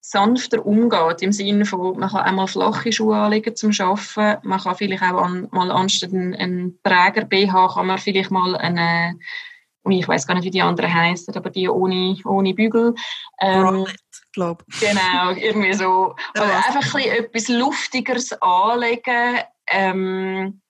sanfter 0.00 0.64
umgeht, 0.64 1.22
im 1.22 1.32
Sinne 1.32 1.64
von, 1.64 1.98
man 1.98 2.10
kann 2.10 2.20
einmal 2.20 2.46
flache 2.46 2.92
Schuhe 2.92 3.16
anlegen 3.16 3.56
zum 3.56 3.72
Arbeiten, 3.78 4.46
man 4.46 4.60
kann 4.60 4.76
vielleicht 4.76 5.02
auch 5.02 5.22
an, 5.22 5.48
mal 5.50 5.70
anstatt 5.70 6.12
einen, 6.12 6.34
einen 6.34 6.78
Träger 6.82 7.24
BH, 7.24 7.68
kann 7.68 7.86
man 7.86 7.98
vielleicht 7.98 8.30
mal 8.30 8.54
eine, 8.54 9.18
ich 9.90 10.08
weiß 10.08 10.26
gar 10.26 10.34
nicht, 10.34 10.44
wie 10.44 10.50
die 10.50 10.62
anderen 10.62 10.92
heißen, 10.92 11.34
aber 11.34 11.50
die 11.50 11.68
ohne, 11.68 12.16
ohne 12.24 12.54
Bügel. 12.54 12.94
Ähm, 13.40 13.86
glaube 14.32 14.64
Genau, 14.80 15.30
irgendwie 15.36 15.74
so. 15.74 16.14
Oder 16.34 16.66
einfach 16.66 16.94
ein 16.94 17.08
etwas 17.08 17.48
Luftigeres 17.48 18.32
anlegen. 18.40 19.40
Ähm, 19.66 20.60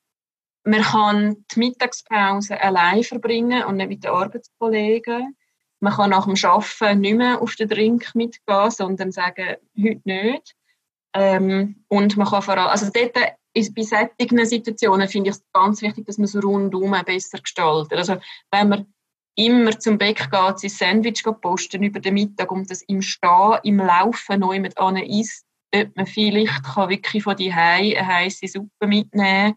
man 0.65 0.83
kann 0.83 1.45
die 1.53 1.59
Mittagspause 1.59 2.61
allein 2.61 3.03
verbringen 3.05 3.65
und 3.65 3.77
nicht 3.77 3.89
mit 3.89 4.05
den 4.05 4.11
Arbeitskollegen. 4.11 5.37
Man 5.81 5.93
kann 5.93 6.11
nach 6.11 6.25
dem 6.25 6.37
Arbeiten 6.43 7.01
nicht 7.01 7.17
mehr 7.17 7.43
auf 7.43 7.55
den 7.57 7.69
Drink 7.69 8.15
mitgehen, 8.15 8.71
sondern 8.71 9.13
sagen, 9.13 9.57
heute 9.77 10.01
nicht. 10.05 10.55
Ähm, 11.13 11.85
und 11.89 12.17
man 12.17 12.27
kann 12.27 12.43
vor 12.43 12.57
allem, 12.57 12.69
also 12.69 12.91
dort 12.93 13.35
ist, 13.53 13.75
bei 13.75 13.83
solchen 13.83 14.47
Situationen 14.47 15.09
finde 15.09 15.31
ich 15.31 15.37
es 15.37 15.45
ganz 15.53 15.81
wichtig, 15.83 16.07
dass 16.07 16.19
man 16.19 16.25
es 16.25 16.43
rundum 16.43 16.97
besser 17.05 17.39
gestaltet. 17.39 17.99
Also 17.99 18.17
wenn 18.51 18.69
man 18.69 18.94
immer 19.37 19.79
zum 19.79 19.99
Bäck 19.99 20.31
geht, 20.31 20.59
sein 20.59 20.71
Sandwich 20.71 21.25
posten 21.41 21.83
über 21.83 22.01
den 22.01 22.15
Mittag 22.15 22.53
und 22.53 22.71
das 22.71 22.83
im 22.83 23.03
Stehen, 23.03 23.59
im 23.65 23.79
Laufen 23.79 24.41
neu 24.41 24.61
mit 24.61 24.79
an 24.79 24.97
isst, 24.97 25.45
ob 25.75 25.97
man 25.97 26.07
vielleicht 26.07 26.63
kann 26.63 26.89
wirklich 26.89 27.25
von 27.25 27.37
die 27.37 27.53
eine 27.53 28.07
heiße 28.07 28.47
Suppe 28.47 28.87
mitnehmen 28.87 29.57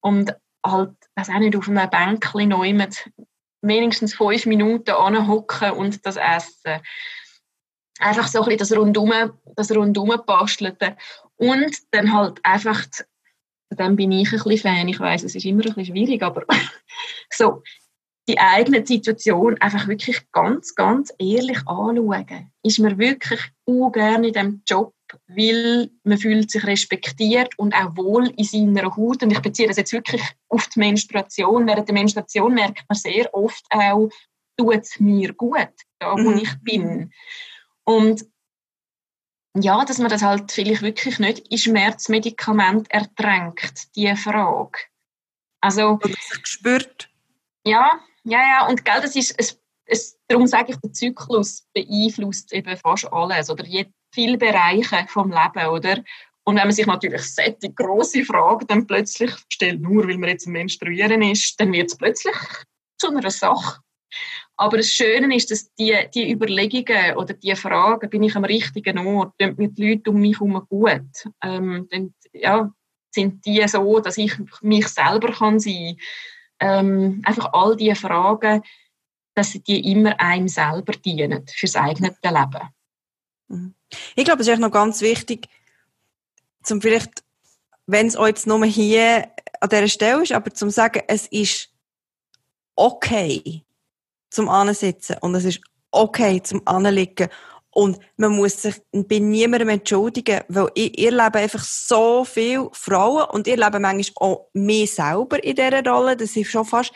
und 0.00 0.32
halt, 0.64 0.94
weiß 1.16 1.30
auch 1.30 1.38
nicht, 1.38 1.56
auf 1.56 1.68
einem 1.68 1.90
Bänkchen 1.90 2.50
neu 2.50 2.72
mit 2.72 3.10
wenigstens 3.62 4.14
fünf 4.14 4.46
Minuten 4.46 4.90
anhocken 4.90 5.72
und 5.72 6.04
das 6.06 6.16
essen. 6.16 6.80
Einfach 7.98 8.28
so 8.28 8.38
ein 8.38 8.44
bisschen 8.44 8.58
das 8.58 8.76
Rundum, 8.76 9.12
das 9.56 9.74
Rundum 9.74 10.14
basteln. 10.24 10.76
Und 11.36 11.76
dann 11.90 12.12
halt 12.12 12.38
einfach, 12.44 12.86
dann 13.70 13.96
bin 13.96 14.12
ich 14.12 14.32
ein 14.32 14.42
bisschen 14.42 14.58
Fan, 14.58 14.88
ich 14.88 15.00
weiß 15.00 15.24
es 15.24 15.34
ist 15.34 15.44
immer 15.44 15.64
ein 15.64 15.74
bisschen 15.74 15.86
schwierig, 15.86 16.22
aber 16.22 16.44
so, 17.30 17.62
die 18.28 18.38
eigene 18.38 18.86
Situation 18.86 19.56
einfach 19.60 19.88
wirklich 19.88 20.30
ganz, 20.32 20.74
ganz 20.74 21.12
ehrlich 21.18 21.58
anschauen. 21.66 22.52
Ist 22.62 22.78
man 22.78 22.98
wirklich 22.98 23.40
ungern 23.64 24.24
in 24.24 24.32
diesem 24.32 24.62
Job, 24.66 24.94
weil 25.26 25.90
man 26.04 26.18
fühlt 26.18 26.50
sich 26.50 26.64
respektiert 26.64 27.58
und 27.58 27.74
auch 27.74 27.96
wohl 27.96 28.28
in 28.36 28.44
seiner 28.44 28.94
Haut. 28.94 29.22
Und 29.22 29.30
ich 29.30 29.40
beziehe 29.40 29.66
das 29.66 29.78
jetzt 29.78 29.92
wirklich 29.92 30.22
auf 30.48 30.68
die 30.68 30.78
Menstruation. 30.80 31.66
Während 31.66 31.88
der 31.88 31.94
Menstruation 31.94 32.54
merkt 32.54 32.84
man 32.88 32.98
sehr 32.98 33.32
oft 33.32 33.64
auch, 33.70 34.10
tut 34.58 34.82
es 34.82 35.00
mir 35.00 35.32
gut, 35.32 35.72
da 35.98 36.12
wo 36.12 36.30
mhm. 36.30 36.38
ich 36.38 36.54
bin. 36.62 37.12
Und 37.84 38.26
ja, 39.54 39.84
dass 39.84 39.98
man 39.98 40.10
das 40.10 40.22
halt 40.22 40.52
vielleicht 40.52 40.82
wirklich 40.82 41.18
nicht 41.18 41.48
in 41.48 41.58
Schmerzmedikament 41.58 42.90
ertränkt, 42.90 43.96
diese 43.96 44.16
Frage. 44.16 44.78
Also, 45.60 45.94
Oder 45.94 46.08
sich 46.08 46.42
gespürt. 46.42 47.10
Ja, 47.64 48.00
ja, 48.28 48.40
ja, 48.40 48.66
und 48.68 48.84
gell, 48.84 49.00
das 49.00 49.16
ist, 49.16 49.34
es, 49.38 49.60
es, 49.86 50.18
darum 50.28 50.46
sage 50.46 50.72
ich, 50.72 50.78
der 50.78 50.92
Zyklus 50.92 51.66
beeinflusst 51.72 52.52
eben 52.52 52.76
fast 52.76 53.10
alles 53.12 53.50
oder 53.50 53.64
viele 54.12 54.38
Bereiche 54.38 55.06
vom 55.08 55.30
Leben, 55.30 55.68
oder? 55.68 56.02
Und 56.44 56.56
wenn 56.56 56.64
man 56.64 56.72
sich 56.72 56.86
natürlich 56.86 57.22
solche 57.22 57.72
grosse 57.74 58.24
Fragen 58.24 58.66
dann 58.66 58.86
plötzlich 58.86 59.32
stellt, 59.48 59.80
nur 59.80 60.08
weil 60.08 60.18
man 60.18 60.30
jetzt 60.30 60.46
am 60.46 60.54
Menstruieren 60.54 61.22
ist, 61.22 61.60
dann 61.60 61.72
wird 61.72 61.90
es 61.90 61.96
plötzlich 61.96 62.36
zu 62.98 63.08
einer 63.08 63.30
Sache. 63.30 63.80
Aber 64.56 64.78
das 64.78 64.90
Schöne 64.90 65.34
ist, 65.36 65.50
dass 65.50 65.72
die, 65.74 65.94
die 66.14 66.32
Überlegungen 66.32 67.16
oder 67.16 67.34
die 67.34 67.54
Fragen, 67.54 68.10
bin 68.10 68.22
ich 68.22 68.34
am 68.34 68.44
richtigen 68.44 68.98
Ort, 68.98 69.34
tun 69.38 69.54
mir 69.56 69.68
die 69.68 69.90
Leute 69.90 70.10
um 70.10 70.20
mich 70.20 70.40
herum 70.40 70.66
gut, 70.68 71.30
ähm, 71.42 71.86
dann, 71.90 72.14
ja, 72.32 72.72
sind 73.10 73.44
die 73.44 73.66
so, 73.68 74.00
dass 74.00 74.18
ich 74.18 74.32
mich 74.62 74.88
selber 74.88 75.32
kann 75.32 75.60
sein 75.60 75.96
kann 75.96 76.06
ähm, 76.60 77.22
einfach 77.24 77.52
all 77.52 77.76
diese 77.76 77.94
Fragen, 77.94 78.62
dass 79.34 79.52
die 79.52 79.92
immer 79.92 80.18
einem 80.20 80.48
selber 80.48 80.92
dienen, 80.92 81.46
fürs 81.46 81.76
eigene 81.76 82.16
Leben. 82.22 82.68
Mhm. 83.48 83.74
Ich 84.16 84.24
glaube, 84.24 84.42
es 84.42 84.48
ist 84.48 84.58
noch 84.58 84.70
ganz 84.70 85.00
wichtig, 85.00 85.48
zum 86.62 86.82
vielleicht, 86.82 87.22
wenn 87.86 88.06
es 88.06 88.16
euch 88.16 88.28
jetzt 88.28 88.46
nur 88.46 88.64
hier 88.66 89.28
an 89.60 89.68
dieser 89.68 89.88
Stelle 89.88 90.22
ist, 90.22 90.32
aber 90.32 90.52
zum 90.52 90.70
sagen, 90.70 91.02
es 91.08 91.26
ist 91.28 91.70
okay 92.76 93.64
zum 94.30 94.48
Ansitzen 94.48 95.16
und 95.20 95.34
es 95.34 95.44
ist 95.44 95.60
okay 95.90 96.42
zum 96.42 96.62
Anliegen 96.66 97.28
und 97.70 97.98
man 98.16 98.32
muss 98.32 98.62
sich 98.62 98.76
bei 98.92 99.18
niemandem 99.18 99.68
entschuldigen, 99.68 100.40
weil 100.48 100.68
ich, 100.74 100.98
ihr 100.98 101.10
lebe 101.10 101.38
einfach 101.38 101.62
so 101.62 102.24
viele 102.24 102.70
Frauen 102.72 103.28
und 103.30 103.46
ihr 103.46 103.56
lebe 103.56 103.78
manchmal 103.78 104.28
auch 104.28 104.48
mir 104.52 104.86
selber 104.86 105.42
in 105.42 105.54
dieser 105.54 105.84
Rolle, 105.84 106.16
dass 106.16 106.36
ich 106.36 106.50
schon 106.50 106.64
fast 106.64 106.92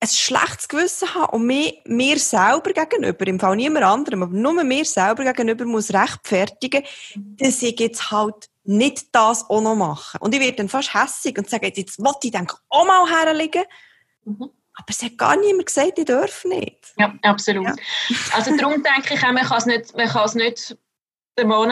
ein 0.00 0.08
schlechtes 0.08 0.68
Gewissen 0.68 1.14
habe 1.14 1.34
und 1.34 1.46
mir, 1.46 1.72
mir 1.86 2.18
selber 2.18 2.72
gegenüber, 2.72 3.26
im 3.26 3.40
Fall 3.40 3.56
niemand 3.56 3.84
anderem, 3.84 4.24
aber 4.24 4.36
nur 4.36 4.62
mir 4.62 4.84
selber 4.84 5.24
gegenüber 5.24 5.64
muss 5.64 5.92
rechtfertigen, 5.92 6.84
dass 7.14 7.62
ich 7.62 7.80
jetzt 7.80 8.10
halt 8.10 8.50
nicht 8.64 9.06
das 9.12 9.48
auch 9.48 9.62
noch 9.62 9.76
mache. 9.76 10.18
Und 10.18 10.34
ich 10.34 10.40
werde 10.40 10.56
dann 10.56 10.68
fast 10.68 10.92
hässig 10.92 11.38
und 11.38 11.48
sage, 11.48 11.72
jetzt 11.74 11.98
wollte 11.98 12.26
ich 12.26 12.32
denke 12.32 12.56
auch 12.68 12.84
mal 12.84 13.08
herlegen. 13.08 13.64
Mhm. 14.24 14.50
Aber 14.76 14.86
es 14.88 15.02
hat 15.02 15.16
gar 15.16 15.36
niemand 15.36 15.66
gesagt, 15.66 15.98
ich 15.98 16.04
darf 16.04 16.44
nicht. 16.44 16.92
Ja, 16.98 17.14
absolut. 17.22 17.66
Ja. 17.66 17.74
Also 18.34 18.56
darum 18.56 18.82
denke 18.94 19.14
ich 19.14 19.24
auch, 19.24 19.32
man 19.32 19.44
kann 19.44 19.58
es 19.58 19.66
nicht, 19.66 19.96
man 19.96 20.08
kann 20.08 20.24
es 20.24 20.34
nicht 20.34 20.76
dem 21.38 21.48
Mann, 21.48 21.70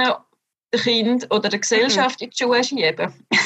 dem 0.73 0.81
Kind 0.81 1.31
oder 1.31 1.49
der 1.49 1.59
Gesellschaft 1.61 2.21
mhm. 2.21 2.25
in 2.25 2.31
die 2.31 2.37
Schuhe 2.37 2.65
schieben. 2.65 3.13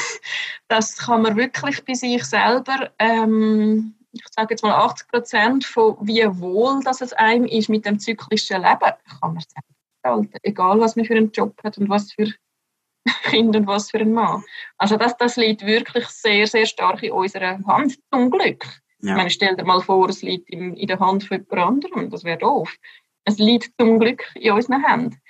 Das 0.70 0.98
kann 0.98 1.22
man 1.22 1.36
wirklich 1.36 1.82
bei 1.86 1.94
sich 1.94 2.22
selber, 2.24 2.90
ähm, 2.98 3.94
ich 4.12 4.22
sage 4.36 4.48
jetzt 4.50 4.62
mal 4.62 4.74
80 4.74 5.08
Prozent 5.08 5.64
von 5.64 5.96
wie 6.02 6.26
wohl 6.40 6.82
dass 6.84 7.00
es 7.00 7.14
einem 7.14 7.46
ist 7.46 7.70
mit 7.70 7.86
dem 7.86 7.98
zyklischen 7.98 8.60
Leben, 8.60 8.78
kann 8.78 9.32
man 9.32 9.40
selber 9.40 9.78
gestalten. 10.02 10.38
Egal, 10.42 10.78
was 10.78 10.94
man 10.94 11.06
für 11.06 11.14
einen 11.14 11.32
Job 11.32 11.54
hat 11.64 11.78
und 11.78 11.88
was 11.88 12.12
für 12.12 12.34
Kind 13.30 13.56
und 13.56 13.66
was 13.66 13.90
für 13.90 13.98
ein 13.98 14.12
Mann. 14.12 14.44
Also 14.76 14.98
das, 14.98 15.16
das 15.16 15.36
liegt 15.36 15.64
wirklich 15.64 16.06
sehr, 16.08 16.46
sehr 16.46 16.66
stark 16.66 17.02
in 17.02 17.12
unserer 17.12 17.58
Hand, 17.66 17.98
zum 18.12 18.30
Glück. 18.30 18.66
Ja. 19.00 19.12
Ich 19.12 19.16
meine, 19.16 19.30
stell 19.30 19.56
dir 19.56 19.64
mal 19.64 19.80
vor, 19.80 20.08
es 20.08 20.22
liegt 20.22 20.50
in, 20.50 20.76
in 20.76 20.86
der 20.86 20.98
Hand 20.98 21.24
von 21.24 21.38
jemand 21.38 21.68
anderem. 21.68 22.10
Das 22.10 22.24
wäre 22.24 22.38
doof. 22.38 22.74
Es 23.24 23.38
liegt 23.38 23.72
zum 23.78 23.98
Glück 23.98 24.24
in 24.34 24.52
unseren 24.52 24.84
Händen. 24.84 25.20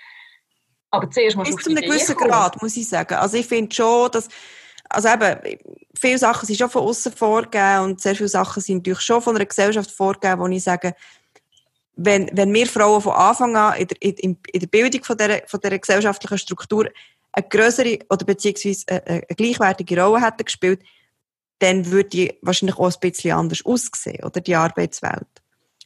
Aber 0.91 1.11
zuerst 1.11 1.37
muss 1.37 1.55
Bis 1.55 1.65
zu 1.65 1.71
einem 1.71 1.83
gewissen 1.83 2.17
Grad, 2.17 2.61
muss 2.63 2.77
ich 2.77 2.89
sagen. 2.89 3.15
Also 3.15 3.37
ich 3.37 3.47
finde 3.47 3.75
schon, 3.75 4.11
dass 4.11 4.29
also 4.89 5.09
eben, 5.09 5.59
viele 5.99 6.19
Sachen 6.19 6.47
sind 6.47 6.59
schon 6.59 6.71
von 6.71 6.83
außen 6.83 7.13
vorgegeben 7.13 7.85
und 7.85 8.01
sehr 8.01 8.17
viele 8.17 8.29
Sachen 8.29 8.63
sind 8.63 8.79
natürlich 8.79 9.01
schon 9.01 9.21
von 9.21 9.37
einer 9.37 9.45
Gesellschaft 9.45 9.91
vorgegeben, 9.91 10.41
wo 10.41 10.47
ich 10.47 10.65
sage, 10.65 10.95
wenn, 11.97 12.31
wenn 12.33 12.55
wir 12.55 12.67
Frauen 12.67 13.03
von 13.03 13.13
Anfang 13.13 13.57
an 13.57 13.77
in 13.77 13.89
der, 13.89 13.97
in, 14.01 14.39
in 14.53 14.61
der 14.61 14.67
Bildung 14.67 15.05
von 15.05 15.17
dieser, 15.17 15.41
von 15.47 15.61
dieser 15.61 15.79
gesellschaftlichen 15.79 16.39
Struktur 16.39 16.89
eine 17.33 17.49
größere 17.49 17.99
oder 18.09 18.25
beziehungsweise 18.25 18.85
eine, 18.89 19.03
eine 19.07 19.37
gleichwertige 19.37 20.03
Rolle 20.03 20.25
hätten 20.25 20.45
gespielt, 20.45 20.81
dann 21.59 21.91
würde 21.91 22.09
die 22.09 22.39
wahrscheinlich 22.43 22.79
auch 22.79 22.93
ein 22.93 23.01
bisschen 23.01 23.37
anders 23.37 23.65
aussehen, 23.65 24.25
oder 24.25 24.41
die 24.41 24.55
Arbeitswelt. 24.55 25.27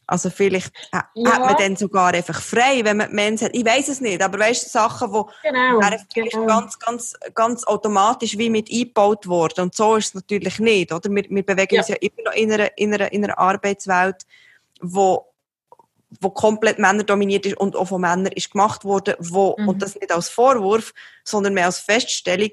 Also 0.05 0.29
vielleicht 0.29 0.71
ja. 0.91 1.31
hat 1.31 1.39
man 1.39 1.55
dann 1.57 1.75
sogar 1.75 2.13
einfach 2.13 2.41
frei, 2.41 2.81
wenn 2.83 2.97
man 2.97 3.11
Mens 3.13 3.41
hat. 3.41 3.55
Ich 3.55 3.65
weiß 3.65 3.87
es 3.87 4.01
nicht, 4.01 4.21
aber 4.21 4.37
weißt 4.37 4.65
du, 4.65 4.69
Sachen, 4.69 5.11
die 5.11 5.47
genau, 5.47 5.79
genau. 6.13 6.45
ganz, 6.45 6.77
ganz, 6.77 7.13
ganz 7.33 7.63
automatisch 7.63 8.37
wie 8.37 8.49
mit 8.49 8.69
eingebaut 8.69 9.27
wurden. 9.27 9.61
Und 9.61 9.75
so 9.75 9.95
ist 9.95 10.07
es 10.07 10.13
natürlich 10.15 10.59
nicht, 10.59 10.91
oder? 10.91 11.09
Wir, 11.09 11.23
wir 11.29 11.43
bewegen 11.43 11.75
ja. 11.75 11.81
uns 11.81 11.87
ja 11.87 11.95
immer 11.95 12.23
noch 12.25 12.33
in 12.33 12.51
einer, 12.51 12.77
in 12.77 12.93
einer, 12.93 13.11
in 13.13 13.23
einer 13.23 13.37
Arbeitswelt, 13.39 14.17
wo 14.81 15.27
wo 16.19 16.29
komplett 16.29 16.77
Männer 16.77 17.03
dominiert 17.03 17.45
ist 17.47 17.57
und 17.57 17.75
auch 17.75 17.87
von 17.87 18.01
Männern 18.01 18.33
ist 18.33 18.51
gemacht 18.51 18.85
worden, 18.85 19.15
wo, 19.17 19.55
mhm. 19.57 19.69
und 19.69 19.81
das 19.81 19.95
nicht 19.95 20.11
als 20.11 20.29
Vorwurf, 20.29 20.93
sondern 21.23 21.55
mehr 21.55 21.65
als 21.65 21.79
Feststellung, 21.79 22.51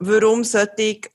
warum 0.00 0.42
sollte 0.42 0.82
ich 0.82 1.10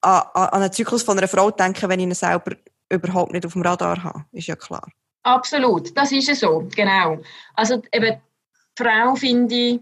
an, 0.00 0.22
einen 0.34 0.72
Zyklus 0.72 1.02
von 1.02 1.18
einer 1.18 1.28
Frau 1.28 1.50
denken, 1.50 1.88
wenn 1.88 2.00
ich 2.00 2.06
ihn 2.06 2.14
selber 2.14 2.56
überhaupt 2.90 3.32
nicht 3.32 3.44
auf 3.46 3.52
dem 3.52 3.62
Radar 3.62 4.02
habe. 4.02 4.24
Ist 4.32 4.46
ja 4.46 4.56
klar. 4.56 4.88
Absolut, 5.22 5.96
das 5.96 6.12
ist 6.12 6.28
es 6.28 6.40
so, 6.40 6.66
genau. 6.74 7.18
Also 7.54 7.82
eben, 7.92 8.20
die 8.78 8.82
Frau, 8.82 9.14
finde 9.14 9.54
ich, 9.54 9.80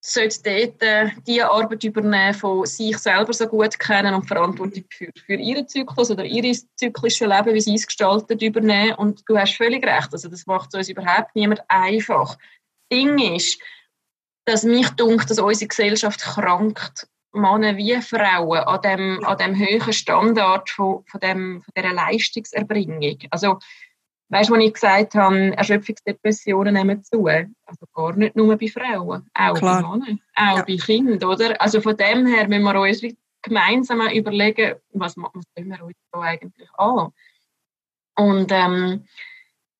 sollte 0.00 0.42
dort 0.42 0.82
äh, 0.82 1.10
die 1.26 1.42
Arbeit 1.42 1.84
übernehmen, 1.84 2.34
von 2.34 2.66
sich 2.66 2.98
selber 2.98 3.32
so 3.32 3.46
gut 3.46 3.78
kennen 3.78 4.14
und 4.14 4.26
Verantwortung 4.26 4.84
für, 4.90 5.08
für 5.24 5.34
ihren 5.34 5.66
Zyklus 5.66 6.10
oder 6.10 6.24
ihr 6.24 6.54
zyklische 6.76 7.26
Leben, 7.26 7.54
wie 7.54 7.60
sie 7.60 7.74
es 7.74 7.86
gestaltet, 7.86 8.42
übernehmen. 8.42 8.94
Und 8.96 9.22
du 9.26 9.38
hast 9.38 9.56
völlig 9.56 9.84
recht, 9.84 10.12
also 10.12 10.28
das 10.28 10.46
macht 10.46 10.74
uns 10.74 10.90
überhaupt 10.90 11.34
niemand 11.34 11.62
einfach. 11.68 12.36
Ding 12.92 13.18
ist, 13.34 13.58
dass 14.44 14.64
mich 14.64 14.90
dunkt, 14.90 15.30
dass 15.30 15.38
unsere 15.38 15.68
Gesellschaft 15.68 16.20
krankt 16.20 17.08
Männer 17.34 17.76
wie 17.76 18.00
Frauen 18.00 18.58
an 18.58 18.80
dem, 18.82 19.24
an 19.24 19.38
dem 19.38 19.58
hohen 19.58 19.92
Standard 19.92 20.70
von, 20.70 21.04
von, 21.06 21.20
dem, 21.20 21.62
von 21.62 21.72
dieser 21.76 21.94
Leistungserbringung. 21.94 23.18
Also, 23.30 23.58
weißt 24.28 24.50
du, 24.50 24.54
als 24.54 24.64
ich 24.64 24.74
gesagt 24.74 25.14
habe, 25.14 25.56
Erschöpfungsdepressionen 25.56 26.74
nehmen 26.74 27.02
zu. 27.04 27.26
Also 27.26 27.86
gar 27.92 28.16
nicht 28.16 28.36
nur 28.36 28.56
bei 28.56 28.68
Frauen, 28.68 29.28
auch 29.34 29.54
Klar. 29.54 29.82
bei 29.82 29.88
Männern, 29.88 30.20
auch 30.34 30.58
ja. 30.58 30.64
bei 30.64 30.76
Kindern, 30.76 31.28
oder? 31.28 31.60
Also 31.60 31.80
von 31.80 31.96
dem 31.96 32.26
her 32.26 32.48
müssen 32.48 32.64
wir 32.64 32.80
uns 32.80 33.02
gemeinsam 33.42 34.00
überlegen, 34.08 34.76
was, 34.92 35.16
was 35.16 35.44
wir 35.56 35.84
uns 35.84 35.96
da 36.12 36.20
eigentlich 36.20 36.68
an. 36.78 37.12
Und 38.16 38.50
ähm, 38.52 39.04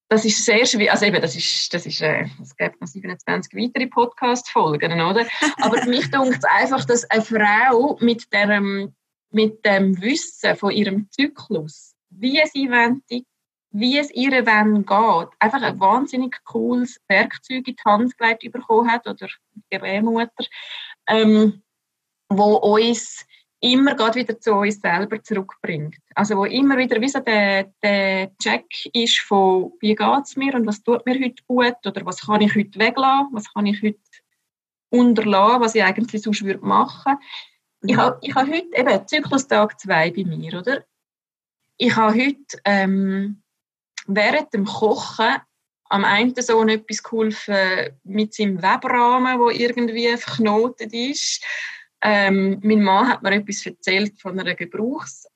das 0.09 0.25
ist 0.25 0.45
sehr 0.45 0.67
schwierig. 0.67 0.91
Also 0.91 1.07
eben, 1.07 1.21
das 1.21 1.35
ist, 1.35 1.73
das 1.73 1.87
ist, 1.87 2.01
äh, 2.01 2.27
es 2.43 2.57
gibt 2.57 2.81
noch 2.81 2.89
27 2.89 3.55
weitere 3.55 3.87
Podcast-Folgen, 3.87 5.01
oder? 5.01 5.27
Aber 5.59 5.85
mich 5.87 6.11
dunkt 6.11 6.39
es 6.39 6.45
einfach, 6.45 6.85
dass 6.85 7.05
eine 7.11 7.23
Frau 7.23 7.97
mit 8.01 8.33
dem, 8.33 8.95
mit 9.31 9.65
dem 9.65 10.01
Wissen 10.01 10.57
von 10.57 10.71
ihrem 10.71 11.09
Zyklus, 11.11 11.95
wie 12.11 12.41
sie 12.53 12.71
wendet, 12.71 13.27
wie 13.71 13.99
es 13.99 14.11
ihr 14.13 14.31
wenn 14.47 14.87
geht, 14.87 15.29
einfach 15.41 15.63
ein 15.63 15.81
wahnsinnig 15.81 16.37
cooles 16.45 17.01
Werkzeug 17.09 17.67
in 17.67 17.75
die 17.75 17.83
Hand 17.85 18.17
gelegt 18.17 18.53
bekommen 18.53 18.91
hat, 18.91 19.07
oder 19.09 19.29
Gebärmutter, 19.69 20.45
ähm, 21.09 21.63
wo 22.29 22.55
uns 22.55 23.27
immer 23.65 23.95
gerade 23.95 24.17
wieder 24.17 24.39
zu 24.39 24.53
uns 24.53 24.81
selber 24.81 25.23
zurückbringt. 25.23 25.97
Also 26.15 26.37
wo 26.37 26.45
immer 26.45 26.77
wieder 26.77 27.01
wie 27.01 27.09
so 27.09 27.21
der, 27.21 27.73
der 27.83 28.37
Check 28.37 28.67
ist 28.93 29.21
von 29.21 29.73
wie 29.81 29.95
geht 29.95 30.25
es 30.25 30.37
mir 30.37 30.55
und 30.55 30.67
was 30.67 30.83
tut 30.83 31.07
mir 31.07 31.15
heute 31.15 31.43
gut 31.47 31.77
oder 31.87 32.05
was 32.05 32.21
kann 32.21 32.43
ich 32.43 32.55
heute 32.55 32.79
weglassen, 32.79 33.29
was 33.33 33.53
kann 33.55 33.65
ich 33.65 33.83
heute 33.83 33.99
unterlassen, 34.91 35.63
was 35.63 35.75
ich 35.75 35.83
eigentlich 35.83 36.23
sonst 36.23 36.45
würde 36.45 36.65
machen. 36.65 37.17
Mhm. 37.81 37.89
Ich 37.89 37.97
habe 37.97 38.19
ich 38.21 38.35
hab 38.35 38.47
heute 38.47 38.77
eben 38.77 39.09
Zyklustag 39.09 39.81
2 39.81 40.11
bei 40.11 40.25
mir, 40.25 40.59
oder? 40.59 40.85
Ich 41.79 41.97
habe 41.97 42.13
heute 42.13 42.61
ähm, 42.67 43.43
während 44.07 44.53
dem 44.53 44.67
Kochen 44.67 45.37
am 45.89 46.05
einen 46.05 46.35
Sohn 46.37 46.69
etwas 46.69 47.03
geholfen 47.03 47.99
mit 48.03 48.35
seinem 48.35 48.63
Webrahmen, 48.63 49.39
wo 49.39 49.49
irgendwie 49.49 50.15
verknotet 50.19 50.93
ist. 50.93 51.43
Ähm, 52.07 52.61
mein 52.63 52.83
Mann 52.83 53.09
hat 53.09 53.23
mir 53.23 53.33
etwas 53.33 53.65
erzählt 53.65 54.21
von 54.21 54.39
einer 54.39 54.55
Gebrauchsanweisung 54.55 55.33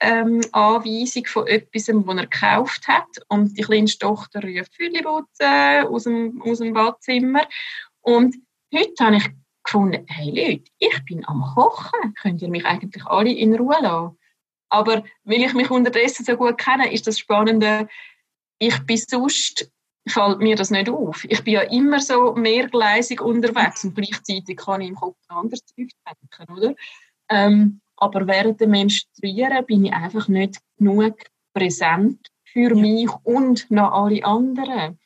ähm, 0.00 1.26
von 1.26 1.48
etwas, 1.48 1.86
das 1.86 1.88
er 1.88 2.26
gekauft 2.26 2.86
hat. 2.86 3.08
Und 3.28 3.58
die 3.58 3.62
kleine 3.62 3.86
Tochter 3.86 4.40
ruft 4.40 4.76
Füllibutze 4.76 5.88
aus 5.88 6.06
aus 6.06 6.58
dem 6.58 6.72
Badzimmer. 6.72 7.42
Und 8.02 8.36
heute 8.72 9.04
habe 9.04 9.16
ich 9.16 9.28
gefunden, 9.64 10.06
hey 10.08 10.30
Leute, 10.30 10.70
ich 10.78 11.04
bin 11.06 11.26
am 11.26 11.42
Kochen. 11.42 12.14
Könnt 12.22 12.40
ihr 12.40 12.48
mich 12.48 12.64
eigentlich 12.64 13.04
alle 13.06 13.32
in 13.32 13.56
Ruhe 13.56 13.78
lassen? 13.82 14.16
Aber 14.68 15.02
weil 15.24 15.42
ich 15.42 15.54
mich 15.54 15.70
unterdessen 15.70 16.24
so 16.24 16.36
gut 16.36 16.56
kenne, 16.56 16.92
ist 16.92 17.08
das 17.08 17.18
Spannende, 17.18 17.88
ich 18.58 18.78
bin 18.86 18.96
sonst 18.96 19.72
fällt 20.06 20.38
mir 20.38 20.56
das 20.56 20.70
nicht 20.70 20.88
auf. 20.88 21.24
Ich 21.24 21.44
bin 21.44 21.54
ja 21.54 21.60
immer 21.62 22.00
so 22.00 22.34
mehrgleisig 22.34 23.20
unterwegs 23.20 23.84
und 23.84 23.94
gleichzeitig 23.94 24.56
kann 24.56 24.80
ich 24.80 24.88
im 24.88 24.96
Kopf 24.96 25.16
anders 25.28 25.60
denken, 25.76 26.52
oder? 26.52 26.74
Ähm, 27.28 27.80
aber 27.96 28.26
während 28.26 28.60
dem 28.60 28.70
Menstruieren 28.70 29.64
bin 29.64 29.84
ich 29.84 29.92
einfach 29.92 30.26
nicht 30.28 30.58
genug 30.76 31.16
präsent 31.54 32.18
für 32.44 32.74
mich 32.74 33.08
und 33.22 33.70
noch 33.70 33.92
alle 33.92 34.24
anderen. 34.24 34.98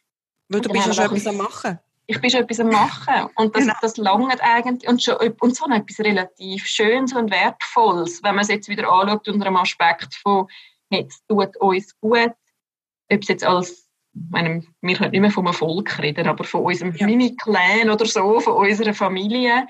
Weil 0.49 0.61
du 0.61 0.71
bist 0.71 0.87
ja 0.87 0.95
schon 0.95 1.05
etwas 1.05 1.27
am 1.27 1.37
Machen. 1.37 1.79
Ich 2.07 2.21
bin 2.21 2.31
schon 2.31 2.41
etwas 2.41 2.61
am 2.61 2.69
Machen. 2.69 3.31
Und 3.35 3.55
das, 3.55 3.65
genau. 3.65 3.75
das 3.83 3.97
langt 3.97 4.41
eigentlich. 4.41 4.89
Und, 4.89 5.03
schon, 5.03 5.17
und 5.17 5.57
so 5.57 5.67
etwas 5.67 5.99
relativ 5.99 6.65
Schönes 6.67 7.13
und 7.13 7.31
Wertvolles, 7.31 8.23
wenn 8.23 8.37
man 8.37 8.43
es 8.43 8.49
jetzt 8.49 8.69
wieder 8.69 8.89
anschaut 8.91 9.29
unter 9.29 9.47
einem 9.47 9.57
Aspekt 9.57 10.15
von, 10.15 10.47
jetzt 10.91 11.23
tut 11.29 11.57
uns 11.57 11.99
gut, 12.01 12.33
ob 13.11 13.23
es 13.23 13.29
jetzt 13.29 13.45
als 13.45 13.86
meine, 14.31 14.63
wir 14.81 14.97
können 14.97 15.11
nicht 15.11 15.21
mehr 15.21 15.31
vom 15.31 15.47
Erfolg 15.47 15.99
reden, 15.99 16.27
aber 16.27 16.45
von 16.45 16.63
unserem 16.63 16.95
ja. 16.95 17.07
Mini-Clan 17.07 17.91
oder 17.91 18.07
so, 18.07 18.41
von 18.41 18.55
unserer 18.55 18.95
Familie. 18.95 19.67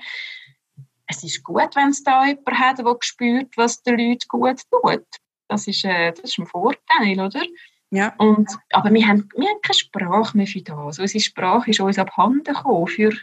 Es 1.07 1.23
ist 1.23 1.43
gut, 1.43 1.75
wenn 1.75 1.89
es 1.89 2.03
da 2.03 2.25
jemand 2.25 2.59
hat, 2.59 2.79
der 2.79 2.97
spürt, 3.01 3.55
was 3.57 3.81
den 3.83 3.97
Leuten 3.97 4.27
gut 4.27 4.61
tut. 4.71 5.05
Das 5.47 5.67
ist, 5.67 5.85
äh, 5.85 6.11
das 6.11 6.31
ist 6.31 6.39
ein 6.39 6.45
Vorteil, 6.45 7.19
oder? 7.19 7.41
Ja. 7.89 8.13
Und, 8.17 8.49
aber 8.71 8.93
wir 8.93 9.07
haben, 9.07 9.29
wir 9.35 9.47
haben 9.47 9.61
keine 9.61 9.77
Sprache 9.77 10.35
mehr 10.37 10.47
für 10.47 10.61
das. 10.61 10.99
Unsere 10.99 11.23
Sprache 11.23 11.71
ist 11.71 11.79
uns 11.79 11.97
abhanden 11.97 12.53
gekommen. 12.53 12.87
Für, 12.87 13.13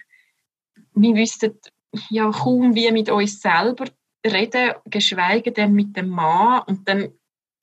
wir 0.95 1.15
wüssten 1.15 1.59
ja 2.09 2.31
kaum, 2.31 2.75
wie 2.75 2.91
mit 2.91 3.11
uns 3.11 3.41
selber 3.41 3.85
reden, 4.27 4.73
geschweige 4.87 5.53
denn 5.53 5.75
mit 5.75 5.97
dem 5.97 6.09
Mann. 6.09 6.63
Und 6.67 6.89
dann 6.89 7.13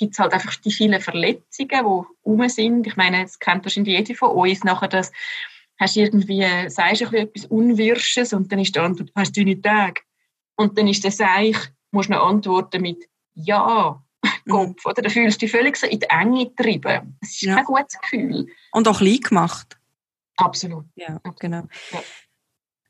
gibt 0.01 0.13
es 0.13 0.19
halt 0.19 0.33
einfach 0.33 0.55
die 0.55 0.71
vielen 0.71 0.99
Verletzungen, 0.99 1.69
die 1.69 2.25
rum 2.25 2.49
sind. 2.49 2.87
Ich 2.87 2.95
meine, 2.95 3.21
das 3.21 3.37
kennt 3.37 3.63
wahrscheinlich 3.63 3.95
jede 3.95 4.15
von 4.15 4.31
uns. 4.31 4.63
Nachher 4.63 4.87
das, 4.87 5.11
hast 5.79 5.95
du 5.95 5.99
irgendwie, 5.99 6.43
sagst 6.69 7.01
du 7.01 7.15
etwas 7.15 7.45
Unwirsches 7.45 8.33
und 8.33 8.51
dann 8.51 8.57
ist 8.57 8.75
die 8.75 8.79
Antwort, 8.79 9.11
hast 9.15 9.37
du 9.37 9.41
deine 9.45 9.61
Tage? 9.61 10.01
Und 10.55 10.75
dann 10.75 10.87
ist 10.87 11.05
das 11.05 11.17
Seich, 11.17 11.55
musst 11.91 12.09
du 12.09 12.13
noch 12.13 12.25
antworten 12.25 12.81
mit 12.81 13.07
Ja, 13.35 14.01
mhm. 14.45 14.51
Kopf. 14.51 14.85
Oder 14.87 15.03
dann 15.03 15.11
fühlst 15.11 15.39
du 15.39 15.45
dich 15.45 15.51
völlig 15.51 15.77
so 15.77 15.85
in 15.85 15.99
die 15.99 16.09
Enge 16.09 16.47
getrieben. 16.47 17.17
Das 17.21 17.29
ist 17.29 17.41
ja. 17.43 17.55
kein 17.57 17.65
gutes 17.65 17.99
Gefühl. 18.01 18.47
Und 18.71 18.87
auch 18.87 18.97
klein 18.97 19.19
gemacht. 19.19 19.77
Absolut. 20.37 20.85
Ja, 20.95 21.21
genau. 21.39 21.67
Ja. 21.91 21.99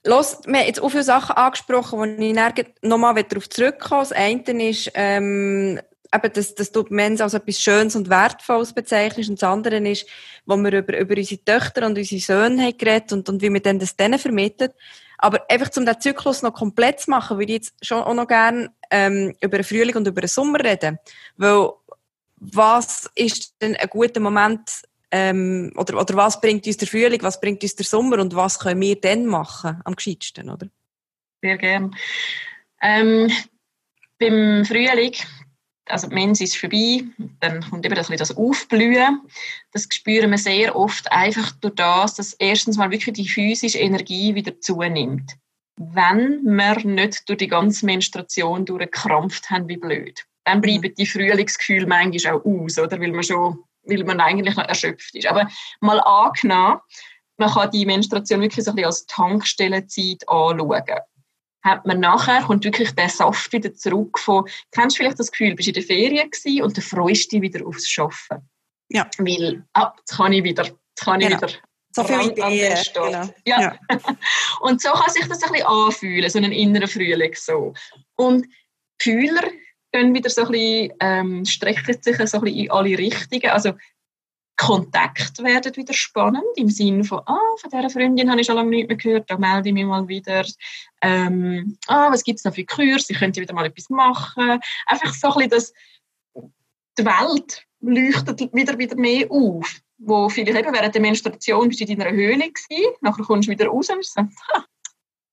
Los, 0.06 0.40
wir 0.46 0.60
haben 0.60 0.68
jetzt 0.68 0.82
auch 0.82 0.90
viele 0.90 1.04
Sachen 1.04 1.36
angesprochen, 1.36 2.00
wo 2.00 2.06
ich 2.06 2.68
nochmal 2.82 3.22
darauf 3.22 3.50
zurückkomme. 3.50 4.02
Das 4.02 4.14
eine 4.14 4.70
ist, 4.70 4.92
ähm, 4.96 5.82
eben, 6.14 6.34
dass, 6.34 6.56
dass 6.56 6.72
du 6.72 6.86
Mensch 6.90 7.22
als 7.22 7.34
etwas 7.34 7.60
Schönes 7.60 7.96
und 7.96 8.10
Wertvolles 8.10 8.74
bezeichnest. 8.74 9.30
Und 9.30 9.42
das 9.42 9.50
andere 9.50 9.78
ist, 9.78 10.06
wo 10.46 10.58
wir 10.58 10.72
über, 10.72 10.98
über 10.98 11.18
unsere 11.18 11.44
Töchter 11.44 11.86
und 11.86 11.98
unsere 11.98 12.22
Söhne 12.22 12.64
haben 12.64 12.78
geredet 12.78 13.14
und, 13.14 13.30
und 13.30 13.42
wie 13.42 13.52
wir 13.52 13.62
dann 13.62 13.80
das 13.80 13.96
denen 13.96 14.20
vermittelt. 14.20 14.74
Aber 15.18 15.46
einfach, 15.50 15.70
um 15.78 15.86
den 15.86 16.00
Zyklus 16.00 16.42
noch 16.42 16.54
komplett 16.54 17.02
zu 17.02 17.12
machen, 17.12 17.38
würde 17.38 17.54
ich 17.54 17.60
jetzt 17.60 17.86
schon 17.86 18.02
auch 18.02 18.14
noch 18.14 18.28
gerne 18.28 18.72
ähm, 18.90 19.36
über 19.40 19.58
den 19.58 19.64
Frühling 19.64 19.96
und 19.96 20.08
über 20.08 20.22
den 20.22 20.28
Sommer 20.28 20.64
reden. 20.64 20.98
Weil, 21.38 21.70
was 22.38 23.10
ist 23.14 23.54
denn 23.62 23.76
ein 23.76 23.88
guter 23.88 24.20
Moment, 24.20 24.62
ähm, 25.12 25.72
oder, 25.76 26.00
oder 26.00 26.16
was 26.16 26.42
bringt 26.42 26.66
uns 26.66 26.78
der 26.78 26.88
Frühling, 26.88 27.22
was 27.22 27.40
bringt 27.40 27.62
uns 27.62 27.76
der 27.76 27.86
Sommer 27.86 28.18
und 28.20 28.36
was 28.36 28.58
können 28.58 28.82
wir 28.82 29.00
dann 29.00 29.28
machen, 29.28 29.80
am 29.86 29.96
gescheitsten, 29.96 30.50
oder? 30.50 30.68
Sehr 31.42 31.58
gerne. 31.58 31.92
Ähm, 32.82 33.32
beim 34.18 34.66
Frühling 34.66 35.14
also 35.92 36.08
die 36.08 36.16
Mens 36.16 36.42
ist 36.42 36.58
vorbei, 36.58 37.04
dann 37.40 37.62
kommt 37.70 37.86
eben 37.86 37.96
das, 37.96 38.08
das 38.08 38.36
Aufblühen. 38.36 39.22
Das 39.72 39.88
spüren 39.92 40.32
wir 40.32 40.38
sehr 40.38 40.76
oft 40.76 41.12
einfach 41.12 41.52
durch 41.62 41.76
das, 41.76 42.16
dass 42.16 42.34
erstens 42.34 42.78
mal 42.78 42.92
wirklich 42.92 43.16
die 43.16 43.28
physische 43.28 43.80
Energie 43.80 44.34
wieder 44.36 44.60
zunimmt. 44.60 45.38
Wenn 45.78 46.42
wir 46.44 46.86
nicht 46.86 47.28
durch 47.28 47.38
die 47.38 47.48
ganze 47.48 47.86
Menstruation 47.86 48.66
durchgekrampft 48.66 49.50
haben, 49.50 49.68
wie 49.68 49.78
blöd. 49.78 50.26
Dann 50.44 50.58
mhm. 50.58 50.62
bleiben 50.62 50.96
die 50.96 51.06
Frühlingsgefühle 51.06 51.88
manchmal 51.88 52.34
auch 52.34 52.46
aus, 52.46 52.78
oder? 52.78 53.00
Weil 53.00 53.12
man 53.12 53.24
schon, 53.24 53.64
weil 53.84 54.04
man 54.04 54.20
eigentlich 54.20 54.56
noch 54.56 54.68
erschöpft 54.68 55.16
ist. 55.16 55.28
Aber 55.28 55.48
mal 55.80 56.00
angenommen, 56.00 56.80
man 57.38 57.50
kann 57.50 57.72
die 57.72 57.86
Menstruation 57.86 58.42
wirklich 58.42 58.64
so 58.64 58.72
ein 58.72 58.76
bisschen 58.76 58.88
als 58.88 59.06
Tankstellenzeit 59.08 60.28
anschauen 60.28 60.84
hat 61.64 61.86
man 61.86 62.00
nachher, 62.00 62.42
kommt 62.44 62.64
wirklich 62.64 62.92
der 62.92 63.10
Saft 63.10 63.52
wieder 63.54 63.74
zurück 63.74 64.18
von, 64.20 64.46
kennst 64.72 64.98
du 64.98 65.04
vielleicht 65.04 65.20
das 65.20 65.32
Gefühl, 65.32 65.56
bist 65.56 65.68
in 65.68 65.74
der 65.76 65.84
Ferien 65.84 66.30
gewesen 66.30 66.64
und 66.64 66.78
du 66.78 66.82
freust 66.82 67.32
dich 67.32 67.42
wieder 67.42 67.66
aufs 67.66 67.98
Arbeiten. 67.98 68.50
Ja. 68.90 69.10
Weil, 69.18 69.64
ah, 69.74 69.94
jetzt 69.98 70.18
kann 70.18 70.34
ich 70.34 70.44
wieder, 70.44 70.66
jetzt 70.66 70.76
kann 71.00 71.22
ich 71.22 71.28
genau. 71.28 71.42
wieder 71.42 71.54
so 71.94 72.04
viele 72.04 72.32
Ideen. 72.32 72.78
Genau. 72.94 73.30
Ja. 73.46 73.62
ja. 73.62 73.80
und 74.62 74.82
so 74.82 74.90
kann 74.92 75.10
sich 75.10 75.28
das 75.28 75.44
ein 75.44 75.52
bisschen 75.52 75.68
anfühlen, 75.68 76.30
so 76.30 76.38
einen 76.38 76.52
inneren 76.52 76.88
Frühling 76.88 77.34
so. 77.36 77.74
Und 78.16 78.48
Fühler 79.02 79.44
gehen 79.92 80.14
wieder 80.14 80.30
so 80.30 80.46
ein 80.46 80.52
bisschen, 80.52 80.94
ähm, 81.00 81.46
strecken 81.46 82.02
sich 82.02 82.16
so 82.30 82.38
ein 82.38 82.44
bisschen 82.44 82.60
in 82.60 82.72
alle 82.72 82.98
Richtungen. 82.98 83.50
Also 83.50 83.74
Kontakt 84.62 85.42
werden 85.44 85.76
wieder 85.76 85.94
spannend, 85.94 86.44
im 86.56 86.70
Sinne 86.70 87.04
von, 87.04 87.22
ah, 87.26 87.40
von 87.60 87.72
dieser 87.72 87.90
Freundin 87.90 88.30
habe 88.30 88.42
ich 88.42 88.46
schon 88.46 88.56
lange 88.56 88.70
nicht 88.70 88.88
mehr 88.88 88.98
gehört, 88.98 89.28
da 89.28 89.36
melde 89.36 89.70
ich 89.70 89.74
mich 89.74 89.86
mal 89.86 90.08
wieder. 90.08 90.46
Ähm, 91.02 91.80
ah, 91.88 92.12
was 92.12 92.24
gibt 92.24 92.38
es 92.38 92.46
noch 92.46 92.54
für 92.54 92.64
Kurse, 92.64 93.12
ich 93.12 93.18
könnte 93.18 93.42
wieder 93.42 93.56
mal 93.56 93.66
etwas 93.66 93.90
machen. 93.90 94.60
Einfach 94.86 95.16
so 95.16 95.30
ein 95.30 95.50
bisschen, 95.50 95.50
dass 95.50 95.74
die 96.96 97.06
Welt 97.06 97.66
leuchtet 97.80 98.54
wieder, 98.54 98.78
wieder 98.78 98.96
mehr 98.98 99.32
auf. 99.32 99.82
Wo 99.98 100.30
vielleicht 100.30 100.56
eben 100.56 100.74
während 100.76 100.94
der 100.94 101.02
Menstruation 101.02 101.68
bist 101.68 101.82
du 101.82 101.86
in 101.86 101.98
deiner 101.98 102.12
Höhle 102.12 102.52
gewesen, 102.52 102.94
nachher 103.02 103.24
kommst 103.24 103.48
du 103.48 103.52
wieder 103.54 103.66
raus 103.66 103.90
und 103.90 104.06
sagst, 104.06 104.40
ha, 104.54 104.64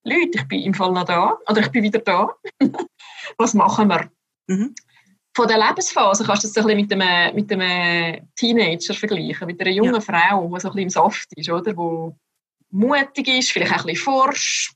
Leute, 0.05 0.39
ich 0.39 0.49
bin 0.49 0.63
im 0.63 0.73
Fall 0.73 0.93
noch 0.93 1.05
da, 1.05 1.37
oder 1.51 1.61
ich 1.61 1.69
bin 1.69 1.83
wieder 1.83 1.99
da. 1.99 2.35
was 3.37 3.53
machen 3.53 3.89
wir? 3.89 4.11
Mhm 4.47 4.75
von 5.39 5.47
der 5.47 5.59
Lebensphase 5.59 6.25
kannst 6.25 6.43
du 6.43 6.49
das 6.49 6.55
so 6.55 6.69
ein 6.69 6.77
bisschen 6.77 6.99
mit 6.99 7.07
einem, 7.07 7.37
mit 7.37 7.53
einem 7.53 8.29
Teenager 8.35 8.93
vergleichen, 8.93 9.47
mit 9.47 9.61
einer 9.61 9.71
jungen 9.71 9.95
ja. 9.95 10.01
Frau, 10.01 10.51
die 10.53 10.61
so 10.61 10.69
ein 10.69 10.75
bisschen 10.75 10.79
im 10.79 10.91
Saft 10.91 11.29
ist, 11.37 11.49
oder? 11.49 11.77
Wo 11.77 12.17
mutig 12.71 13.29
ist, 13.29 13.53
vielleicht 13.53 13.73
auch 13.73 13.85
ein 13.85 13.87
bisschen 13.87 14.03
forsch, 14.03 14.73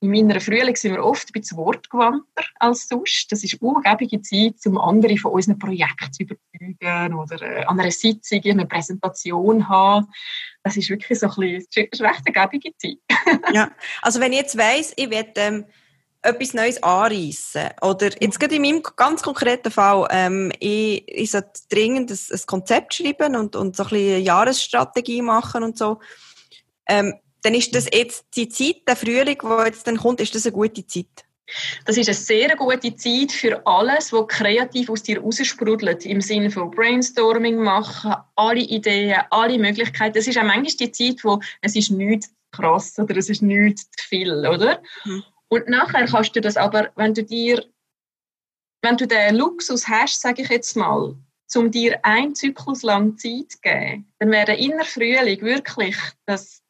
in 0.00 0.10
meiner 0.10 0.40
Frühling 0.40 0.74
sind 0.74 0.92
wir 0.92 1.04
oft 1.04 1.28
ein 1.28 1.40
bisschen 1.40 1.56
wortgewandter 1.56 2.44
als 2.58 2.88
sonst. 2.88 3.30
Das 3.30 3.44
ist 3.44 3.62
eine 3.62 3.70
ungebige 3.70 4.20
Zeit, 4.22 4.54
um 4.66 4.76
andere 4.76 5.16
von 5.18 5.32
unseren 5.32 5.58
Projekten 5.58 6.12
zu 6.12 6.24
überzeugen 6.24 7.14
oder 7.14 7.40
äh, 7.42 7.64
an 7.64 7.78
einer 7.78 7.92
Sitzung 7.92 8.40
eine 8.44 8.66
Präsentation 8.66 9.68
haben. 9.68 10.08
Das 10.64 10.76
ist 10.76 10.90
wirklich 10.90 11.16
so 11.18 11.28
ein 11.28 11.34
bisschen, 11.36 11.86
ist 11.90 12.02
recht 12.02 12.22
eine 12.26 12.32
gebige 12.32 12.76
Zeit. 12.76 12.98
ja, 13.54 13.70
also 14.02 14.18
wenn 14.18 14.32
ich 14.32 14.40
jetzt 14.40 14.58
weiss, 14.58 14.92
ich 14.96 15.08
will 15.08 15.26
ähm, 15.36 15.64
etwas 16.26 16.54
Neues 16.54 16.82
anreissen 16.82 17.70
oder 17.82 18.10
jetzt 18.20 18.40
gerade 18.40 18.56
in 18.56 18.62
meinem 18.62 18.82
ganz 18.96 19.22
konkreten 19.22 19.70
Fall, 19.70 20.06
ähm, 20.10 20.52
ich, 20.60 21.04
ich 21.06 21.30
sollte 21.30 21.60
dringend 21.70 22.10
ein, 22.10 22.18
ein 22.30 22.46
Konzept 22.46 22.94
schreiben 22.94 23.36
und, 23.36 23.56
und 23.56 23.76
so 23.76 23.84
ein 23.84 23.88
bisschen 23.88 24.14
eine 24.14 24.18
Jahresstrategie 24.18 25.22
machen 25.22 25.62
und 25.62 25.78
so. 25.78 25.98
Ähm, 26.88 27.14
dann 27.42 27.54
ist 27.54 27.74
das 27.74 27.86
jetzt 27.92 28.26
die 28.34 28.48
Zeit, 28.48 28.82
der 28.88 28.96
Frühling, 28.96 29.38
der 29.42 29.66
jetzt 29.66 29.86
dann 29.86 29.96
kommt, 29.96 30.20
ist 30.20 30.34
das 30.34 30.46
eine 30.46 30.52
gute 30.52 30.86
Zeit? 30.86 31.26
Das 31.84 31.96
ist 31.96 32.08
eine 32.08 32.16
sehr 32.16 32.56
gute 32.56 32.96
Zeit 32.96 33.30
für 33.30 33.64
alles, 33.66 34.12
was 34.12 34.26
kreativ 34.26 34.90
aus 34.90 35.04
dir 35.04 35.20
raussprudelt. 35.20 36.04
Im 36.04 36.20
Sinne 36.20 36.50
von 36.50 36.70
Brainstorming 36.70 37.56
machen, 37.56 38.14
alle 38.34 38.60
Ideen, 38.60 39.20
alle 39.30 39.58
Möglichkeiten. 39.58 40.14
Das 40.14 40.26
ist 40.26 40.38
auch 40.38 40.42
manchmal 40.42 40.88
die 40.88 40.90
Zeit, 40.90 41.22
wo 41.22 41.40
es 41.60 41.76
ist 41.76 41.90
nichts 41.90 42.32
krass 42.50 42.98
oder 42.98 43.16
es 43.16 43.28
ist 43.28 43.42
nichts 43.42 43.88
zu 43.90 44.08
viel, 44.08 44.32
oder? 44.32 44.82
Mhm. 45.04 45.22
Und 45.48 45.68
nachher 45.68 46.06
kannst 46.06 46.34
du 46.34 46.40
das 46.40 46.56
aber, 46.56 46.90
wenn 46.96 47.14
du 47.14 47.22
dir, 47.22 47.64
wenn 48.82 48.96
du 48.96 49.06
den 49.06 49.36
Luxus 49.36 49.88
hast, 49.88 50.20
sage 50.20 50.42
ich 50.42 50.48
jetzt 50.48 50.76
mal, 50.76 51.16
um 51.54 51.70
dir 51.70 52.04
einen 52.04 52.34
Zyklus 52.34 52.82
lang 52.82 53.16
Zeit 53.18 53.52
zu 53.52 53.58
geben, 53.62 54.12
dann 54.18 54.30
wäre 54.30 54.46
der 54.46 54.58
inner 54.58 54.84
Frühling 54.84 55.40
wirklich 55.42 55.96
das 56.26 56.62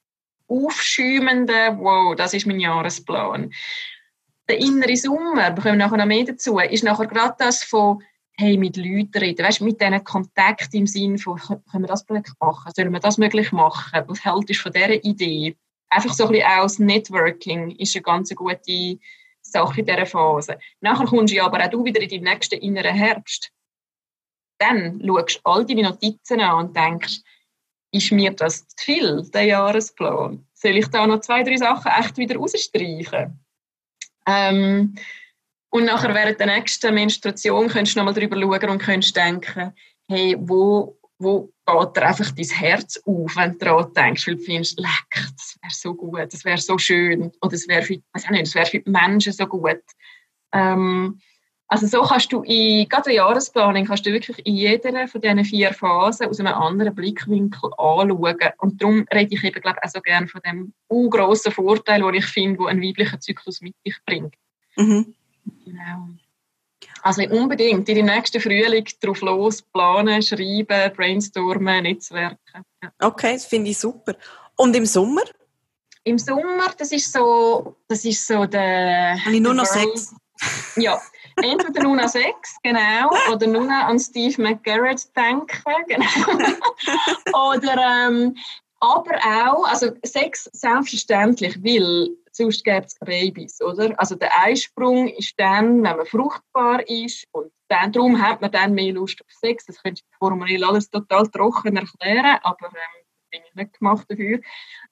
aufschäumende, 0.48 1.76
wow, 1.78 2.14
das 2.14 2.34
ist 2.34 2.46
mein 2.46 2.60
Jahresplan. 2.60 3.52
Der 4.48 4.58
innere 4.58 4.96
Sommer, 4.96 5.56
wir 5.56 5.62
kommen 5.62 5.78
nachher 5.78 5.96
noch 5.96 6.06
mehr 6.06 6.24
dazu, 6.24 6.58
ist 6.58 6.84
nachher 6.84 7.06
gerade 7.06 7.34
das 7.38 7.64
von, 7.64 8.02
hey, 8.38 8.56
mit 8.58 8.76
Leuten 8.76 9.18
reden, 9.18 9.44
weißt, 9.44 9.62
mit 9.62 9.80
diesen 9.80 10.04
Kontakt 10.04 10.72
im 10.74 10.86
Sinn 10.86 11.18
von, 11.18 11.38
können 11.38 11.82
wir 11.82 11.88
das 11.88 12.08
möglich 12.08 12.34
machen, 12.38 12.72
sollen 12.76 12.92
wir 12.92 13.00
das 13.00 13.18
möglich 13.18 13.50
machen, 13.50 14.04
was 14.06 14.24
hältst 14.24 14.50
du 14.50 14.54
von 14.54 14.72
dieser 14.72 15.04
Idee? 15.04 15.56
Einfach 15.88 16.12
so 16.14 16.26
ein 16.26 16.32
bisschen 16.32 16.48
aus 16.48 16.78
Networking 16.78 17.70
ist 17.76 17.94
eine 17.94 18.02
ganz 18.02 18.34
gute 18.34 18.98
Sache 19.40 19.80
in 19.80 19.86
dieser 19.86 20.06
Phase. 20.06 20.58
Nachher 20.80 21.06
kommst 21.06 21.34
du 21.34 21.42
aber 21.42 21.64
auch 21.64 21.70
du 21.70 21.84
wieder 21.84 22.00
in 22.00 22.08
deinen 22.08 22.24
nächsten 22.24 22.60
inneren 22.60 22.94
Herbst. 22.94 23.50
Dann 24.58 25.00
schaust 25.04 25.36
du 25.36 25.40
all 25.44 25.64
deine 25.64 25.82
Notizen 25.82 26.40
an 26.40 26.66
und 26.66 26.76
denkst, 26.76 27.20
ist 27.92 28.12
mir 28.12 28.32
das 28.32 28.66
zu 28.68 28.84
viel, 28.84 29.30
der 29.32 29.44
Jahresplan? 29.44 30.46
Soll 30.54 30.76
ich 30.76 30.88
da 30.88 31.06
noch 31.06 31.20
zwei, 31.20 31.42
drei 31.42 31.56
Sachen 31.56 31.92
echt 31.98 32.16
wieder 32.16 32.36
rausstreichen? 32.36 33.38
Ähm, 34.26 34.96
und 35.70 35.84
nachher 35.84 36.14
während 36.14 36.40
der 36.40 36.46
nächsten 36.46 36.94
Menstruation 36.94 37.68
könntest 37.68 37.96
du 37.96 38.00
nochmal 38.00 38.14
darüber 38.14 38.36
schauen 38.40 38.70
und 38.70 38.82
könntest 38.82 39.16
denken, 39.16 39.72
hey, 40.08 40.36
wo, 40.38 40.98
wo 41.18 41.52
geht 41.66 41.96
dir 41.96 42.06
einfach 42.06 42.30
dein 42.30 42.46
Herz 42.46 43.00
auf, 43.04 43.36
wenn 43.36 43.52
du 43.52 43.58
daran 43.58 43.92
denkst, 43.94 44.26
weil 44.26 44.36
du 44.36 44.42
findest, 44.42 44.78
leck, 44.78 45.08
das 45.12 45.56
wäre 45.62 45.72
so 45.72 45.94
gut, 45.94 46.32
das 46.32 46.44
wäre 46.44 46.58
so 46.58 46.78
schön, 46.78 47.32
oder 47.40 47.50
das 47.50 47.66
wäre 47.68 47.82
für, 47.82 47.96
weiß 48.12 48.30
nicht, 48.30 48.46
das 48.46 48.54
wäre 48.54 48.66
für 48.66 48.80
die 48.80 48.90
Menschen 48.90 49.32
so 49.32 49.46
gut. 49.46 49.82
Ähm, 50.52 51.20
also 51.68 51.86
so 51.86 52.02
kannst 52.02 52.32
du 52.32 52.42
in, 52.42 52.88
gerade 52.88 53.04
der 53.04 53.14
Jahresplanung, 53.14 53.86
kannst 53.86 54.06
du 54.06 54.12
wirklich 54.12 54.44
in 54.46 54.54
jeder 54.54 55.08
von 55.08 55.20
diesen 55.20 55.44
vier 55.44 55.72
Phasen 55.72 56.28
aus 56.28 56.38
einem 56.38 56.54
anderen 56.54 56.94
Blickwinkel 56.94 57.70
anschauen. 57.76 58.12
Und 58.58 58.80
darum 58.80 59.06
rede 59.12 59.34
ich 59.34 59.42
eben, 59.42 59.60
glaube 59.60 59.78
ich, 59.82 59.84
auch 59.84 59.92
so 59.92 60.00
gerne 60.00 60.28
von 60.28 60.40
dem 60.46 60.72
grossen 61.10 61.50
Vorteil, 61.50 62.02
den 62.02 62.14
ich 62.14 62.26
finde, 62.26 62.60
wo 62.60 62.66
ein 62.66 62.80
weiblicher 62.80 63.18
Zyklus 63.18 63.60
mit 63.62 63.74
sich 63.84 63.96
bringt. 64.06 64.34
Mhm. 64.76 65.14
Genau. 65.64 66.10
Also 67.02 67.22
unbedingt 67.22 67.88
in 67.88 67.94
den 67.94 68.06
nächsten 68.06 68.40
Frühling 68.40 68.86
drauf 69.00 69.20
los, 69.20 69.62
planen, 69.62 70.22
schreiben, 70.22 70.92
brainstormen, 70.94 71.84
Netzwerken. 71.84 72.64
Ja. 72.82 72.90
Okay, 73.00 73.34
das 73.34 73.46
finde 73.46 73.70
ich 73.70 73.78
super. 73.78 74.14
Und 74.56 74.74
im 74.74 74.86
Sommer? 74.86 75.22
Im 76.04 76.18
Sommer, 76.18 76.72
das 76.76 76.92
ist 76.92 77.12
so, 77.12 77.76
das 77.88 78.04
ist 78.04 78.26
so 78.26 78.46
der... 78.46 79.24
Habe 79.24 79.34
ich 79.34 79.40
nur 79.40 79.54
noch 79.54 79.66
sechs? 79.66 80.14
Ja, 80.76 81.00
entweder 81.36 81.82
nur 81.82 81.98
an 81.98 82.08
Sex, 82.08 82.56
genau, 82.62 83.10
oder 83.32 83.46
nur 83.46 83.70
an 83.70 83.98
Steve 83.98 84.42
McGarrett 84.42 85.04
denken, 85.16 85.48
genau. 85.88 87.50
oder, 87.50 88.06
ähm, 88.06 88.36
aber 88.80 89.16
auch, 89.16 89.66
also 89.66 89.92
Sex 90.04 90.50
selbstverständlich, 90.52 91.56
weil 91.64 92.10
sonst 92.36 92.64
gibt 92.64 92.86
es 92.86 92.98
Babys, 92.98 93.60
oder? 93.60 93.98
Also 93.98 94.14
der 94.14 94.30
Eisprung 94.42 95.08
ist 95.08 95.34
dann, 95.38 95.82
wenn 95.82 95.96
man 95.96 96.06
fruchtbar 96.06 96.88
ist 96.88 97.26
und 97.32 97.50
dann, 97.68 97.92
darum 97.92 98.20
hat 98.20 98.40
man 98.40 98.52
dann 98.52 98.74
mehr 98.74 98.92
Lust 98.92 99.20
auf 99.20 99.30
Sex. 99.30 99.66
Das 99.66 99.82
könnte 99.82 100.02
ich 100.04 100.18
formell 100.18 100.62
alles 100.64 100.88
total 100.90 101.26
trocken 101.28 101.76
erklären, 101.76 102.38
aber 102.42 102.66
ähm, 102.66 103.04
bin 103.30 103.40
ich 103.48 103.54
nicht 103.54 103.78
gemacht 103.78 104.06
dafür. 104.08 104.40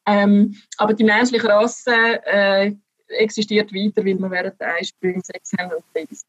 Ähm, 0.06 0.56
aber 0.76 0.94
die 0.94 1.04
menschliche 1.04 1.48
Rasse 1.48 1.94
äh, 2.24 2.72
existiert 3.08 3.72
weiter, 3.72 4.04
weil 4.04 4.18
wir 4.18 4.30
während 4.30 4.60
der 4.60 4.74
Einsprünge 4.74 5.20
Sex 5.22 5.52
haben 5.58 5.72
und 5.72 5.92
Babys. 5.92 6.24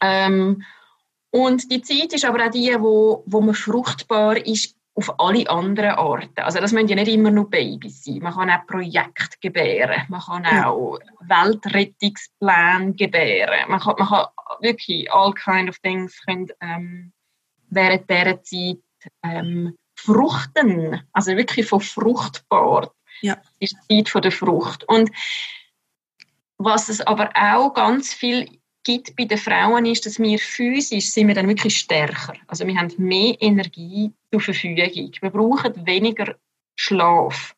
Ähm, 0.00 0.64
und 1.30 1.70
die 1.70 1.82
Zeit 1.82 2.14
ist 2.14 2.24
aber 2.24 2.46
auch 2.46 2.50
die, 2.50 2.74
wo, 2.78 3.22
wo 3.26 3.40
man 3.40 3.54
fruchtbar 3.54 4.38
ist 4.46 4.77
auf 4.98 5.20
alle 5.20 5.48
anderen 5.48 5.90
Arten. 5.90 6.42
Also 6.42 6.58
das 6.58 6.72
müssen 6.72 6.88
ja 6.88 6.96
nicht 6.96 7.08
immer 7.08 7.30
nur 7.30 7.48
Babys 7.48 8.04
sein. 8.04 8.18
Man 8.18 8.34
kann 8.34 8.50
auch 8.50 8.66
Projekte 8.66 9.38
gebären. 9.40 10.02
Man 10.08 10.20
kann 10.20 10.44
auch 10.44 10.98
Weltrettungspläne 11.20 12.94
gebären. 12.94 13.70
Man 13.70 13.78
kann, 13.78 13.94
man 13.96 14.08
kann 14.08 14.26
wirklich 14.60 15.10
all 15.12 15.32
kind 15.34 15.68
of 15.68 15.78
things 15.78 16.20
können, 16.26 16.48
ähm, 16.60 17.12
während 17.70 18.10
dieser 18.10 18.42
Zeit 18.42 18.82
ähm, 19.22 19.76
fruchten. 19.94 21.00
Also 21.12 21.36
wirklich 21.36 21.66
von 21.66 21.80
fruchtbar. 21.80 22.92
Ja. 23.20 23.36
Ist 23.60 23.76
die 23.88 23.98
Zeit 23.98 24.08
von 24.08 24.22
der 24.22 24.32
Frucht. 24.32 24.82
Und 24.88 25.10
was 26.56 26.88
es 26.88 27.00
aber 27.00 27.30
auch 27.36 27.72
ganz 27.72 28.12
viel 28.12 28.57
gibt 28.88 29.16
bei 29.16 29.26
den 29.26 29.36
Frauen 29.36 29.84
ist, 29.84 30.06
dass 30.06 30.18
wir 30.18 30.38
physisch 30.38 31.10
sind 31.10 31.28
wir 31.28 31.34
dann 31.34 31.46
wirklich 31.46 31.76
stärker. 31.76 32.32
Also 32.46 32.66
wir 32.66 32.74
haben 32.74 32.90
mehr 32.96 33.36
Energie 33.38 34.14
zur 34.30 34.40
Verfügung. 34.40 35.12
Wir 35.20 35.30
brauchen 35.30 35.86
weniger 35.86 36.34
Schlaf. 36.74 37.54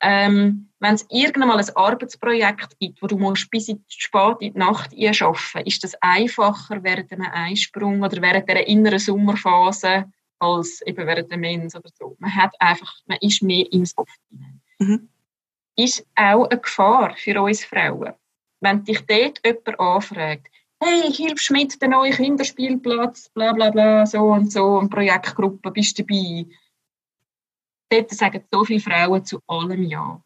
Ähm, 0.00 0.70
wenn 0.80 0.94
es 0.94 1.06
irgendwann 1.10 1.48
mal 1.48 1.58
ein 1.58 1.76
Arbeitsprojekt 1.76 2.78
gibt, 2.80 3.02
wo 3.02 3.06
du 3.06 3.18
musst 3.18 3.50
bis 3.50 3.68
in 3.68 3.84
spät 3.86 4.36
in 4.40 4.54
die 4.54 4.58
Nacht 4.58 4.94
arbeiten 4.94 5.66
ist 5.66 5.84
das 5.84 5.94
einfacher 6.00 6.82
während 6.82 7.12
einem 7.12 7.30
Einsprung 7.30 8.02
oder 8.02 8.20
während 8.22 8.48
der 8.48 8.66
inneren 8.66 8.98
Sommerphase 8.98 10.10
als 10.38 10.80
eben 10.86 11.06
während 11.06 11.30
der 11.30 11.38
Mens 11.38 11.76
oder 11.76 11.90
so. 11.96 12.16
Man 12.18 12.34
hat 12.34 12.54
einfach, 12.58 12.92
man 13.06 13.18
ist 13.20 13.42
mehr 13.42 13.70
im 13.70 13.84
Soft. 13.84 14.20
Mhm. 14.78 15.08
Ist 15.76 16.04
auch 16.16 16.48
eine 16.48 16.60
Gefahr 16.60 17.14
für 17.16 17.40
uns 17.42 17.62
Frauen 17.62 18.14
wenn 18.62 18.84
dich 18.84 19.04
dort 19.06 19.40
jemand 19.44 19.80
anfragt, 19.80 20.48
hey, 20.82 21.12
hilfst 21.12 21.50
du 21.50 21.54
mit 21.54 21.80
dem 21.80 21.90
neuen 21.90 22.12
Kinderspielplatz, 22.12 23.28
bla 23.30 23.52
bla 23.52 23.70
bla, 23.70 24.06
so 24.06 24.18
und 24.32 24.52
so, 24.52 24.78
eine 24.78 24.88
Projektgruppe, 24.88 25.70
bist 25.70 25.98
du 25.98 26.02
dabei? 26.02 26.46
Dort 27.90 28.10
sagen 28.10 28.44
so 28.50 28.64
viele 28.64 28.80
Frauen 28.80 29.24
zu 29.24 29.40
allem 29.46 29.84
Ja. 29.84 30.20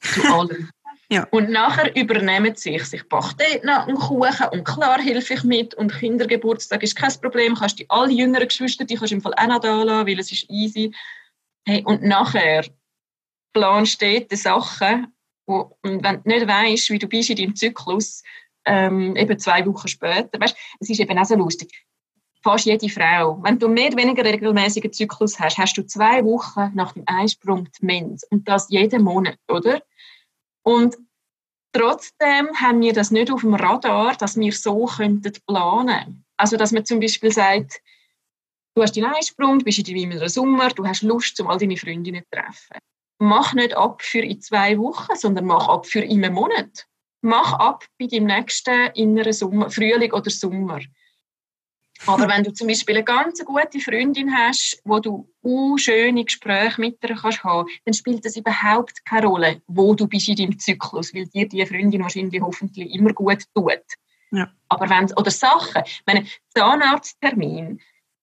Zu 0.00 0.22
allem. 0.34 0.70
ja. 1.10 1.26
Und 1.30 1.50
nachher 1.50 1.94
übernehmen 1.94 2.54
sie 2.56 2.78
sich. 2.78 2.92
Ich 3.00 3.08
backe 3.08 3.34
dort 3.36 3.64
noch 3.64 3.86
einen 3.86 3.96
Kuchen 3.96 4.48
und 4.52 4.64
klar 4.64 5.00
helfe 5.00 5.34
ich 5.34 5.44
mit 5.44 5.74
und 5.74 5.92
Kindergeburtstag 5.92 6.82
ist 6.82 6.96
kein 6.96 7.12
Problem, 7.20 7.54
kannst 7.54 7.80
du 7.80 7.84
alle 7.88 8.12
jüngeren 8.12 8.48
Geschwister, 8.48 8.84
die 8.84 8.96
kannst 8.96 9.12
du 9.12 9.16
im 9.16 9.22
Fall 9.22 9.34
auch 9.34 9.46
noch 9.46 9.60
da 9.60 9.82
lassen, 9.82 10.06
weil 10.06 10.18
es 10.18 10.32
ist 10.32 10.48
easy. 10.48 10.92
Hey, 11.66 11.82
und 11.84 12.02
nachher 12.02 12.64
planst 13.52 14.00
du 14.00 14.20
dort 14.20 14.36
Sachen 14.36 15.12
wo, 15.46 15.76
und 15.82 16.04
wenn 16.04 16.22
du 16.22 16.28
nicht 16.28 16.46
weißt, 16.46 16.90
wie 16.90 16.98
du 16.98 17.08
bist 17.08 17.30
in 17.30 17.36
deinem 17.36 17.56
Zyklus, 17.56 18.22
ähm, 18.64 19.16
eben 19.16 19.38
zwei 19.38 19.64
Wochen 19.66 19.88
später, 19.88 20.40
weißt, 20.40 20.56
es 20.80 20.90
ist 20.90 21.00
eben 21.00 21.18
auch 21.18 21.24
so 21.24 21.34
lustig. 21.34 21.84
Fast 22.42 22.66
jede 22.66 22.88
Frau, 22.88 23.40
wenn 23.42 23.58
du 23.58 23.68
mehr 23.68 23.88
oder 23.88 23.98
weniger 23.98 24.24
regelmäßigen 24.24 24.92
Zyklus 24.92 25.38
hast, 25.38 25.58
hast 25.58 25.76
du 25.76 25.86
zwei 25.86 26.24
Wochen 26.24 26.72
nach 26.74 26.92
dem 26.92 27.04
Einsprung 27.06 27.68
die 27.80 27.86
Mens. 27.86 28.24
Und 28.30 28.48
das 28.48 28.68
jeden 28.68 29.04
Monat, 29.04 29.38
oder? 29.48 29.80
Und 30.62 30.96
trotzdem 31.72 32.48
haben 32.60 32.80
wir 32.80 32.92
das 32.92 33.12
nicht 33.12 33.30
auf 33.30 33.42
dem 33.42 33.54
Radar, 33.54 34.16
dass 34.16 34.36
wir 34.36 34.52
so 34.52 34.86
könnten 34.86 35.32
planen. 35.46 36.24
Also, 36.36 36.56
dass 36.56 36.72
man 36.72 36.84
zum 36.84 36.98
Beispiel 36.98 37.30
sagt, 37.30 37.80
du 38.74 38.82
hast 38.82 38.96
deinen 38.96 39.14
Einsprung, 39.14 39.60
du 39.60 39.64
bist 39.64 39.78
in 39.88 40.10
deinem 40.10 40.28
Sommer, 40.28 40.70
du 40.70 40.84
hast 40.84 41.02
Lust, 41.02 41.40
um 41.40 41.46
all 41.46 41.58
deine 41.58 41.76
Freundinnen 41.76 42.24
zu 42.24 42.40
treffen 42.40 42.78
mach 43.22 43.54
nicht 43.54 43.74
ab 43.74 44.02
für 44.02 44.20
in 44.20 44.40
zwei 44.40 44.76
Wochen, 44.78 45.14
sondern 45.14 45.46
mach 45.46 45.68
ab 45.68 45.86
für 45.86 46.00
in 46.00 46.24
einem 46.24 46.34
Monat. 46.34 46.86
Mach 47.22 47.52
ab 47.54 47.84
bei 47.98 48.06
deinem 48.06 48.26
nächsten 48.26 48.90
inneren 48.94 49.32
Sommer, 49.32 49.70
Frühling 49.70 50.12
oder 50.12 50.30
Sommer. 50.30 50.80
Aber 52.06 52.28
wenn 52.28 52.42
du 52.42 52.52
zum 52.52 52.66
Beispiel 52.66 52.96
eine 52.96 53.04
ganz 53.04 53.44
gute 53.44 53.78
Freundin 53.78 54.34
hast, 54.36 54.80
wo 54.84 54.98
du 54.98 55.28
uh, 55.44 55.78
schöne 55.78 56.24
Gespräche 56.24 56.80
mit 56.80 56.98
ihr 57.02 57.14
kannst 57.14 57.44
haben, 57.44 57.68
dann 57.84 57.94
spielt 57.94 58.26
es 58.26 58.36
überhaupt 58.36 59.04
keine 59.04 59.26
Rolle, 59.26 59.62
wo 59.68 59.94
du 59.94 60.08
bist 60.08 60.28
in 60.28 60.36
deinem 60.36 60.58
Zyklus, 60.58 61.14
weil 61.14 61.26
dir 61.26 61.48
die 61.48 61.64
Freundin 61.64 62.02
wahrscheinlich 62.02 62.42
hoffentlich 62.42 62.92
immer 62.92 63.12
gut 63.12 63.44
tut. 63.54 63.82
Ja. 64.32 64.50
Aber 64.68 64.88
wenn 64.90 65.12
oder 65.12 65.30
Sachen, 65.30 65.82
meine 66.06 66.26
Zahnarzttermin, 66.48 67.80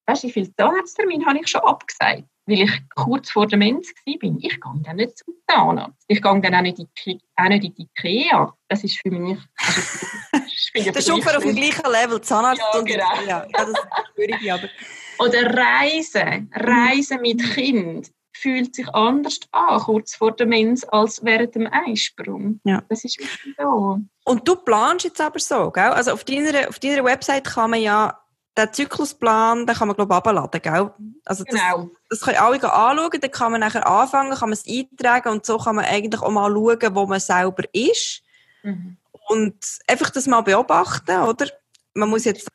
weißt 0.10 0.24
du, 0.24 0.28
wie 0.28 0.32
viele 0.32 0.55
Zahnarzttermine 0.55 1.26
habe 1.26 1.39
ich 1.39 1.47
schon 1.47 1.62
abgesagt, 1.62 2.24
weil 2.45 2.62
ich 2.62 2.72
kurz 2.95 3.32
vor 3.32 3.47
der 3.47 3.57
Mens 3.57 3.88
war. 4.05 4.14
Ich 4.16 4.20
gehe 4.20 4.60
dann 4.84 4.95
nicht 4.95 5.18
zum 5.18 5.36
Zahnarzt. 5.47 6.03
Ich 6.07 6.22
gehe 6.22 6.41
dann 6.41 6.55
auch 6.55 6.62
nicht 6.62 6.80
in 6.80 6.88
die, 7.05 7.22
auch 7.36 7.49
nicht 7.49 7.64
in 7.64 7.76
die 7.76 7.82
Ikea. 7.84 8.53
Das 8.68 8.84
ist 8.84 8.99
für 8.99 9.12
mich... 9.12 9.38
Also, 9.57 10.91
das 10.91 10.97
ist 10.97 11.10
ungefähr 11.12 11.38
auf 11.38 11.43
dem 11.43 11.55
gleichen 11.55 11.91
Level, 11.91 12.22
Zahnarzt 12.22 12.62
ja, 12.74 12.82
genau. 12.82 13.20
und... 13.20 13.28
Ja, 13.28 13.45
das 13.51 13.70
ist 13.70 13.78
schwierig, 14.16 14.51
aber... 14.51 14.70
Oder 15.20 15.53
Reisen. 15.53 16.49
Reisen 16.55 17.20
mit 17.22 17.43
Kind 17.53 18.10
fühlt 18.32 18.74
sich 18.74 18.88
anders 18.95 19.39
an, 19.51 19.80
kurz 19.80 20.16
vor 20.16 20.32
der 20.32 20.47
Mens, 20.47 20.86
als 20.86 21.24
während 21.26 21.55
dem 21.55 21.68
Einsprung. 21.68 22.62
Ja. 22.64 22.82
Das 22.88 23.03
ist 23.03 23.20
so. 23.57 23.99
Und 24.24 24.47
du 24.47 24.55
planst 24.55 25.03
jetzt 25.03 25.20
aber 25.20 25.39
so, 25.39 25.72
gell? 25.72 25.89
Also 25.89 26.14
auf 26.14 26.24
deiner, 26.24 26.70
auf 26.70 26.80
deiner 26.80 27.03
Website 27.03 27.43
kann 27.43 27.72
man 27.72 27.82
ja 27.82 28.18
den 28.60 28.74
Zyklusplan, 28.74 29.66
den 29.66 29.76
kann 29.76 29.88
man 29.88 29.95
glaube 29.95 30.14
ich 30.14 30.18
abladen, 30.18 30.62
gell? 30.62 30.91
Also 31.26 31.43
das, 31.43 31.60
genau. 31.60 31.89
das 32.10 32.22
können 32.22 32.38
alle 32.38 32.74
anschauen, 32.74 33.22
dann 33.22 33.32
kann 33.32 33.51
man 33.51 33.62
nachher 33.62 33.88
anfangen, 33.88 34.32
kann 34.32 34.49
man 34.49 34.53
es 34.53 34.66
eintragen 34.68 35.30
und 35.30 35.45
so 35.45 35.57
kann 35.57 35.76
man 35.76 35.86
eigentlich 35.86 36.22
auch 36.22 36.32
mal 36.32 36.51
schauen, 36.51 36.95
wo 36.95 37.05
man 37.05 37.20
selber 37.20 37.64
ist. 37.74 38.22
Mhm. 38.64 38.97
Und 39.28 39.55
einfach 39.88 40.10
das 40.10 40.28
mal 40.28 40.41
beobachten, 40.41 41.18
oder? 41.22 41.47
Man 41.93 42.10
muss 42.10 42.26
jetzt 42.26 42.47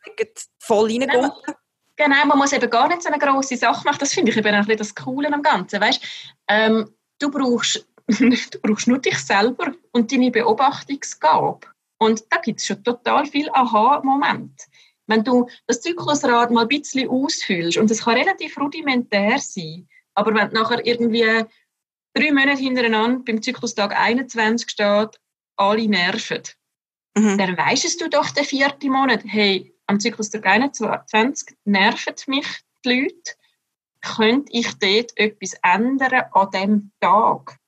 voll 0.59 0.91
reingehen. 0.91 1.31
Genau, 1.97 2.27
man 2.27 2.39
muss 2.39 2.53
eben 2.53 2.69
gar 2.71 2.89
nicht 2.89 3.03
so 3.03 3.09
eine 3.09 3.19
grosse 3.19 3.57
Sache 3.57 3.85
machen. 3.85 3.99
Das 4.01 4.13
finde 4.13 4.33
ich 4.33 4.37
eben 4.37 4.49
ein 4.49 4.61
bisschen 4.63 4.79
das 4.79 4.95
Coole 4.95 5.33
am 5.33 5.43
Ganzen. 5.43 5.81
Weißt? 5.81 6.03
Ähm, 6.49 6.91
du, 7.21 7.31
brauchst, 7.31 7.87
du 8.09 8.59
brauchst 8.63 8.89
nur 8.89 8.99
dich 8.99 9.19
selber 9.19 9.73
und 9.93 10.11
deine 10.11 10.31
Beobachtungsgabe. 10.31 11.61
Und 11.99 12.25
da 12.31 12.39
gibt 12.39 12.61
es 12.61 12.67
schon 12.67 12.83
total 12.83 13.27
viel 13.27 13.49
Aha-Momente. 13.53 14.65
Wenn 15.07 15.25
du 15.25 15.49
das 15.67 15.81
Zyklusrad 15.81 16.51
mal 16.51 16.63
ein 16.63 16.69
bisschen 16.69 17.09
ausfüllst, 17.09 17.79
und 17.79 17.91
es 17.91 18.05
kann 18.05 18.17
relativ 18.17 18.59
rudimentär 18.59 19.39
sein, 19.39 19.89
aber 20.15 20.35
wenn 20.35 20.49
du 20.49 20.55
nachher 20.55 20.85
irgendwie 20.87 21.45
drei 22.15 22.33
Monate 22.33 22.63
hintereinander 22.63 23.23
beim 23.25 23.43
Zyklustag 23.43 23.99
21 23.99 24.71
steht, 24.71 25.21
alle 25.57 25.89
nerven, 25.89 26.43
mhm. 27.17 27.39
dann 27.39 27.59
weisst 27.59 28.01
du 28.01 28.09
doch 28.09 28.31
den 28.31 28.45
vierten 28.45 28.91
Monat, 28.91 29.23
hey, 29.25 29.75
am 29.87 30.01
Zyklustag 30.01 30.47
21 30.47 31.57
nerven 31.65 32.15
mich 32.27 32.47
die 32.85 32.89
Leute. 32.89 33.33
Könnte 34.01 34.53
ich 34.53 34.73
dort 34.79 35.17
etwas 35.17 35.55
ändern 35.63 36.25
an 36.33 36.51
dem 36.51 36.93
Tag? 37.01 37.59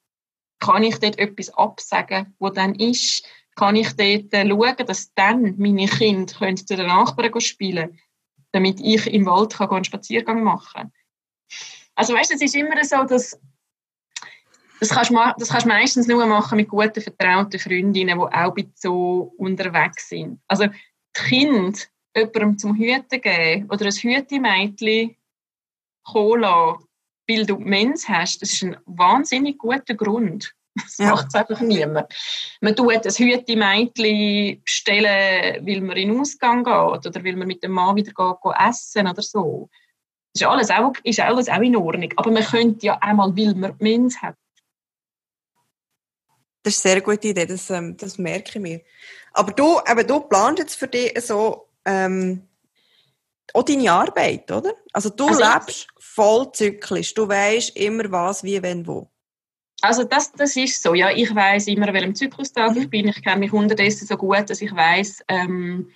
Kann 0.59 0.83
ich 0.83 0.99
dort 0.99 1.19
etwas 1.19 1.51
absagen, 1.51 2.35
wo 2.39 2.51
dann 2.51 2.75
ist? 2.75 3.27
Kann 3.57 3.77
ich 3.77 3.93
dort 3.97 4.33
schauen, 4.33 4.87
dass 4.87 5.13
dann 5.15 5.55
meine 5.59 5.87
Kinder 5.87 6.57
zu 6.57 6.77
den 6.77 6.87
Nachbarn 6.87 7.41
spielen 7.41 7.89
können, 7.89 8.01
damit 8.53 8.81
ich 8.81 9.07
im 9.13 9.27
Wald 9.27 9.59
einen 9.61 9.85
Spaziergang 9.85 10.43
machen 10.43 10.73
kann? 10.75 10.93
Also 11.95 12.15
weißt, 12.15 12.33
es 12.33 12.43
ist 12.43 12.55
immer 12.55 12.85
so, 12.85 13.05
dass 13.05 13.41
das 14.79 14.91
kannst, 14.91 15.11
du, 15.11 15.15
das 15.39 15.49
kannst 15.49 15.65
du 15.65 15.71
meistens 15.71 16.07
nur 16.07 16.27
machen 16.27 16.57
mit 16.57 16.69
guten, 16.69 17.01
vertrauten 17.01 17.59
Freundinnen, 17.59 18.19
die 18.19 18.37
auch 18.37 18.55
so 18.75 19.35
unterwegs 19.39 20.11
sind. 20.11 20.41
Also 20.49 20.67
die 20.67 21.23
Kinder 21.29 21.79
jemandem 22.15 22.59
zum 22.59 22.77
Hüten 22.77 23.21
geben 23.21 23.71
oder 23.71 23.87
ein 23.87 23.93
Hütemädchen 23.93 25.17
Cola, 26.05 26.79
weil 27.29 27.47
du 27.47 27.59
Mens 27.59 28.09
hast, 28.09 28.43
das 28.43 28.53
ist 28.53 28.63
ein 28.63 28.77
wahnsinnig 28.85 29.59
guter 29.59 29.95
Grund. 29.95 30.55
Das 30.77 30.99
ja. 30.99 31.11
macht 31.11 31.29
es 31.29 31.35
einfach 31.35 31.61
niemand. 31.61 32.13
Man 32.61 32.77
tut 32.77 33.07
ein 33.07 33.13
Hütemädchen 33.13 34.63
bestellen, 34.63 35.67
weil 35.67 35.81
man 35.81 35.97
in 35.97 36.11
den 36.11 36.21
Ausgang 36.21 36.65
geht 36.65 37.07
oder 37.07 37.25
weil 37.25 37.37
man 37.37 37.49
mit 37.49 37.63
dem 37.63 37.73
Mann 37.73 37.97
wieder 37.97 38.13
geht, 38.13 38.43
geht 38.43 38.69
essen 38.69 39.09
oder 39.09 39.23
so. 39.23 39.71
Das 40.33 40.43
ist 40.43 40.47
alles, 40.47 40.71
auch, 40.71 40.93
ist 41.03 41.21
alles 41.21 41.49
auch 41.49 41.61
in 41.61 41.77
Ordnung. 41.77 42.13
Aber 42.17 42.31
man 42.31 42.45
könnte 42.45 42.87
ja 42.87 42.99
einmal, 42.99 43.35
weil 43.37 43.55
man 43.55 43.75
Mens 43.79 44.21
hat. 44.21 44.37
Das 46.63 46.77
ist 46.77 46.85
eine 46.85 46.95
sehr 46.95 47.01
gute 47.01 47.29
Idee, 47.29 47.47
das, 47.47 47.71
ähm, 47.71 47.97
das 47.97 48.19
merke 48.19 48.51
ich 48.51 48.61
mir. 48.61 48.81
Aber 49.33 49.53
du, 49.53 49.81
eben, 49.89 50.07
du 50.07 50.21
planst 50.21 50.59
jetzt 50.59 50.75
für 50.75 50.89
dich 50.89 51.19
so 51.21 51.69
ähm, 51.85 52.47
auch 53.55 53.63
deine 53.63 53.91
Arbeit, 53.91 54.51
oder? 54.51 54.75
Also 54.93 55.09
du 55.11 55.29
also 55.29 55.41
lebst 55.41 55.89
voll 55.99 56.51
zyklisch. 56.53 57.15
Du 57.15 57.29
weißt 57.29 57.77
immer 57.77 58.11
was, 58.11 58.43
wie, 58.43 58.63
wenn, 58.63 58.87
wo. 58.87 59.09
Also 59.87 60.05
das, 60.05 60.33
das 60.33 60.57
ist 60.57 60.83
so. 60.83 60.95
Ja, 60.95 61.11
ich 61.11 61.35
weiß 61.35 61.69
immer, 61.69 61.93
welchem 61.93 62.15
Zyklustag 62.15 62.73
mhm. 62.73 62.83
ich 62.83 62.91
bin. 62.91 63.09
Ich 63.09 63.23
kenne 63.23 63.41
mich 63.41 63.53
unterdessen 63.53 64.07
so 64.07 64.17
gut, 64.17 64.49
dass 64.49 64.61
ich 64.61 64.75
weiß, 64.75 65.25
ähm, 65.29 65.91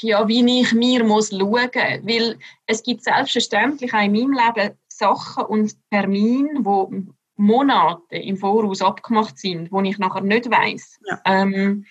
ja, 0.00 0.26
wie 0.28 0.60
ich 0.60 0.72
mir 0.72 1.04
muss 1.04 1.30
schauen 1.30 1.50
muss. 1.50 1.74
Weil 1.74 2.38
es 2.66 2.82
gibt 2.82 3.04
selbstverständlich 3.04 3.92
auch 3.92 4.02
in 4.02 4.12
meinem 4.12 4.32
Leben 4.32 4.74
Sachen 4.88 5.44
und 5.44 5.76
Termine, 5.90 6.50
wo 6.60 6.92
Monate 7.36 8.16
im 8.16 8.36
Voraus 8.36 8.82
abgemacht 8.82 9.38
sind, 9.38 9.70
wo 9.70 9.80
ich 9.80 9.98
nachher 9.98 10.22
nicht 10.22 10.50
weiß. 10.50 10.98
Ja. 11.08 11.20
Ähm, 11.24 11.86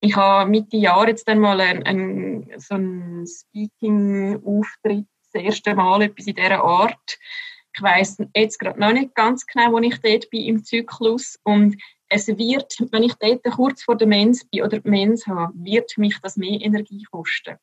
ich 0.00 0.16
habe 0.16 0.50
Mitte 0.50 0.76
Jahr 0.76 1.08
jetzt 1.08 1.28
dann 1.28 1.38
mal 1.38 1.60
ein, 1.60 1.82
ein, 1.84 2.50
so 2.58 2.74
einen 2.74 3.26
Speaking-Auftritt, 3.26 5.06
das 5.32 5.42
erste 5.42 5.74
Mal 5.74 6.02
etwas 6.02 6.26
in 6.26 6.34
dieser 6.34 6.62
Art. 6.62 7.18
Ich 7.74 7.82
weiß 7.82 8.18
jetzt 8.34 8.58
gerade 8.58 8.78
noch 8.78 8.92
nicht 8.92 9.14
ganz 9.14 9.46
genau, 9.46 9.72
wo 9.72 9.78
ich 9.78 9.98
dort 10.00 10.30
bin 10.30 10.44
im 10.44 10.64
Zyklus 10.64 11.38
und 11.44 11.76
es 12.08 12.28
wird, 12.28 12.74
wenn 12.90 13.02
ich 13.02 13.14
dort 13.14 13.42
kurz 13.44 13.82
vor 13.82 13.96
der 13.96 14.06
Mens 14.06 14.44
bin 14.44 14.62
oder 14.62 14.80
die 14.80 14.90
Mens 14.90 15.26
habe, 15.26 15.52
wird 15.54 15.96
mich 15.96 16.18
das 16.22 16.36
mehr 16.36 16.60
Energie 16.60 17.04
kosten. 17.10 17.56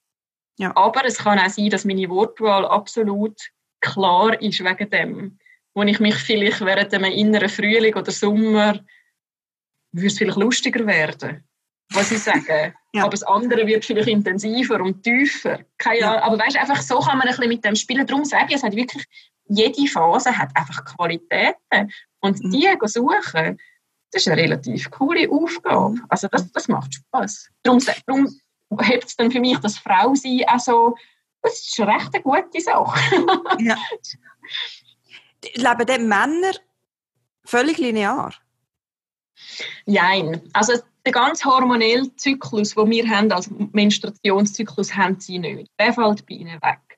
Ja. 0.57 0.75
Aber 0.75 1.05
es 1.05 1.19
kann 1.19 1.37
auch 1.37 1.49
sein, 1.49 1.69
dass 1.69 1.85
meine 1.85 2.09
Wortwahl 2.09 2.65
absolut 2.65 3.39
klar 3.79 4.41
ist 4.41 4.63
wegen 4.63 4.89
dem, 4.89 5.39
wo 5.75 5.83
ich 5.83 5.99
mich 5.99 6.15
vielleicht 6.15 6.61
während 6.61 6.93
einem 6.93 7.11
inneren 7.11 7.49
Frühling 7.49 7.95
oder 7.95 8.11
Sommer 8.11 8.79
würde 9.91 10.07
es 10.07 10.17
vielleicht 10.17 10.37
lustiger 10.37 10.85
werden 10.87 11.47
was 11.93 12.11
ich 12.11 12.19
sage. 12.19 12.73
Ja. 12.91 13.03
Aber 13.03 13.11
das 13.11 13.21
andere 13.21 13.67
wird 13.67 13.85
vielleicht 13.85 14.07
intensiver 14.07 14.81
und 14.81 15.03
tiefer. 15.03 15.59
Keine 15.77 15.99
ja. 15.99 16.23
Aber 16.23 16.39
weißt, 16.39 16.57
einfach 16.57 16.81
so 16.81 16.97
kann 16.97 17.19
man 17.19 17.27
ein 17.27 17.35
bisschen 17.35 17.49
mit 17.49 17.63
dem 17.63 17.75
spielen. 17.75 18.07
Darum 18.07 18.25
sage 18.25 18.47
ich, 18.49 18.55
es 18.55 18.63
hat 18.63 18.75
wirklich, 18.75 19.05
jede 19.49 19.87
Phase 19.87 20.37
hat 20.37 20.55
einfach 20.55 20.85
Qualitäten. 20.85 21.91
Und 22.21 22.43
mhm. 22.43 22.51
die 22.51 22.67
suchen, 22.85 23.59
das 24.11 24.23
ist 24.23 24.27
eine 24.27 24.41
relativ 24.41 24.89
coole 24.91 25.29
Aufgabe. 25.29 25.95
Also 26.09 26.27
das, 26.27 26.51
das 26.51 26.67
macht 26.67 26.93
Spaß. 26.93 27.49
Darum, 27.63 27.79
darum 28.05 28.39
hebt 28.79 29.05
es 29.05 29.15
dann 29.15 29.31
für 29.31 29.39
mich 29.39 29.57
das 29.59 29.77
Frausein 29.77 30.43
auch 30.47 30.59
so, 30.59 30.95
das 31.41 31.59
ist 31.59 31.79
recht 31.79 32.13
eine 32.13 32.23
gute 32.23 32.61
Sache. 32.61 32.99
ja. 33.59 33.77
Leben 35.55 35.85
die 35.85 36.03
Männer 36.03 36.51
völlig 37.45 37.77
linear? 37.77 38.33
Nein, 39.85 40.41
also 40.53 40.73
den 41.05 41.13
ganz 41.13 41.45
hormonellen 41.45 42.17
Zyklus, 42.17 42.75
den 42.75 42.89
wir 42.89 43.09
haben, 43.09 43.31
als 43.31 43.49
Menstruationszyklus, 43.49 44.95
haben 44.95 45.19
sie 45.19 45.39
nicht. 45.39 45.71
Der 45.79 45.93
fällt 45.93 46.25
bei 46.25 46.35
ihnen 46.35 46.61
weg. 46.61 46.88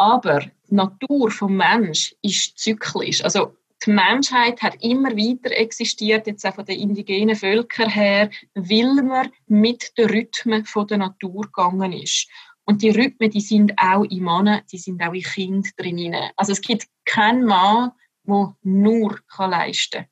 Aber 0.00 0.40
die 0.40 0.74
Natur 0.74 1.28
des 1.28 1.42
Menschen 1.42 2.16
ist 2.22 2.58
zyklisch. 2.58 3.22
Also 3.22 3.54
die 3.84 3.90
Menschheit 3.90 4.62
hat 4.62 4.82
immer 4.82 5.10
weiter 5.10 5.54
existiert, 5.54 6.26
jetzt 6.26 6.46
auch 6.46 6.54
von 6.54 6.64
den 6.64 6.80
indigenen 6.80 7.36
Völkern 7.36 7.90
her, 7.90 8.30
weil 8.54 8.94
man 9.02 9.30
mit 9.46 9.92
den 9.98 10.08
Rhythmen 10.08 10.66
der 10.88 10.96
Natur 10.96 11.42
gegangen 11.42 11.92
ist. 11.92 12.28
Und 12.64 12.80
die 12.80 12.88
Rhythmen, 12.88 13.30
die 13.30 13.42
sind 13.42 13.74
auch 13.76 14.04
in 14.04 14.24
Männern, 14.24 14.62
die 14.72 14.78
sind 14.78 15.02
auch 15.02 15.12
in 15.12 15.22
Kindern 15.22 15.70
drin. 15.76 16.16
Also 16.34 16.52
es 16.52 16.62
gibt 16.62 16.86
keinen 17.04 17.44
Mann, 17.44 17.92
der 18.26 18.56
nur 18.62 19.18
leisten 19.36 19.98
kann. 19.98 20.06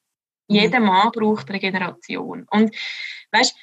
Jeder 0.49 0.80
Mann 0.80 1.12
braucht 1.12 1.49
Regeneration. 1.49 2.47
Und 2.51 2.76
weißt, 3.32 3.57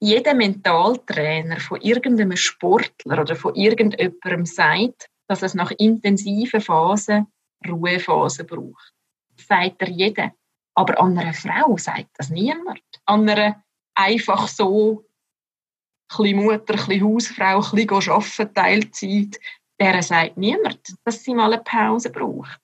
jeder 0.00 0.34
Mentaltrainer 0.34 1.60
von 1.60 1.80
irgendeinem 1.80 2.36
Sportler 2.36 3.22
oder 3.22 3.36
von 3.36 3.54
irgendjemandem 3.54 4.44
sagt, 4.44 5.08
dass 5.28 5.42
es 5.42 5.54
nach 5.54 5.70
intensiven 5.72 6.60
Phasen 6.60 7.26
Ruhephasen 7.66 8.46
braucht. 8.46 8.92
Das 9.36 9.46
sagt 9.46 9.82
er 9.82 9.88
jeder. 9.88 10.32
Aber 10.74 10.98
an 11.00 11.16
einer 11.18 11.34
Frau 11.34 11.76
sagt 11.76 12.10
das 12.16 12.30
niemand. 12.30 12.82
An 13.04 13.28
einer 13.28 13.62
einfach 13.94 14.48
so 14.48 15.04
ein 16.18 16.36
Mutter, 16.36 16.74
ein 16.88 17.04
Hausfrau, 17.04 17.60
ein 17.60 17.88
arbeiten, 17.90 18.54
Teilzeit, 18.54 19.40
der 19.80 20.02
sagt 20.02 20.36
niemand, 20.36 20.80
dass 21.04 21.24
sie 21.24 21.34
mal 21.34 21.52
eine 21.52 21.62
Pause 21.62 22.10
braucht. 22.10 22.60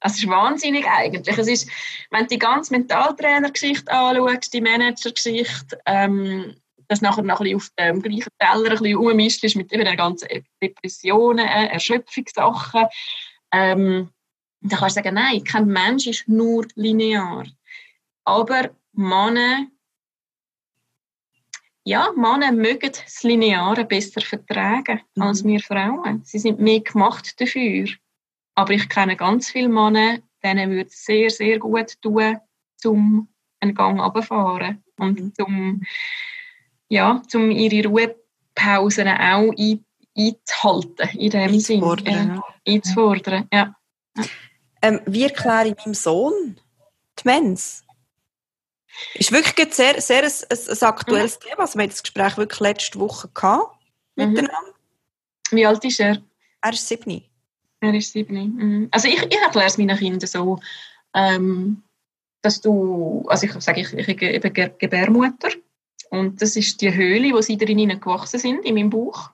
Es 0.00 0.18
ist 0.18 0.28
wahnsinnig 0.28 0.86
eigentlich. 0.86 1.36
Es 1.36 1.48
ist, 1.48 1.70
wenn 2.10 2.22
du 2.22 2.28
die 2.28 2.38
ganze 2.38 2.74
Mentaltrainer-Geschichte 2.74 3.90
anschaust, 3.90 4.52
die 4.52 4.60
Manager-Geschichte, 4.60 5.80
ähm, 5.86 6.54
das 6.88 7.00
nachher 7.00 7.22
noch 7.22 7.40
ein 7.40 7.44
bisschen 7.44 7.56
auf 7.56 7.70
dem 7.78 8.02
gleichen 8.02 8.32
Teller 8.38 8.70
ein 8.70 8.78
bisschen 8.78 8.96
ummischt 8.96 9.44
ist 9.44 9.56
mit 9.56 9.70
den 9.70 9.96
ganzen 9.96 10.28
Depressionen, 10.62 11.46
äh, 11.46 11.66
Erschöpfungssachen. 11.66 12.86
Ähm, 13.52 14.10
dann 14.60 14.78
kannst 14.78 14.96
du 14.96 15.02
sagen, 15.02 15.14
nein, 15.14 15.44
kein 15.44 15.66
Mensch 15.66 16.06
ist 16.06 16.28
nur 16.28 16.66
linear. 16.74 17.44
Aber 18.24 18.70
Männer, 18.92 19.66
ja, 21.84 22.10
Männer 22.16 22.50
mögen 22.50 22.90
das 22.90 23.22
Lineare 23.22 23.84
besser 23.84 24.20
vertragen 24.20 25.02
mhm. 25.14 25.22
als 25.22 25.44
wir 25.44 25.60
Frauen. 25.60 26.22
Sie 26.24 26.38
sind 26.38 26.58
mehr 26.58 26.80
gemacht 26.80 27.40
dafür. 27.40 27.88
Aber 28.54 28.72
ich 28.72 28.88
kenne 28.88 29.16
ganz 29.16 29.50
viele 29.50 29.68
Männer, 29.68 30.18
denen 30.42 30.70
würde 30.70 30.88
es 30.88 31.04
sehr, 31.04 31.30
sehr 31.30 31.58
gut 31.58 32.00
tun, 32.00 32.38
zum 32.76 33.28
einen 33.60 33.74
Gang 33.74 34.00
runterfahren 34.00 34.82
und 34.98 35.20
mhm. 35.20 35.34
zum, 35.34 35.82
ja, 36.88 37.22
zum 37.28 37.50
ihre 37.50 37.88
Ruhepausen 37.88 39.08
auch 39.08 39.52
ein, 39.56 39.84
einzuhalten, 40.16 41.08
in 41.18 41.30
dem 41.30 41.60
Sinn. 41.60 41.82
Ja, 41.82 42.42
einzufordern, 42.66 43.48
ja. 43.52 43.74
Ähm, 44.82 45.00
wie 45.06 45.24
erkläre 45.24 45.68
ich 45.68 45.76
meinem 45.76 45.94
Sohn 45.94 46.56
die 47.18 47.22
Mens? 47.24 47.82
Ist 49.14 49.32
wirklich 49.32 49.74
sehr, 49.74 50.00
sehr 50.00 50.22
ein, 50.22 50.32
ein, 50.50 50.58
ein 50.70 50.82
aktuelles 50.82 51.38
mhm. 51.38 51.48
Thema. 51.48 51.60
Also 51.60 51.78
wir 51.78 51.82
hatten 51.82 51.90
das 51.90 52.02
Gespräch 52.02 52.36
wirklich 52.36 52.60
letzte 52.60 52.98
Woche 52.98 53.28
gehabt, 53.28 53.76
mhm. 54.16 54.28
miteinander. 54.28 54.74
Wie 55.50 55.66
alt 55.66 55.84
ist 55.84 56.00
er? 56.00 56.22
Er 56.62 56.72
ist 56.72 56.86
sieben. 56.86 57.22
Er 57.80 57.94
ist 57.94 58.12
sieben. 58.12 58.56
Mhm. 58.56 58.88
Also 58.90 59.08
ich, 59.08 59.22
ich 59.22 59.38
erkläre 59.38 59.66
es 59.66 59.78
meinen 59.78 59.96
Kindern 59.96 60.26
so, 60.26 60.58
ähm, 61.14 61.82
dass 62.42 62.60
du, 62.60 63.24
also 63.28 63.46
ich 63.46 63.52
sage, 63.62 63.80
ich, 63.80 63.92
ich 63.92 64.40
bin 64.40 64.72
Gebärmutter 64.78 65.50
und 66.16 66.40
das 66.42 66.56
ist 66.56 66.80
die 66.80 66.94
Höhle, 66.94 67.32
wo 67.32 67.40
sie 67.40 67.56
drinnen 67.56 68.00
gewachsen 68.00 68.40
sind, 68.40 68.64
in 68.64 68.74
meinem 68.74 68.90
Bauch. 68.90 69.30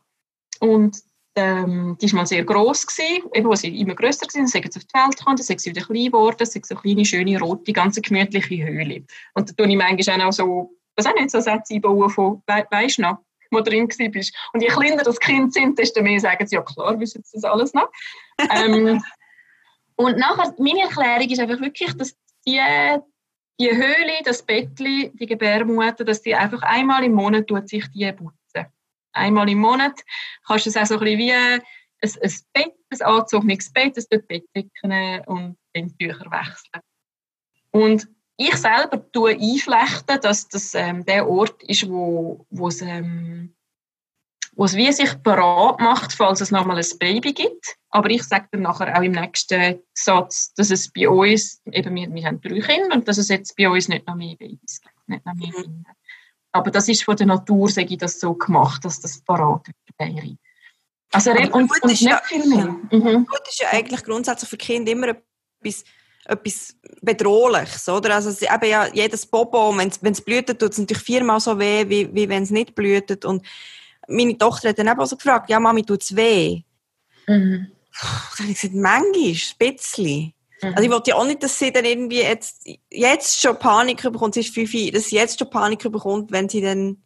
Und 0.61 0.99
ähm, 1.35 1.97
die 2.01 2.13
war 2.13 2.21
mal 2.21 2.27
sehr 2.27 2.45
gross, 2.45 2.87
gewesen, 2.87 3.25
eben, 3.33 3.49
wo 3.49 3.55
sie 3.55 3.81
immer 3.81 3.95
grösser 3.95 4.27
waren, 4.27 4.47
sind 4.47 4.51
sie 4.51 4.59
auf 4.59 4.85
die 4.85 4.95
Welt 4.95 5.17
gekommen, 5.17 5.37
dann 5.37 5.45
sind 5.45 5.61
sie 5.61 5.71
wieder 5.71 5.85
klein 5.85 6.07
geworden, 6.07 6.45
sind 6.45 6.67
so 6.67 6.75
eine 6.75 6.83
kleine, 6.83 7.05
schöne, 7.05 7.39
rote, 7.39 7.73
ganz 7.73 8.01
gemütliche 8.01 8.65
Höhle. 8.65 9.05
Und 9.35 9.49
da 9.49 9.55
tue 9.55 9.71
ich 9.71 9.77
manchmal 9.77 10.21
auch 10.23 10.33
so, 10.33 10.71
was 10.97 11.07
auch 11.07 11.15
nicht, 11.15 11.31
so 11.31 11.41
Sätze 11.41 11.75
einbauen 11.75 12.11
von, 12.11 12.43
we 12.47 12.67
weisst 12.71 12.99
du 12.99 13.03
noch, 13.03 13.19
wo 13.51 13.61
drin 13.61 13.89
bist. 13.89 14.35
Und 14.53 14.63
je 14.63 14.69
kleiner 14.69 15.03
das 15.03 15.19
Kind 15.19 15.55
sind, 15.55 15.79
desto 15.79 16.03
mehr 16.03 16.21
sagen 16.21 16.47
sie, 16.47 16.57
ja 16.57 16.63
klar, 16.63 16.99
wissen 17.01 17.23
sie 17.25 17.39
das 17.41 17.45
alles 17.45 17.73
noch. 17.73 17.91
ähm, 18.39 19.03
und 19.97 20.19
nachher, 20.19 20.55
meine 20.59 20.83
Erklärung 20.83 21.29
ist 21.29 21.41
einfach 21.41 21.61
wirklich, 21.61 21.95
dass 21.95 22.15
die, 22.47 22.61
die 23.61 23.71
Höhle, 23.71 24.23
das 24.25 24.43
Bettli, 24.43 25.13
die 25.15 25.27
Gebärmutter, 25.27 26.05
dass 26.05 26.23
die 26.23 26.35
einfach 26.35 26.63
einmal 26.63 27.05
im 27.05 27.13
Monat 27.13 27.47
tut 27.47 27.69
sich 27.69 27.87
die 27.91 28.11
putzen. 28.13 28.67
Einmal 29.13 29.49
im 29.49 29.59
Monat 29.59 30.01
kannst 30.47 30.67
du 30.67 30.71
es 30.71 30.77
auch 30.77 30.87
so 30.87 30.95
ein 30.95 31.01
bisschen 31.01 31.19
wie 31.19 31.33
ein, 31.33 31.61
ein 32.03 32.35
Bett, 32.53 32.75
ein 32.91 33.03
angezogenes 33.03 33.73
Bett, 33.73 33.97
ein 33.97 34.27
Bettdecken 34.27 35.25
und 35.27 35.59
den 35.77 35.97
Tücher 35.99 36.31
wechseln. 36.31 36.83
Und 37.71 38.09
ich 38.37 38.57
selber 38.57 39.11
tue 39.13 39.33
einflechten, 39.33 40.21
dass 40.21 40.49
das 40.49 40.75
ähm, 40.75 41.05
der 41.05 41.29
Ort 41.29 41.63
ist, 41.65 41.89
wo, 41.89 42.47
wo 42.51 42.69
es 42.69 42.81
ähm, 42.81 43.55
wo 44.55 44.65
es 44.65 44.77
wie 44.77 44.93
sich 44.93 45.23
parat 45.23 45.81
macht, 45.81 46.13
falls 46.13 46.41
es 46.41 46.51
nochmal 46.51 46.79
ein 46.79 46.99
Baby 46.99 47.33
gibt. 47.33 47.77
Aber 47.91 48.11
ich 48.11 48.23
sage 48.23 48.49
dann 48.53 48.63
nachher 48.63 48.97
auch 48.97 49.03
im 49.03 49.13
nächsten 49.13 49.81
Satz, 49.95 50.53
dass 50.55 50.71
es 50.71 50.93
bei 50.93 51.09
uns, 51.09 51.61
eben 51.71 51.95
wir, 51.95 52.13
wir 52.13 52.25
haben 52.25 52.41
drei 52.41 52.61
Kinder, 52.61 52.95
und 52.95 53.09
dass 53.09 53.19
es 53.19 53.29
jetzt 53.29 53.57
bei 53.57 53.69
uns 53.69 53.89
nicht 53.89 54.07
noch 54.07 54.15
mehr 54.15 54.37
Babys 54.37 54.81
gibt, 54.81 55.09
nicht 55.09 55.25
noch 55.25 55.35
mehr 55.35 55.49
mhm. 55.49 55.63
Kinder. 55.63 55.91
Aber 56.53 56.71
das 56.71 56.89
ist 56.89 57.05
von 57.05 57.17
der 57.17 57.27
Natur, 57.27 57.69
sage 57.71 57.95
ich, 57.95 57.99
das 57.99 58.21
so 58.21 58.35
gemacht, 58.35 58.85
dass 58.85 59.01
das 59.01 59.23
parat 59.23 59.67
wäre. 59.99 60.37
Also, 61.13 61.31
und, 61.31 61.51
und, 61.53 61.71
und 61.71 61.85
nicht 61.85 62.03
ja, 62.03 62.21
viel 62.25 62.47
mehr. 62.47 62.77
Mhm. 62.91 63.27
Gut 63.27 63.49
ist 63.49 63.61
ja 63.61 63.69
eigentlich 63.71 64.03
grundsätzlich 64.03 64.49
für 64.49 64.57
Kinder 64.59 64.93
immer 64.93 65.09
etwas, 65.09 65.85
etwas 66.25 66.77
Bedrohliches, 67.01 67.89
oder? 67.89 68.15
Also, 68.15 68.31
eben 68.31 68.71
ja, 68.71 68.87
jedes 68.93 69.27
Popo, 69.27 69.75
wenn 69.77 69.89
es 69.89 70.21
blühtet, 70.21 70.61
tut 70.61 70.73
es 70.73 70.79
natürlich 70.79 71.03
viermal 71.03 71.41
so 71.41 71.59
weh, 71.59 71.89
wie, 71.89 72.15
wie 72.15 72.29
wenn 72.29 72.43
es 72.43 72.51
nicht 72.51 72.75
blühtet. 72.75 73.25
Und 73.25 73.47
meine 74.09 74.37
Tochter 74.37 74.71
hat 74.71 74.79
dann 74.79 74.89
eben 74.89 75.01
auch 75.01 75.07
so 75.07 75.17
gefragt, 75.17 75.51
ja, 75.51 75.61
Mami, 75.61 75.85
tut 75.85 76.03
es 76.03 76.17
weh? 76.17 76.63
Mhm. 77.27 77.69
Dann 78.01 78.39
habe 78.39 78.51
ich 78.51 78.61
gesagt, 78.61 78.75
manchmal, 78.75 79.31
ein 79.31 79.37
bisschen. 79.59 80.33
Mhm. 80.63 80.69
Also 80.75 80.83
ich 80.83 80.91
wollte 80.91 81.11
ja 81.11 81.17
auch 81.17 81.27
nicht, 81.27 81.43
dass 81.43 81.59
sie 81.59 81.73
dann 81.73 81.85
irgendwie 81.85 82.23
jetzt, 82.23 82.67
jetzt 82.91 83.41
schon 83.41 83.59
Panik 83.59 84.03
bekommt, 84.03 84.35
sie 84.35 84.41
ist 84.41 84.55
fünf, 84.55 84.73
dass 84.93 85.07
sie 85.07 85.17
jetzt 85.17 85.39
schon 85.39 85.51
Panik 85.51 85.81
bekommt, 85.91 86.33
wenn 86.33 86.49
sie 86.49 86.61
dann 86.61 87.03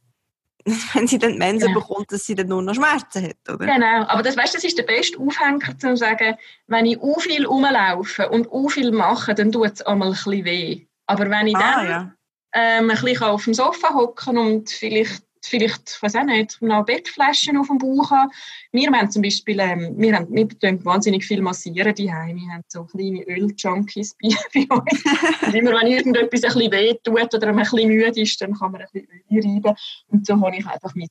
wenn 0.94 1.06
sie 1.06 1.18
dann 1.18 1.38
Mensen 1.38 1.68
genau. 1.68 1.80
bekommt, 1.80 2.10
dass 2.10 2.26
sie 2.26 2.34
dann 2.34 2.48
nur 2.48 2.60
noch 2.60 2.74
Schmerzen 2.74 3.28
hat, 3.28 3.36
oder? 3.48 3.66
Genau, 3.66 4.04
aber 4.08 4.22
das, 4.22 4.36
weißt, 4.36 4.54
das 4.54 4.64
ist 4.64 4.76
der 4.76 4.82
beste 4.82 5.18
Aufhänger, 5.18 5.78
zu 5.78 5.96
sagen, 5.96 6.36
wenn 6.66 6.86
ich 6.86 7.00
u 7.00 7.18
viel 7.20 7.46
rumlaufe 7.46 8.28
und 8.28 8.50
u 8.50 8.68
viel 8.68 8.90
mache, 8.90 9.34
dann 9.34 9.52
tut 9.52 9.74
es 9.74 9.82
einmal 9.82 10.08
ein 10.08 10.14
bisschen 10.14 10.44
weh. 10.44 10.86
Aber 11.06 11.30
wenn 11.30 11.46
ich 11.46 11.56
ah, 11.56 11.60
dann 11.60 11.86
ja. 11.86 12.12
ähm, 12.52 12.90
ein 12.90 13.00
bisschen 13.00 13.22
auf 13.22 13.44
dem 13.44 13.54
Sofa 13.54 13.94
hocken 13.94 14.38
und 14.38 14.70
vielleicht 14.70 15.22
vielleicht, 15.42 15.90
ich 15.96 16.02
weiß 16.02 16.16
auch 16.16 16.24
nicht, 16.24 16.60
noch 16.62 16.84
Bettflaschen 16.84 17.56
auf 17.56 17.68
dem 17.68 17.78
Bauch 17.78 18.10
haben. 18.10 18.30
Wir 18.72 18.90
haben 18.90 19.10
zum 19.10 19.22
Beispiel, 19.22 19.58
ähm, 19.60 19.94
wir, 19.96 20.16
haben, 20.16 20.34
wir 20.34 20.84
wahnsinnig 20.84 21.24
viel 21.24 21.42
massieren 21.42 21.94
die 21.94 22.06
Wir 22.06 22.12
haben 22.12 22.62
so 22.68 22.84
kleine 22.84 23.22
Öljunkies 23.28 24.16
bei, 24.20 24.28
bei 24.54 24.74
uns. 24.74 25.04
und 25.46 25.54
immer 25.54 25.72
wenn 25.72 25.86
irgendetwas 25.88 26.44
ein 26.44 26.52
bisschen 26.54 26.72
weh 26.72 26.94
tut 27.02 27.34
oder 27.34 27.46
man 27.52 27.58
ein 27.58 27.70
bisschen 27.70 27.88
müde 27.88 28.20
ist, 28.20 28.40
dann 28.40 28.54
kann 28.54 28.72
man 28.72 28.82
ein 28.82 28.88
bisschen 28.92 29.08
Öl 29.30 29.54
reiben. 29.54 29.76
Und 30.08 30.26
so 30.26 30.40
habe 30.40 30.56
ich 30.56 30.66
einfach 30.66 30.94
mit 30.94 31.10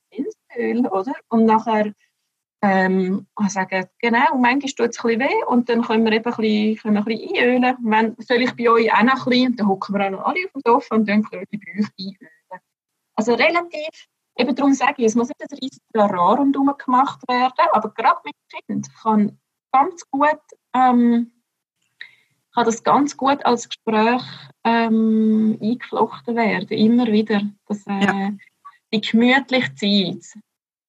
Öl, 0.57 0.85
oder? 0.87 1.13
Und 1.29 1.45
nachher 1.45 1.91
ähm, 2.61 3.27
sagen, 3.47 3.85
genau, 3.99 4.37
manchmal 4.37 4.71
tut 4.71 4.89
es 4.89 5.03
ein 5.03 5.19
weh 5.19 5.43
und 5.47 5.69
dann 5.69 5.83
können 5.83 6.05
wir 6.05 6.13
eben 6.13 6.25
ein 6.25 6.35
bisschen, 6.35 6.77
können 6.77 6.95
wir 6.95 7.01
ein 7.01 7.05
bisschen 7.05 7.37
einölen. 7.37 7.77
Wenn, 7.83 8.15
soll 8.19 8.41
ich 8.41 8.55
bei 8.55 8.69
euch 8.69 8.91
auch 8.91 9.03
noch 9.03 9.25
ein 9.25 9.29
bisschen, 9.29 9.55
dann 9.55 9.67
hocken 9.67 9.95
wir 9.95 10.05
auch 10.05 10.11
noch 10.11 10.25
alle 10.25 10.45
auf 10.45 10.51
dem 10.53 10.61
Sofa 10.65 10.95
und 10.95 11.07
dann 11.07 11.23
können 11.23 11.45
wir 11.49 11.59
bei 11.59 11.79
euch 11.79 11.89
einölen. 11.99 12.61
Also 13.15 13.33
relativ 13.33 14.07
eben 14.37 14.55
darum 14.55 14.73
sage 14.73 14.95
ich, 14.97 15.05
es 15.05 15.15
muss 15.15 15.29
nicht 15.29 15.41
ein 15.41 15.57
riesiges 15.57 15.87
Trara 15.93 16.33
rundherum 16.33 16.73
gemacht 16.77 17.21
werden, 17.27 17.67
aber 17.71 17.89
gerade 17.93 18.19
mit 18.25 18.35
Kind 18.67 18.87
kann 19.01 19.39
ganz 19.71 20.09
gut, 20.09 20.39
ähm, 20.73 21.31
kann 22.53 22.65
das 22.65 22.83
ganz 22.83 23.17
gut 23.17 23.45
als 23.45 23.67
Gespräch 23.67 24.23
ähm, 24.63 25.57
eingeflochten 25.61 26.35
werden, 26.35 26.69
immer 26.69 27.07
wieder. 27.07 27.41
Das, 27.67 27.85
äh, 27.87 28.03
ja. 28.03 28.31
Die 28.93 29.01
gemütliche 29.01 29.75
Zeit. 29.75 30.41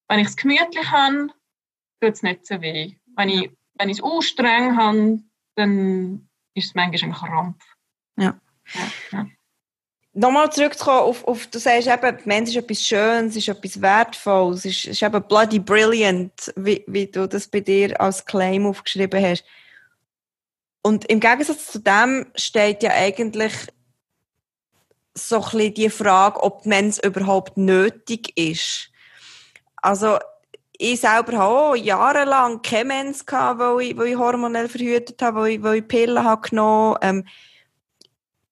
Wenn 0.08 0.20
ich 0.20 0.28
es 0.28 0.36
gemütlich 0.36 0.90
habe, 0.90 1.28
tut 2.00 2.12
es 2.12 2.22
nicht 2.22 2.46
so 2.46 2.60
weh. 2.60 2.94
Wenn 3.16 3.28
ich, 3.28 3.50
wenn 3.74 3.88
ich 3.88 3.98
es 3.98 4.04
anstreng 4.04 4.76
habe, 4.76 5.18
dann 5.56 6.28
ist 6.54 6.66
es 6.66 6.74
manchmal 6.74 7.10
ein 7.10 7.14
Krampf. 7.14 7.64
Ja. 8.16 8.38
ja, 8.74 8.92
ja 9.12 9.26
nochmal 10.16 10.50
zurückzukommen 10.50 11.00
auf, 11.00 11.24
auf, 11.24 11.46
du 11.46 11.58
sagst 11.58 11.86
eben, 11.86 12.18
Mensch 12.24 12.50
ist 12.50 12.56
etwas 12.56 12.80
Schönes, 12.80 13.36
ist 13.36 13.48
etwas 13.48 13.80
Wertvolles, 13.80 14.64
ist, 14.64 14.86
ist 14.86 15.02
eben 15.02 15.22
bloody 15.22 15.58
brilliant, 15.58 16.52
wie, 16.56 16.82
wie 16.86 17.06
du 17.06 17.28
das 17.28 17.46
bei 17.46 17.60
dir 17.60 18.00
als 18.00 18.24
Claim 18.24 18.66
aufgeschrieben 18.66 19.22
hast. 19.22 19.44
Und 20.82 21.04
im 21.06 21.20
Gegensatz 21.20 21.70
zu 21.70 21.80
dem 21.80 22.26
steht 22.34 22.82
ja 22.82 22.92
eigentlich 22.92 23.52
so 25.14 25.36
ein 25.36 25.42
bisschen 25.42 25.74
die 25.74 25.90
Frage, 25.90 26.42
ob 26.42 26.64
Mensch 26.64 26.98
überhaupt 27.00 27.56
nötig 27.56 28.36
ist. 28.36 28.90
Also, 29.76 30.18
ich 30.78 31.00
selber 31.00 31.38
habe 31.38 31.54
auch 31.54 31.74
jahrelang 31.74 32.62
keine 32.62 32.84
Mens 32.84 33.24
gehabt, 33.24 33.60
weil 33.60 33.80
ich, 33.80 33.96
weil 33.96 34.08
ich 34.08 34.16
hormonell 34.16 34.68
verhütet 34.68 35.20
habe, 35.22 35.40
weil 35.40 35.50
ich, 35.52 35.62
weil 35.62 35.76
ich 35.76 35.88
Pillen 35.88 36.22
habe 36.22 36.48
genommen 36.48 36.94
habe. 36.94 37.06
Ähm, 37.06 37.24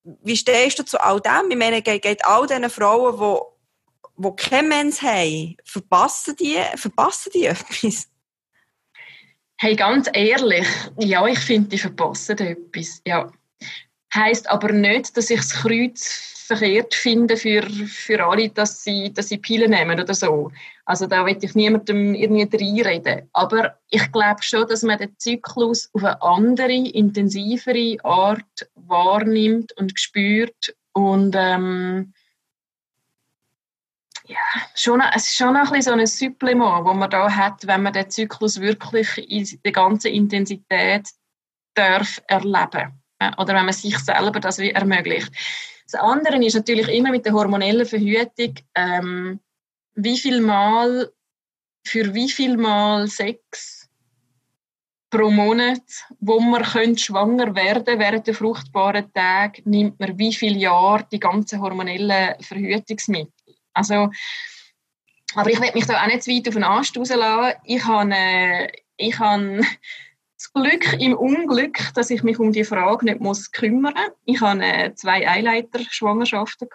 wie 0.05 0.36
stehst 0.36 0.78
du 0.78 0.84
zu 0.84 1.02
all 1.02 1.20
dem? 1.20 1.50
Ich 1.50 1.57
meine, 1.57 1.82
geht, 1.82 2.02
geht 2.02 2.24
all 2.24 2.46
diesen 2.46 2.70
Frauen, 2.70 3.18
die, 3.18 4.22
die 4.22 4.36
keine 4.36 4.68
Mens 4.68 5.02
haben, 5.02 5.57
verpassen 5.64 6.36
die, 6.36 6.61
verpassen 6.76 7.32
die 7.34 7.46
etwas? 7.46 8.09
Hey, 9.57 9.76
ganz 9.76 10.09
ehrlich, 10.12 10.66
ja, 10.98 11.26
ich 11.26 11.38
finde, 11.38 11.70
die 11.70 11.78
verpassen 11.78 12.38
etwas, 12.38 13.00
ja. 13.07 13.32
Heisst 14.14 14.48
aber 14.48 14.72
nicht, 14.72 15.16
dass 15.16 15.30
ich 15.30 15.40
das 15.40 15.50
Kreuz 15.50 16.34
verkehrt 16.57 16.94
finde 16.94 17.36
für, 17.36 17.62
für 17.62 18.24
alle, 18.24 18.48
dass 18.50 18.82
sie, 18.82 19.12
dass 19.12 19.28
sie 19.28 19.38
Pillen 19.38 19.70
nehmen 19.70 20.00
oder 20.00 20.14
so. 20.14 20.50
Also 20.84 21.07
da 21.07 21.24
will 21.24 21.38
ich 21.40 21.55
niemandem 21.55 22.14
irgendwie 22.14 22.82
reinreden. 22.82 23.28
Aber 23.32 23.78
ich 23.88 24.12
glaube 24.12 24.42
schon, 24.42 24.68
dass 24.68 24.82
man 24.82 24.98
den 24.98 25.18
Zyklus 25.18 25.90
auf 25.92 26.05
eine 26.05 26.20
andere, 26.22 26.72
intensivere 26.72 27.96
Art 28.05 28.68
wahrnimmt 28.74 29.72
und 29.76 29.98
spürt 29.98 30.74
und 30.92 31.34
ähm, 31.36 32.12
ja, 34.26 34.38
schon, 34.74 35.02
es 35.14 35.26
ist 35.26 35.36
schon 35.36 35.57
ein 35.57 35.64
bisschen 35.64 35.82
so 35.82 35.92
ein 35.92 36.07
Supplement, 36.07 36.86
das 36.86 36.96
man 36.96 37.11
da 37.11 37.30
hat, 37.30 37.66
wenn 37.66 37.82
man 37.82 37.92
den 37.92 38.09
Zyklus 38.09 38.61
wirklich 38.61 39.18
in 39.30 39.61
der 39.62 39.72
ganzen 39.72 40.12
Intensität 40.12 41.09
darf 41.74 42.22
erleben 42.26 43.02
oder 43.36 43.55
wenn 43.55 43.66
man 43.66 43.72
sich 43.72 43.98
selber 43.98 44.40
das 44.40 44.59
ermöglicht. 44.59 45.30
Das 45.85 46.01
andere 46.01 46.43
ist 46.45 46.55
natürlich 46.55 46.89
immer 46.89 47.11
mit 47.11 47.26
der 47.26 47.35
hormonellen 47.35 47.87
Verhütung, 47.87 48.55
ähm, 48.74 49.41
wie 49.95 50.18
viel 50.18 50.41
Mal, 50.41 51.11
für 51.87 52.14
wie 52.14 52.28
viel 52.28 52.57
Mal 52.57 53.07
Sex 53.07 53.89
pro 55.11 55.30
Monat, 55.30 55.82
wo 56.18 56.41
man 56.41 56.64
schwanger 56.99 57.55
werden 57.55 57.85
könnte, 57.85 57.99
während 57.99 58.26
der 58.26 58.35
fruchtbaren 58.35 59.12
Tage, 59.12 59.62
nimmt 59.64 60.01
man 60.01 60.18
wie 60.18 60.35
viele 60.35 60.59
Jahre 60.59 61.07
die 61.12 61.20
ganzen 61.20 61.61
hormonellen 61.61 62.35
Verhütungsmittel. 62.41 63.55
Also, 63.74 64.11
aber 65.37 65.51
ich 65.51 65.61
will 65.61 65.70
mich 65.74 65.87
da 65.87 66.03
auch 66.03 66.07
nicht 66.07 66.22
zu 66.24 66.30
weit 66.30 66.49
auf 66.49 66.55
den 66.55 66.64
Ast 66.64 66.97
rauslassen. 66.97 67.59
Ich 67.64 67.85
habe, 67.85 68.68
ich 68.97 69.18
habe 69.18 69.61
das 70.45 70.53
Glück 70.53 71.01
im 71.01 71.14
Unglück, 71.14 71.78
dass 71.95 72.11
ich 72.11 72.22
mich 72.22 72.38
um 72.38 72.53
die 72.53 72.64
Frage 72.64 73.05
nicht 73.07 73.20
muss 73.20 73.51
kümmern 73.51 73.95
muss. 73.95 74.12
Ich 74.24 74.40
hatte 74.40 74.62
äh, 74.62 74.95
zwei 74.95 75.28
Eileiter-Schwangerschaften 75.28 76.68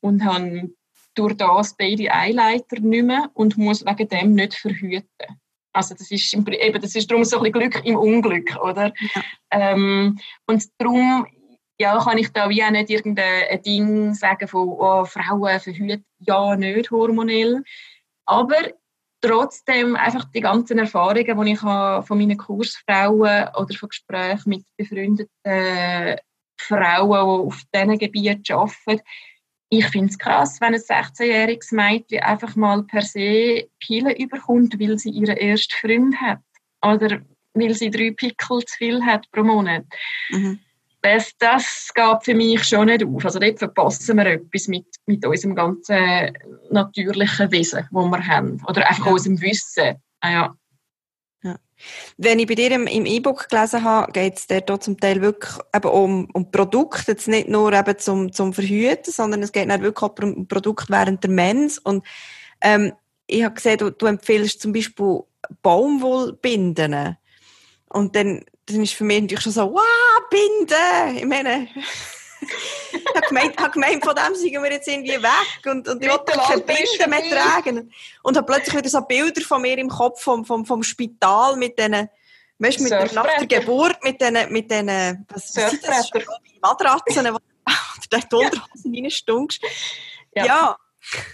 und 0.00 0.24
habe 0.24 0.70
durch 1.14 1.34
das 1.36 1.76
beide 1.76 2.12
Eileiter 2.12 2.80
nicht 2.80 3.04
mehr 3.04 3.30
und 3.34 3.56
muss 3.58 3.84
wegen 3.84 4.08
dem 4.08 4.34
nicht 4.34 4.54
verhüten. 4.54 5.40
Also 5.72 5.94
das 5.94 6.10
ist, 6.10 6.32
eben, 6.32 6.80
das 6.80 6.94
ist 6.94 7.10
darum 7.10 7.24
so 7.24 7.36
ein 7.38 7.52
bisschen 7.52 7.70
Glück 7.70 7.84
im 7.84 7.96
Unglück, 7.96 8.56
oder? 8.62 8.92
Ja. 9.14 9.22
Ähm, 9.50 10.18
und 10.46 10.64
darum 10.78 11.26
ja, 11.78 11.98
kann 12.02 12.16
ich 12.16 12.32
da 12.32 12.48
wie 12.48 12.64
auch 12.64 12.70
nicht 12.70 12.88
irgendein 12.88 13.60
Ding 13.62 14.14
sagen 14.14 14.48
von 14.48 14.68
oh, 14.68 15.04
Frauen 15.04 15.60
verhüten 15.60 16.04
ja 16.18 16.56
nicht 16.56 16.90
hormonell. 16.90 17.62
Aber 18.24 18.56
trotzdem 19.20 19.96
einfach 19.96 20.24
die 20.32 20.40
ganzen 20.40 20.78
Erfahrungen, 20.78 21.44
die 21.44 21.52
ich 21.52 21.62
habe 21.62 22.06
von 22.06 22.18
meinen 22.18 22.36
Kursfrauen 22.36 23.48
oder 23.56 23.74
von 23.78 23.88
Gesprächen 23.88 24.50
mit 24.50 24.64
befreundeten 24.76 26.18
Frauen, 26.58 27.10
die 27.10 27.46
auf 27.46 27.62
diesen 27.74 27.98
Gebieten 27.98 28.52
arbeiten, 28.52 29.02
ich 29.68 29.86
finde 29.88 30.10
es 30.10 30.18
krass, 30.18 30.60
wenn 30.60 30.74
ein 30.74 30.80
16-jähriges 30.80 31.74
Mädchen 31.74 32.22
einfach 32.22 32.54
mal 32.54 32.84
per 32.84 33.02
se 33.02 33.68
Pillen 33.80 34.14
überkommt, 34.14 34.78
weil 34.78 34.96
sie 34.98 35.10
ihren 35.10 35.36
ersten 35.36 35.74
Freund 35.80 36.20
hat. 36.20 36.40
Oder 36.82 37.20
weil 37.54 37.74
sie 37.74 37.90
drei 37.90 38.12
Pickel 38.12 38.64
zu 38.64 38.76
viel 38.76 39.04
hat 39.04 39.28
pro 39.32 39.42
Monat. 39.42 39.84
Mhm. 40.30 40.60
Das, 41.06 41.30
das 41.38 41.92
geht 41.94 42.24
für 42.24 42.34
mich 42.34 42.64
schon 42.64 42.86
nicht 42.86 43.04
auf. 43.04 43.24
Also 43.24 43.38
dort 43.38 43.60
verpassen 43.60 44.16
wir 44.16 44.26
etwas 44.26 44.66
mit, 44.66 44.86
mit 45.06 45.24
unserem 45.24 45.54
ganzen 45.54 46.36
natürlichen 46.70 47.52
Wesen, 47.52 47.88
das 47.92 48.04
wir 48.04 48.26
haben. 48.26 48.60
Oder 48.66 48.88
einfach 48.88 49.06
ja. 49.06 49.12
unserem 49.12 49.40
Wissen. 49.40 50.02
Ah, 50.20 50.30
ja. 50.30 50.56
Wenn 52.16 52.38
ich 52.38 52.46
bei 52.46 52.54
dir 52.54 52.72
im 52.72 53.06
E-Book 53.06 53.48
gelesen 53.48 53.84
habe, 53.84 54.10
geht 54.10 54.36
es 54.38 54.46
dort 54.46 54.82
zum 54.82 54.98
Teil 54.98 55.20
wirklich 55.20 55.52
eben 55.74 55.88
um, 55.88 56.28
um 56.32 56.50
Produkte, 56.50 57.12
jetzt 57.12 57.28
nicht 57.28 57.48
nur 57.48 57.72
eben 57.72 57.98
zum, 57.98 58.32
zum 58.32 58.52
Verhüten, 58.52 59.12
sondern 59.12 59.42
es 59.42 59.52
geht 59.52 59.68
wirklich 59.68 60.02
auch 60.02 60.18
um 60.20 60.48
Produkte 60.48 60.92
während 60.92 61.22
der 61.22 61.30
Mens. 61.30 61.78
Und 61.78 62.04
ähm, 62.62 62.94
ich 63.26 63.44
habe 63.44 63.54
gesehen, 63.54 63.78
du, 63.78 63.90
du 63.90 64.06
empfiehlst 64.06 64.60
zum 64.60 64.72
Beispiel 64.72 65.20
Baumwollbinden. 65.62 67.16
Und 67.90 68.16
dann, 68.16 68.44
dann 68.66 68.82
ist 68.82 68.94
für 68.94 69.04
mich 69.04 69.22
natürlich 69.22 69.44
schon 69.44 69.52
so, 69.52 69.72
wow, 69.72 70.28
Binden! 70.28 71.16
Ich 71.16 71.24
meine, 71.24 71.68
ich 72.92 73.14
habe 73.14 73.26
gemeint, 73.28 73.56
hab 73.58 73.72
gemeint, 73.72 74.04
von 74.04 74.14
dem 74.14 74.34
sind 74.34 74.52
wir 74.52 74.72
jetzt 74.72 74.88
irgendwie 74.88 75.22
weg 75.22 75.66
und, 75.66 75.88
und 75.88 76.02
ich 76.02 76.10
wollte 76.10 76.32
keine 76.32 76.62
Bilder 76.62 77.08
mehr 77.08 77.30
tragen. 77.30 77.92
Und 78.22 78.36
habe 78.36 78.46
plötzlich 78.46 78.76
wieder 78.76 78.88
so 78.88 79.00
Bilder 79.02 79.40
von 79.42 79.62
mir 79.62 79.78
im 79.78 79.88
Kopf 79.88 80.22
vom, 80.22 80.44
vom, 80.44 80.66
vom 80.66 80.82
Spital 80.82 81.56
mit 81.56 81.78
diesen, 81.78 82.08
weißt, 82.58 82.80
mit 82.80 82.90
der, 82.90 83.12
nach 83.12 83.36
der 83.38 83.46
Geburt, 83.46 84.02
mit 84.02 84.20
diesen, 84.20 84.52
mit 84.52 84.70
diesen, 84.70 85.26
was, 85.28 85.54
was 85.56 85.70
sind 85.70 85.86
das? 85.86 86.10
Matratzen, 86.60 87.26
wo 87.26 87.38
du 87.38 87.40
da 88.10 88.18
die 88.18 88.34
Unterhosen 88.34 88.94
reinstunkst. 88.94 89.62
Ja. 90.34 90.44
ja. 90.44 90.76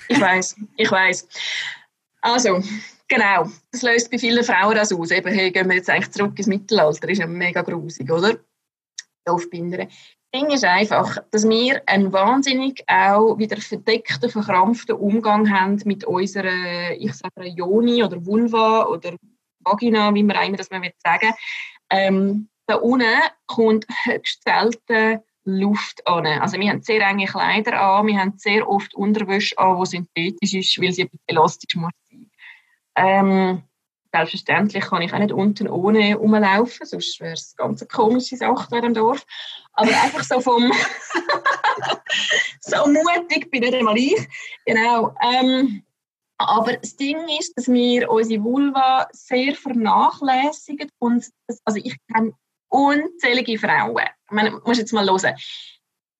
Ich 0.09 0.21
weiß, 0.21 0.57
ich 0.77 0.91
weiß. 0.91 1.29
Also, 2.21 2.63
genau. 3.13 3.51
Das 3.71 3.83
löst 3.83 4.11
bei 4.11 4.19
vielen 4.19 4.45
Frauen 4.45 4.75
das 4.75 4.93
aus. 4.93 5.11
Eben, 5.11 5.33
hey, 5.33 5.51
gehen 5.51 5.69
wir 5.69 5.77
jetzt 5.77 5.91
eigentlich 5.91 6.11
zurück 6.11 6.39
ins 6.39 6.47
Mittelalter. 6.47 7.01
Das 7.03 7.11
ist 7.11 7.19
ja 7.19 7.27
mega 7.27 7.63
grusig, 7.63 8.11
oder? 8.11 8.39
Aufbindern. 9.25 9.89
Ding 10.35 10.51
ist 10.51 10.65
einfach, 10.65 11.19
dass 11.31 11.47
wir 11.47 11.83
einen 11.87 12.13
wahnsinnig 12.13 12.83
auch 12.89 13.37
wieder 13.39 13.59
verdeckten, 13.59 14.31
verkrampften 14.31 14.97
Umgang 14.97 15.51
haben 15.51 15.81
mit 15.85 16.05
unserer, 16.05 16.93
ich 16.99 17.13
sage 17.13 17.49
Joni 17.49 18.03
oder 18.03 18.25
Vulva 18.25 18.87
oder 18.87 19.15
Vagina, 19.61 20.13
wie 20.15 20.23
man 20.23 20.45
immer 20.45 20.57
das 20.57 20.71
man 20.71 20.83
sagen 21.05 21.33
ähm, 21.91 22.49
Da 22.67 22.77
unten 22.77 23.07
kommt 23.47 23.87
höchst 24.05 24.43
selten 24.43 25.21
Luft 25.45 26.07
an. 26.07 26.27
Also 26.27 26.59
wir 26.59 26.71
haben 26.71 26.83
sehr 26.83 27.07
enge 27.07 27.27
Kleider 27.27 27.79
an, 27.81 28.07
wir 28.07 28.19
haben 28.19 28.35
sehr 28.39 28.67
oft 28.69 28.95
Unterwäsche 28.95 29.59
an, 29.59 29.79
die 29.79 29.87
synthetisch 29.87 30.55
ist, 30.55 30.81
weil 30.81 30.93
sie 30.93 31.11
elastisch 31.27 31.77
muss 31.77 31.93
sein. 32.11 32.31
Ähm, 32.97 33.63
Selbstverständlich 34.15 34.85
kann 34.85 35.01
ich 35.01 35.15
auch 35.15 35.19
nicht 35.19 35.33
unten 35.33 35.69
ohne 35.69 36.17
rumlaufen, 36.17 36.85
sonst 36.85 37.19
wäre 37.21 37.33
es 37.33 37.55
eine 37.57 37.69
ganz 37.69 37.89
komische 37.89 38.37
Sache 38.37 38.69
hier 38.71 38.85
im 38.85 38.93
Dorf. 38.93 39.25
Aber 39.73 39.89
einfach 39.89 40.23
so 40.23 40.39
vom 40.39 40.71
so 42.61 42.87
mutig 42.89 43.51
bin 43.51 43.61
nicht 43.61 43.75
einmal 43.75 43.97
ich. 43.97 44.29
Genau. 44.67 45.15
Ähm, 45.23 45.83
aber 46.37 46.77
das 46.77 46.95
Ding 46.97 47.27
ist, 47.41 47.57
dass 47.57 47.69
wir 47.69 48.11
unsere 48.11 48.45
Vulva 48.45 49.09
sehr 49.13 49.55
vernachlässigen 49.55 50.91
und 50.99 51.25
das, 51.47 51.63
also 51.65 51.81
ich 51.83 51.97
kenne 52.13 52.35
unzählige 52.69 53.59
Frauen. 53.59 54.09
Ich 54.27 54.31
meine, 54.31 54.61
muss 54.65 54.77
jetzt 54.77 54.93
mal 54.93 55.07
hören. 55.07 55.35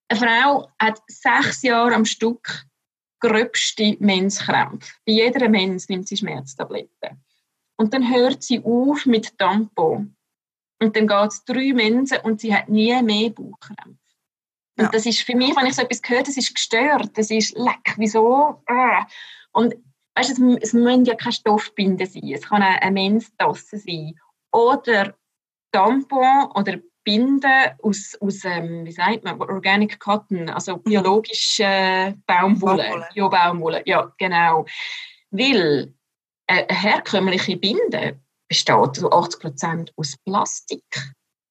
Eine 0.09 0.19
Frau 0.19 0.71
hat 0.79 1.03
sechs 1.09 1.61
Jahre 1.63 1.95
am 1.95 2.07
Stück 2.07 2.65
gröbste 3.23 3.97
Menskrämpfe. 4.01 4.93
Bei 5.07 5.13
jeder 5.13 5.49
Mens 5.49 5.89
nimmt 5.89 6.09
sie 6.09 6.17
Schmerztabletten. 6.17 7.23
Und 7.77 7.95
dann 7.95 8.13
hört 8.13 8.43
sie 8.43 8.63
auf 8.63 9.07
mit 9.07 9.39
Tampon. 9.39 10.17
Und 10.81 10.97
dann 10.97 11.07
geht 11.07 11.29
es 11.29 11.45
drei 11.45 11.73
Mensen 11.73 12.19
und 12.25 12.41
sie 12.41 12.55
hat 12.55 12.69
nie 12.69 13.01
mehr 13.03 13.31
Bauchkrämpfe. 13.31 13.99
Und 14.77 14.85
ja. 14.85 14.91
das 14.91 15.07
ist 15.07 15.21
für 15.21 15.37
mich, 15.37 15.55
wenn 15.57 15.67
ich 15.67 15.75
so 15.75 15.83
etwas 15.83 16.01
höre, 16.05 16.23
das 16.23 16.37
ist 16.37 16.55
gestört. 16.55 17.11
Das 17.15 17.31
ist 17.31 17.57
leck, 17.57 17.95
wieso? 17.97 18.63
Äh. 18.67 19.05
Und 19.53 19.75
weißt, 20.17 20.39
du, 20.39 20.57
es, 20.57 20.63
es 20.63 20.73
müssen 20.73 21.05
ja 21.05 21.15
keine 21.15 21.33
Stoffbinden 21.33 22.07
sein. 22.07 22.33
Es 22.33 22.49
kann 22.49 22.63
auch 22.63 22.81
eine 22.81 22.91
Menstasse 22.91 23.79
sein. 23.79 24.19
Oder 24.51 25.15
Tampon 25.71 26.51
oder 26.55 26.79
Binden 27.05 27.71
aus, 27.83 28.17
aus 28.21 28.45
ähm, 28.45 28.85
wie 28.85 28.93
sagt 28.93 29.25
man, 29.25 29.41
Organic 29.41 29.99
Cotton, 29.99 30.49
also 30.49 30.77
mhm. 30.77 30.83
biologische 30.83 32.15
Baumwolle. 32.27 32.85
Baumwolle. 32.85 33.09
Ja, 33.15 33.29
Baumwolle, 33.29 33.83
ja, 33.87 34.13
genau. 34.19 34.67
Weil 35.31 35.93
eine 36.47 36.67
herkömmliche 36.69 37.57
Binde 37.57 38.21
besteht 38.49 38.97
zu 38.97 39.11
80 39.11 39.41
Prozent 39.41 39.93
aus 39.97 40.17
Plastik. 40.25 40.85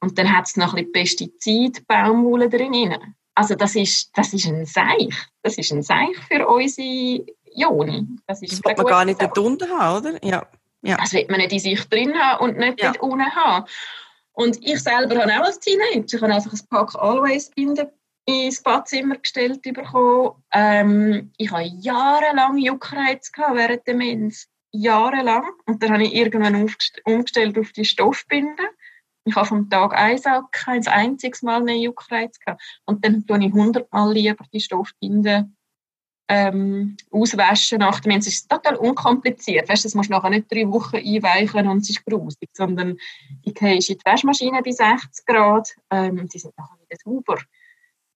Und 0.01 0.17
dann 0.17 0.35
hat 0.35 0.47
es 0.47 0.57
noch 0.57 0.73
ein 0.73 0.91
bisschen 0.91 1.31
Pestizid, 1.31 1.87
Baumwolle 1.87 2.49
drin. 2.49 2.95
Also 3.35 3.55
das 3.55 3.75
ist, 3.75 4.11
das 4.15 4.33
ist 4.33 4.45
ein 4.45 4.65
Seich. 4.65 5.15
Das 5.41 5.57
ist 5.57 5.71
ein 5.71 5.83
Seich 5.83 6.15
für 6.27 6.47
unsere 6.47 7.25
Joni. 7.55 8.07
Das, 8.27 8.41
ist 8.41 8.63
das 8.63 8.77
man 8.77 8.85
gar 8.85 9.05
nicht 9.05 9.21
dort 9.21 9.37
unten 9.37 9.69
haben, 9.69 10.05
oder? 10.05 10.25
Ja. 10.25 10.45
ja. 10.81 10.97
Das 10.97 11.13
will 11.13 11.25
man 11.29 11.39
nicht 11.39 11.53
in 11.53 11.59
sich 11.59 11.83
drin 11.85 12.13
haben 12.15 12.43
und 12.43 12.57
nicht 12.57 12.81
ja. 12.81 12.91
dort 12.91 13.01
unten 13.01 13.35
haben. 13.35 13.65
Und 14.33 14.57
ich 14.61 14.79
selber 14.79 15.21
habe 15.21 15.33
auch 15.33 15.45
als 15.45 15.59
Teenager, 15.59 16.15
ich 16.15 16.21
habe 16.21 16.33
einfach 16.33 16.53
ein 16.53 16.67
Pack 16.69 16.95
Always 16.95 17.49
Binden 17.49 17.87
ins 18.25 18.61
Badzimmer 18.61 19.17
gestellt 19.17 19.61
bekommen. 19.61 20.43
Ähm, 20.53 21.31
ich 21.37 21.51
hatte 21.51 21.71
jahrelang 21.79 22.57
Juckreiz 22.57 23.31
während 23.35 23.85
der 23.87 23.95
Mens 23.95 24.47
jahrelang. 24.71 25.45
Und 25.65 25.83
dann 25.83 25.91
habe 25.91 26.03
ich 26.03 26.13
irgendwann 26.13 26.69
umgestellt 27.05 27.57
auf 27.57 27.71
die 27.71 27.85
Stoffbinde. 27.85 28.63
Ich 29.25 29.35
habe 29.35 29.47
vom 29.47 29.69
Tag 29.69 29.93
eins 29.93 30.25
auch 30.25 30.49
kein 30.51 30.85
einziges 30.87 31.41
Mal 31.41 31.61
mehr 31.61 31.77
Juckreiz 31.77 32.39
gehabt. 32.39 32.61
Und 32.85 33.05
dann 33.05 33.25
tue 33.25 33.45
ich 33.45 33.53
hundertmal 33.53 34.13
lieber 34.13 34.45
die 34.51 34.59
Stoffbinde 34.59 35.49
ähm, 36.33 36.95
auswaschen 37.11 37.79
nach 37.79 37.99
dem 37.99 38.13
Es 38.13 38.25
ist 38.25 38.49
total 38.49 38.77
unkompliziert. 38.77 39.67
Weißt, 39.67 39.83
das 39.83 39.95
musst 39.95 40.09
du 40.09 40.13
nachher 40.13 40.29
nicht 40.29 40.49
drei 40.49 40.65
Wochen 40.69 40.95
einweichen 40.95 41.67
und 41.67 41.79
es 41.79 41.89
ist 41.89 42.05
grusig, 42.05 42.49
sondern 42.53 42.97
ich 43.43 43.53
gehe 43.53 43.73
in 43.73 43.79
die 43.79 43.99
Waschmaschine 44.05 44.61
bei 44.63 44.71
60 44.71 45.25
Grad 45.25 45.75
ähm, 45.89 46.19
und 46.19 46.33
die 46.33 46.39
sind 46.39 46.57
nachher 46.57 46.77
wieder 46.79 46.97
sauber. 47.03 47.37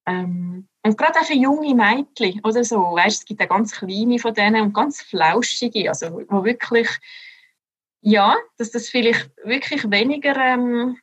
Ähm, 0.05 0.70
und 0.84 0.97
gerade 0.97 1.20
auch 1.20 1.26
für 1.26 1.34
junge 1.34 1.76
Mädchen 1.76 2.39
oder 2.45 2.63
so, 2.63 2.78
weißt, 2.78 3.20
es 3.20 3.26
gibt 3.26 3.41
ja 3.41 3.47
ganz 3.47 3.74
kleine 3.74 4.18
von 4.18 4.34
denen 4.34 4.61
und 4.61 4.74
ganz 4.74 5.01
flauschige, 5.01 5.89
also 5.89 6.24
wo 6.30 6.45
wirklich, 6.45 6.88
ja, 7.99 8.38
dass 8.57 8.72
das 8.72 8.88
vielleicht 8.88 9.30
wirklich 9.43 9.91
weniger 9.91 10.38
ähm, 10.38 10.97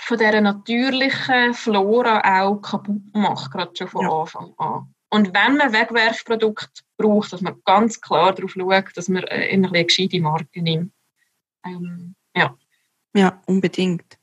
von 0.00 0.18
dieser 0.18 0.40
natürlichen 0.40 1.54
Flora 1.54 2.42
auch 2.42 2.56
kaputt 2.62 3.14
macht, 3.14 3.52
gerade 3.52 3.76
schon 3.76 3.88
von 3.88 4.02
ja. 4.02 4.20
Anfang 4.20 4.54
an. 4.56 4.94
Und 5.10 5.34
wenn 5.34 5.56
man 5.56 5.72
Wegwerfprodukte 5.72 6.82
braucht, 6.96 7.32
dass 7.32 7.40
man 7.40 7.60
ganz 7.64 8.00
klar 8.00 8.34
darauf 8.34 8.52
schaut, 8.52 8.96
dass 8.96 9.08
man 9.08 9.24
äh, 9.24 9.50
eine 9.52 9.84
gescheite 9.84 10.20
Marke 10.20 10.62
nimmt. 10.62 10.92
Ähm, 11.64 12.14
ja. 12.34 12.56
ja, 13.14 13.42
unbedingt 13.46 14.18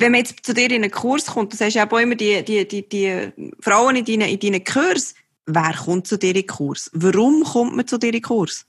wenn 0.00 0.12
man 0.12 0.20
jetzt 0.20 0.44
zu 0.44 0.54
dir 0.54 0.70
in 0.70 0.82
einen 0.82 0.90
Kurs 0.90 1.26
kommt, 1.26 1.52
du 1.52 1.56
sagst 1.56 1.76
ja 1.76 1.88
auch 1.88 1.98
immer 1.98 2.14
die, 2.14 2.42
die, 2.42 2.66
die, 2.66 2.88
die 2.88 3.32
Frauen 3.60 3.96
in 3.96 4.04
deinen, 4.04 4.28
in 4.28 4.40
deinen 4.40 4.64
Kurs, 4.64 5.14
wer 5.46 5.74
kommt 5.74 6.06
zu 6.06 6.18
dir 6.18 6.30
in 6.30 6.34
den 6.34 6.46
Kurs? 6.46 6.90
Warum 6.94 7.44
kommt 7.44 7.76
man 7.76 7.86
zu 7.86 7.98
dir 7.98 8.08
in 8.08 8.14
den 8.14 8.22
Kurs? 8.22 8.66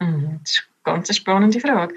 Mhm, 0.00 0.40
das 0.42 0.52
ist 0.52 0.68
eine 0.84 0.94
ganz 0.94 1.16
spannende 1.16 1.60
Frage. 1.60 1.94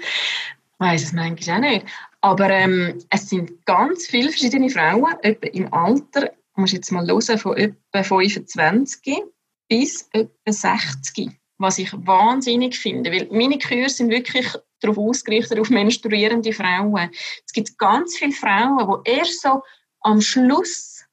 weiß 0.78 1.02
es 1.04 1.12
manchmal 1.12 1.56
auch 1.56 1.60
nicht. 1.60 1.86
Aber 2.22 2.48
ähm, 2.48 3.02
es 3.10 3.28
sind 3.28 3.64
ganz 3.66 4.06
viele 4.06 4.30
verschiedene 4.30 4.70
Frauen, 4.70 5.14
etwa 5.20 5.46
im 5.48 5.72
Alter, 5.72 6.32
muss 6.56 6.72
jetzt 6.72 6.92
mal 6.92 7.06
hören, 7.06 7.38
von 7.38 7.56
etwa 7.56 8.02
25 8.02 9.22
bis 9.68 10.08
etwa 10.12 10.52
60, 10.52 11.30
was 11.58 11.78
ich 11.78 11.92
wahnsinnig 11.92 12.78
finde, 12.78 13.10
weil 13.10 13.28
meine 13.30 13.58
Kurse 13.58 13.96
sind 13.96 14.10
wirklich 14.10 14.46
darauf 14.80 14.98
ausgerichtet, 14.98 15.58
auf 15.58 15.70
menstruierende 15.70 16.52
Frauen. 16.52 17.10
Es 17.46 17.52
gibt 17.52 17.78
ganz 17.78 18.16
viele 18.16 18.32
Frauen, 18.32 19.02
die 19.04 19.10
erst 19.10 19.40
so 19.40 19.62
am 20.00 20.20
Schluss 20.20 21.04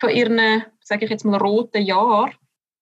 von 0.00 0.10
ihren, 0.10 0.64
sage 0.82 1.04
ich 1.04 1.10
jetzt 1.10 1.24
mal, 1.24 1.36
roten 1.36 1.82
Jahr 1.82 2.32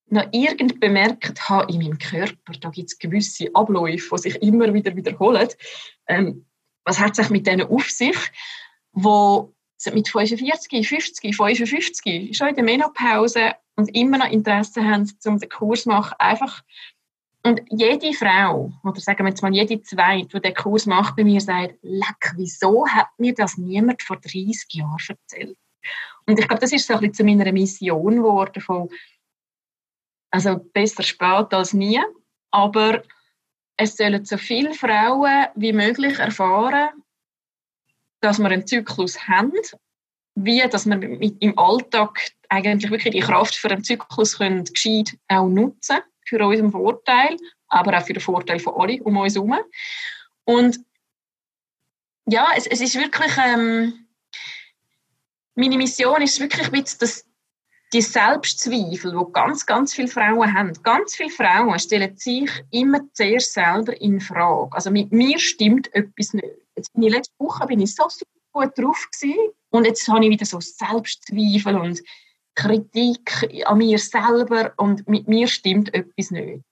noch 0.09 0.29
irgend 0.33 0.79
bemerkt 0.79 1.49
habe 1.49 1.73
in 1.73 1.81
meinem 1.81 1.99
Körper, 1.99 2.53
da 2.61 2.71
gibt 2.71 2.91
es 2.91 2.99
gewisse 2.99 3.49
Abläufe, 3.55 4.15
die 4.15 4.23
sich 4.23 4.43
immer 4.43 4.73
wieder 4.73 4.95
wiederholen. 4.95 5.49
Ähm, 6.07 6.47
was 6.85 7.01
hat 7.01 7.17
sich 7.17 7.29
mit 7.31 7.47
denen 7.47 7.67
auf 7.67 7.91
sich, 7.91 8.17
wo 8.93 9.56
mit 9.93 10.09
45, 10.09 10.89
50, 10.89 11.37
55 11.37 12.37
schon 12.37 12.49
in 12.49 12.55
der 12.55 12.65
Menopause 12.65 13.53
und 13.77 13.95
immer 13.95 14.19
noch 14.19 14.31
Interesse 14.31 14.85
haben, 14.85 15.11
um 15.25 15.39
den 15.39 15.49
Kurs 15.49 15.83
zu 15.83 15.91
machen, 15.91 16.15
einfach 16.19 16.63
und 17.47 17.63
jede 17.71 18.13
Frau, 18.13 18.73
oder 18.83 19.01
sagen 19.01 19.25
wir 19.25 19.29
jetzt 19.29 19.41
mal 19.41 19.55
jede 19.55 19.81
Zweite, 19.81 20.27
die 20.27 20.41
den 20.41 20.55
Kurs 20.55 20.85
macht, 20.85 21.15
bei 21.15 21.23
mir 21.23 21.41
sagt, 21.41 21.79
leck, 21.83 22.33
wieso 22.35 22.89
hat 22.89 23.07
mir 23.19 23.35
das 23.35 23.57
niemand 23.57 24.03
vor 24.03 24.17
30 24.17 24.67
Jahren 24.73 24.99
erzählt? 25.09 25.57
Und 26.27 26.41
ich 26.41 26.49
glaube, 26.49 26.61
das 26.61 26.73
ist 26.73 26.89
so 26.89 26.95
ein 26.95 27.01
bisschen 27.01 27.15
zu 27.15 27.25
meiner 27.25 27.53
Mission 27.53 28.17
geworden, 28.17 28.61
von, 28.61 28.89
also 30.33 30.57
besser 30.73 31.05
spät 31.05 31.55
als 31.55 31.73
nie, 31.73 32.01
aber 32.51 33.05
es 33.77 33.97
sollen 33.97 34.25
so 34.25 34.39
viele 34.39 34.75
Frauen 34.75 35.47
wie 35.55 35.73
möglich 35.73 36.19
erfahren, 36.19 36.89
dass 38.27 38.39
wir 38.39 38.51
einen 38.51 38.67
Zyklus 38.67 39.29
haben, 39.29 39.53
wie 40.35 40.61
dass 40.69 40.87
wir 40.87 41.01
im 41.41 41.59
Alltag 41.59 42.33
eigentlich 42.49 42.91
wirklich 42.91 43.15
die 43.15 43.21
Kraft 43.21 43.55
für 43.55 43.71
einen 43.71 43.85
Zyklus 43.85 44.39
können 44.39 44.65
gescheit 44.65 45.17
auch 45.29 45.49
nutzen 45.49 45.99
für 46.27 46.45
unseren 46.45 46.73
Vorteil, 46.73 47.37
aber 47.69 47.97
auch 47.97 48.05
für 48.05 48.13
den 48.13 48.21
Vorteil 48.21 48.59
von 48.59 48.75
allen 48.75 49.01
um 49.03 49.17
uns 49.17 49.35
herum. 49.35 49.57
Und 50.45 50.81
ja, 52.27 52.49
es, 52.57 52.67
es 52.67 52.81
ist 52.81 52.97
wirklich, 52.97 53.33
ähm, 53.39 54.07
meine 55.55 55.77
Mission 55.77 56.21
ist 56.23 56.41
wirklich 56.41 56.69
dass 56.99 57.25
die 57.93 58.03
Selbstzweifel, 58.03 59.13
die 59.13 59.33
ganz, 59.33 59.65
ganz 59.65 59.95
viele 59.95 60.09
Frauen 60.09 60.53
haben, 60.53 60.73
ganz 60.83 61.15
viele 61.15 61.31
Frauen 61.31 61.79
stellen 61.79 62.17
sich 62.17 62.51
immer 62.73 63.01
zuerst 63.13 63.53
selber 63.53 63.99
in 64.01 64.21
Frage. 64.21 64.73
Also 64.73 64.91
mit 64.91 65.13
mir 65.13 65.39
stimmt 65.39 65.95
etwas 65.95 66.35
nicht. 66.35 66.66
Jetzt 66.77 66.93
bin 66.93 67.05
ich 67.05 67.13
letzte 67.13 67.35
Woche 67.39 67.67
bin 67.67 67.81
ich 67.81 67.95
so 67.95 68.05
gut 68.53 68.79
drauf 68.79 69.09
gewesen, 69.13 69.53
und 69.71 69.85
jetzt 69.85 70.09
habe 70.09 70.25
ich 70.25 70.31
wieder 70.31 70.47
so 70.47 70.61
Selbstzweifel 70.61 71.77
und 71.77 72.03
Kritik 72.55 73.65
an 73.67 73.79
mir 73.79 73.99
selber 73.99 74.73
und 74.79 75.07
mit 75.07 75.29
mir 75.29 75.47
stimmt 75.47 75.93
etwas 75.93 76.31
nicht. 76.31 76.63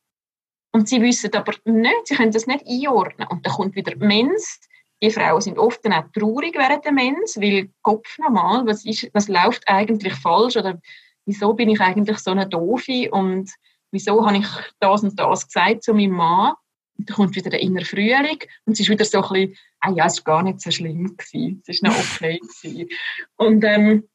Und 0.73 0.89
sie 0.89 1.03
wissen 1.03 1.33
aber 1.35 1.53
nicht, 1.67 2.07
sie 2.07 2.17
können 2.17 2.33
das 2.33 2.47
nicht 2.47 2.67
einordnen. 2.67 3.29
Und 3.29 3.45
dann 3.45 3.53
kommt 3.53 3.77
wieder 3.77 3.95
Mens. 3.97 4.61
Die 5.03 5.11
Frauen 5.11 5.41
sind 5.41 5.59
oft 5.59 5.85
dann 5.85 5.93
auch 5.93 6.11
traurig 6.19 6.57
während 6.57 6.85
der 6.85 6.93
Mens, 6.93 7.37
weil 7.37 7.71
Kopf 7.83 8.19
normal, 8.19 8.67
was, 8.67 8.85
ist, 8.87 9.11
was 9.13 9.29
läuft 9.29 9.69
eigentlich 9.69 10.15
falsch 10.15 10.57
oder 10.57 10.81
wieso 11.27 11.53
bin 11.53 11.69
ich 11.69 11.81
eigentlich 11.81 12.19
so 12.19 12.31
eine 12.31 12.49
Doofe 12.49 13.11
und 13.11 13.51
wieso 13.93 14.27
habe 14.27 14.39
ich 14.39 14.47
das 14.81 15.03
und 15.03 15.19
das 15.21 15.47
gesagt 15.47 15.85
zu 15.85 15.93
meinem 15.93 16.13
Mann. 16.13 16.55
Dann 16.97 17.16
kommt 17.16 17.34
wieder 17.34 17.51
der 17.51 17.61
innere 17.61 17.84
Frühling 17.84 18.38
und 18.64 18.74
es 18.74 18.80
ist 18.80 18.88
wieder 18.88 19.05
so 19.05 19.22
ein 19.22 19.28
bisschen, 19.32 19.57
ah 19.80 19.90
ja, 19.90 20.07
es 20.07 20.24
war 20.24 20.36
gar 20.36 20.42
nicht 20.42 20.61
so 20.61 20.70
schlimm 20.70 21.16
gewesen, 21.16 21.62
es 21.66 21.82
war 21.82 21.90
noch 21.90 21.99
okay 21.99 22.38
gewesen. 22.62 22.88
Und 23.36 23.64
ähm, 23.64 24.09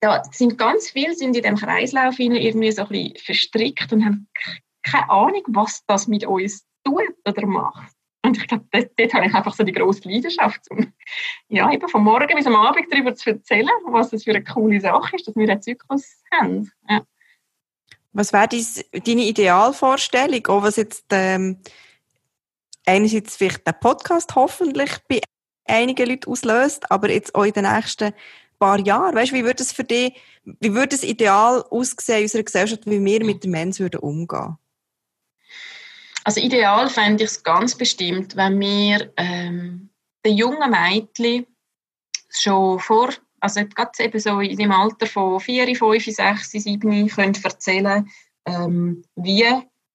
da 0.00 0.24
sind 0.32 0.58
ganz 0.58 0.90
viele 0.90 1.14
sind 1.14 1.36
in 1.36 1.44
dem 1.44 1.56
Kreislauf 1.56 2.18
irgendwie 2.18 2.72
so 2.72 2.82
ein 2.82 2.88
bisschen 2.88 3.16
verstrickt 3.18 3.92
und 3.92 4.04
haben 4.04 4.28
keine 4.82 5.08
Ahnung, 5.10 5.42
was 5.48 5.84
das 5.86 6.08
mit 6.08 6.26
uns 6.26 6.66
tut 6.84 7.14
oder 7.24 7.46
macht. 7.46 7.92
Und 8.24 8.36
ich 8.36 8.46
glaube, 8.46 8.64
dort, 8.70 8.90
dort 8.96 9.14
habe 9.14 9.26
ich 9.26 9.34
einfach 9.34 9.54
so 9.54 9.64
die 9.64 9.72
grosse 9.72 10.08
Leidenschaft, 10.08 10.70
um 10.70 10.92
ja, 11.48 11.72
eben 11.72 11.88
vom 11.88 12.04
Morgen 12.04 12.36
bis 12.36 12.46
am 12.46 12.54
Abend 12.54 12.86
darüber 12.90 13.14
zu 13.14 13.30
erzählen, 13.30 13.68
was 13.86 14.10
das 14.10 14.24
für 14.24 14.30
eine 14.30 14.44
coole 14.44 14.80
Sache 14.80 15.16
ist, 15.16 15.26
dass 15.26 15.36
wir 15.36 15.48
einen 15.48 15.62
Zyklus 15.62 16.22
haben. 16.32 16.70
Ja. 16.88 17.02
Was 18.12 18.32
wäre 18.32 18.48
deine 18.92 19.24
Idealvorstellung, 19.24 20.46
auch 20.48 20.62
was 20.62 20.76
jetzt 20.76 21.06
ähm, 21.10 21.58
einerseits 22.86 23.36
vielleicht 23.36 23.66
der 23.66 23.72
Podcast 23.72 24.34
hoffentlich 24.34 24.90
bei 25.08 25.20
einigen 25.64 26.08
Leuten 26.08 26.30
auslöst, 26.30 26.90
aber 26.90 27.10
jetzt 27.10 27.34
auch 27.34 27.44
in 27.44 27.52
den 27.52 27.72
nächsten 27.72 28.12
paar 28.62 28.78
Jahren? 28.78 29.14
Weißt, 29.14 29.32
wie 29.32 29.44
würde 29.44 29.62
es 29.62 29.72
für 29.72 29.84
dich, 29.84 30.14
wie 30.44 30.72
würde 30.72 30.94
es 30.94 31.02
ideal 31.02 31.64
aussehen 31.70 32.18
in 32.18 32.22
unserer 32.24 32.42
Gesellschaft, 32.44 32.86
wie 32.86 33.04
wir 33.04 33.24
mit 33.24 33.42
dem 33.42 33.50
Menschen 33.50 33.84
würden 33.84 34.00
umgehen? 34.00 34.56
Also 36.24 36.40
ideal 36.40 36.88
fände 36.88 37.24
ich 37.24 37.30
es 37.30 37.42
ganz 37.42 37.74
bestimmt, 37.74 38.36
wenn 38.36 38.60
wir 38.60 39.12
ähm, 39.16 39.90
den 40.24 40.36
jungen 40.36 40.70
Mädchen 40.70 41.46
schon 42.30 42.78
vor, 42.78 43.10
also 43.40 43.64
gerade 43.64 43.90
eben 43.98 44.20
so 44.20 44.38
in 44.38 44.56
dem 44.56 44.70
Alter 44.70 45.06
von 45.06 45.40
4, 45.40 45.74
5, 45.74 46.04
6, 46.04 46.50
7 46.52 47.08
können 47.08 47.38
erzählen, 47.42 48.08
ähm, 48.46 49.04
wie 49.16 49.44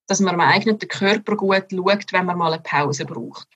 dass 0.07 0.19
man 0.19 0.35
am 0.35 0.41
eigenen 0.41 0.79
Körper 0.79 1.35
gut 1.35 1.65
schaut, 1.71 2.13
wenn 2.13 2.25
man 2.25 2.37
mal 2.37 2.53
eine 2.53 2.61
Pause 2.61 3.05
braucht. 3.05 3.47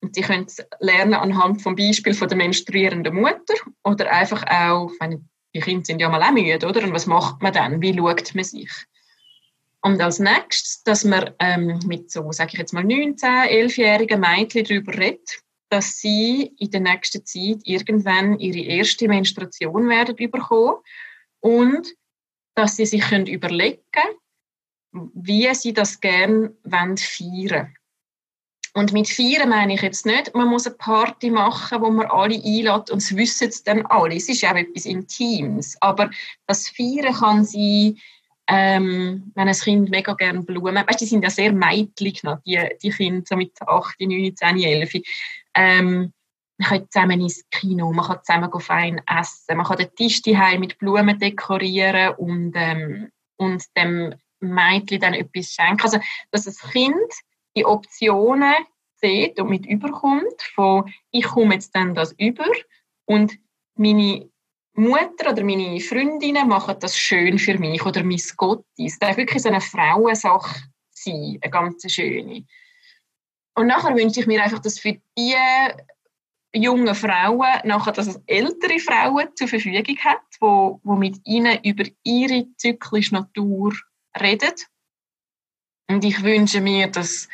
Und 0.00 0.14
sie 0.14 0.22
können 0.22 0.44
es 0.44 0.64
lernen 0.78 1.14
anhand 1.14 1.60
vom 1.62 1.74
Beispiel 1.74 2.14
von 2.14 2.28
der 2.28 2.38
menstruierenden 2.38 3.14
Mutter 3.14 3.54
oder 3.82 4.10
einfach 4.12 4.44
auch, 4.48 4.90
meine, 5.00 5.24
die 5.54 5.60
Kinder 5.60 5.84
sind 5.84 6.00
ja 6.00 6.08
mal 6.08 6.22
auch 6.22 6.30
müde, 6.30 6.66
oder? 6.66 6.84
Und 6.84 6.92
was 6.92 7.06
macht 7.06 7.42
man 7.42 7.52
dann? 7.52 7.80
Wie 7.80 7.96
schaut 7.96 8.34
man 8.34 8.44
sich? 8.44 8.70
Und 9.80 10.00
als 10.00 10.18
nächstes, 10.18 10.82
dass 10.84 11.04
man 11.04 11.30
ähm, 11.38 11.80
mit 11.86 12.10
so, 12.10 12.30
sage 12.32 12.50
ich 12.52 12.58
jetzt 12.58 12.72
mal, 12.72 12.84
19-, 12.84 13.48
11-jährigen 13.48 14.20
Mädchen 14.20 14.64
darüber 14.64 14.92
redet, 14.92 15.40
dass 15.68 15.98
sie 15.98 16.52
in 16.58 16.70
der 16.70 16.80
nächsten 16.80 17.24
Zeit 17.24 17.60
irgendwann 17.64 18.38
ihre 18.38 18.58
erste 18.58 19.08
Menstruation 19.08 19.88
werden 19.88 20.16
bekommen 20.16 20.76
und 21.40 21.94
dass 22.54 22.76
sie 22.76 22.86
sich 22.86 23.02
können 23.02 23.26
überlegen 23.26 23.82
wie 24.92 25.54
sie 25.54 25.72
das 25.72 26.00
gerne 26.00 26.52
feiern 26.64 26.96
wollen. 26.96 27.74
Und 28.74 28.92
mit 28.92 29.08
Feiern 29.08 29.48
meine 29.48 29.74
ich 29.74 29.82
jetzt 29.82 30.06
nicht, 30.06 30.34
man 30.34 30.48
muss 30.48 30.66
eine 30.66 30.76
Party 30.76 31.30
machen, 31.30 31.80
wo 31.80 31.90
man 31.90 32.06
alle 32.06 32.36
einlädt 32.36 32.90
und 32.90 32.98
es 32.98 33.16
wissen 33.16 33.48
es 33.48 33.64
dann 33.64 33.84
alle. 33.86 34.14
Es 34.14 34.28
ist 34.28 34.42
ja 34.42 34.52
auch 34.52 34.56
etwas 34.56 34.84
Intimes. 34.84 35.76
Aber 35.80 36.10
das 36.46 36.68
Feiern 36.68 37.14
kann 37.14 37.44
sein, 37.44 37.96
ähm, 38.46 39.32
wenn 39.34 39.48
ein 39.48 39.54
Kind 39.54 39.90
mega 39.90 40.14
gerne 40.14 40.42
Blumen, 40.42 40.86
weißt, 40.86 41.00
die 41.00 41.06
sind 41.06 41.22
ja 41.22 41.30
sehr 41.30 41.52
meidlich 41.52 42.22
die, 42.46 42.60
die 42.82 42.90
Kinder 42.90 43.24
so 43.26 43.36
mit 43.36 43.60
8, 43.60 44.00
9, 44.00 44.36
10, 44.36 44.62
11. 44.62 44.92
Ähm, 45.54 46.12
man 46.58 46.68
kann 46.68 46.90
zusammen 46.90 47.20
ins 47.20 47.44
Kino, 47.50 47.92
man 47.92 48.06
kann 48.06 48.20
zusammen 48.24 48.60
fein 48.60 49.00
essen, 49.06 49.56
man 49.56 49.66
kann 49.66 49.78
den 49.78 49.94
Tisch 49.94 50.22
mit 50.58 50.78
Blumen 50.78 51.18
dekorieren 51.18 52.14
und, 52.14 52.52
ähm, 52.54 53.10
und 53.36 53.64
dem 53.76 54.14
Mädchen 54.40 55.00
dann 55.00 55.14
etwas 55.14 55.52
schenken. 55.52 55.82
Also, 55.82 55.98
dass 56.30 56.44
das 56.44 56.58
Kind 56.58 57.12
die 57.56 57.64
Optionen 57.64 58.54
sieht 58.96 59.40
und 59.40 59.50
mit 59.50 59.66
überkommt, 59.66 60.42
von 60.54 60.92
ich 61.10 61.24
komme 61.24 61.54
jetzt 61.54 61.74
dann 61.74 61.94
das 61.94 62.12
über 62.18 62.46
und 63.04 63.38
meine 63.74 64.28
Mutter 64.74 65.32
oder 65.32 65.44
meine 65.44 65.80
Freundinnen 65.80 66.48
machen 66.48 66.76
das 66.80 66.96
schön 66.96 67.38
für 67.38 67.58
mich 67.58 67.84
oder 67.84 68.04
mein 68.04 68.20
Gottis. 68.36 68.64
Das 68.76 68.98
darf 68.98 69.16
wirklich 69.16 69.42
so 69.42 69.48
eine 69.48 69.60
Frauensache 69.60 70.62
sein, 70.90 71.38
eine 71.40 71.50
ganz 71.50 71.90
schöne. 71.90 72.44
Und 73.54 73.66
nachher 73.66 73.96
wünsche 73.96 74.20
ich 74.20 74.26
mir 74.26 74.42
einfach, 74.42 74.60
dass 74.60 74.78
für 74.78 74.96
die 75.16 75.34
jungen 76.52 76.94
Frauen 76.94 77.60
nachher, 77.64 77.92
dass 77.92 78.06
es 78.06 78.22
ältere 78.26 78.78
Frauen 78.78 79.28
zur 79.34 79.48
Verfügung 79.48 79.96
hat, 80.04 80.22
wo, 80.40 80.80
wo 80.84 80.94
mit 80.94 81.18
ihnen 81.24 81.58
über 81.64 81.84
ihre 82.04 82.46
zyklische 82.56 83.14
Natur 83.14 83.74
reden 84.20 84.54
und 85.90 86.04
ich 86.04 86.22
wünsche 86.22 86.60
mir, 86.60 86.88
dass 86.88 87.28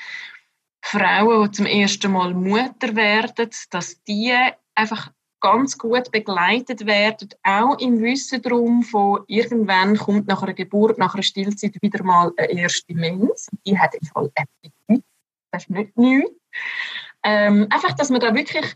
Frauen, 0.81 1.51
die 1.51 1.57
zum 1.57 1.67
ersten 1.67 2.13
Mal 2.13 2.35
Mutter 2.35 2.95
werden, 2.95 3.51
dass 3.71 4.03
die 4.05 4.35
einfach 4.75 5.11
ganz 5.41 5.77
gut 5.77 6.11
begleitet 6.11 6.87
werden, 6.87 7.29
auch 7.43 7.79
im 7.79 8.01
Wissen 8.01 8.41
darum, 8.41 8.83
von 8.83 9.25
irgendwann 9.27 9.97
kommt 9.99 10.27
nach 10.27 10.43
einer 10.43 10.55
Geburt, 10.55 10.99
nach 10.99 11.15
einer 11.15 11.23
Stillzeit 11.23 11.77
wieder 11.83 12.03
mal 12.03 12.33
eine 12.37 12.51
erste 12.51 12.95
Mens. 12.95 13.49
Die 13.67 13.79
hat 13.79 13.95
im 13.95 14.07
Fall 14.07 14.31
Appetit. 14.35 15.05
Das 15.51 15.65
ist 15.65 15.71
nicht 15.71 15.97
nichts. 15.99 16.31
Ähm, 17.25 17.67
einfach, 17.71 17.93
dass 17.93 18.11
man 18.11 18.21
da 18.21 18.35
wirklich 18.35 18.75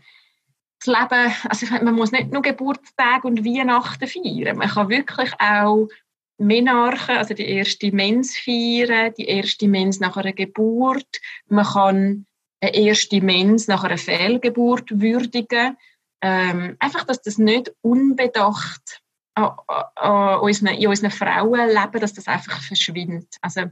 das 0.79 0.87
Leben, 0.87 1.33
also 1.49 1.65
man 1.83 1.95
muss 1.95 2.11
nicht 2.11 2.31
nur 2.31 2.41
Geburtstage 2.41 3.27
und 3.27 3.45
Weihnachten 3.45 4.07
feiern, 4.07 4.57
man 4.57 4.69
kann 4.69 4.89
wirklich 4.89 5.33
auch 5.39 5.87
Menarche, 6.39 7.17
also 7.17 7.33
die 7.33 7.47
erste 7.47 7.91
Mens 7.91 8.37
feiern, 8.37 9.13
die 9.17 9.27
erste 9.27 9.67
Mens 9.67 9.99
nach 9.99 10.17
einer 10.17 10.33
Geburt. 10.33 11.19
Man 11.47 11.65
kann 11.65 12.25
eine 12.61 12.75
erste 12.75 13.21
Mens 13.21 13.67
nach 13.67 13.83
einer 13.83 13.97
Fehlgeburt 13.97 14.89
würdigen. 14.99 15.77
Ähm, 16.21 16.75
einfach, 16.79 17.05
dass 17.05 17.21
das 17.21 17.37
nicht 17.37 17.71
unbedacht 17.81 19.01
an, 19.35 20.39
unseren, 20.41 20.75
in 20.75 20.87
unseren 20.87 21.11
Frauenleben, 21.11 22.01
dass 22.01 22.13
das 22.13 22.27
einfach 22.27 22.61
verschwindet. 22.61 23.35
Also 23.41 23.63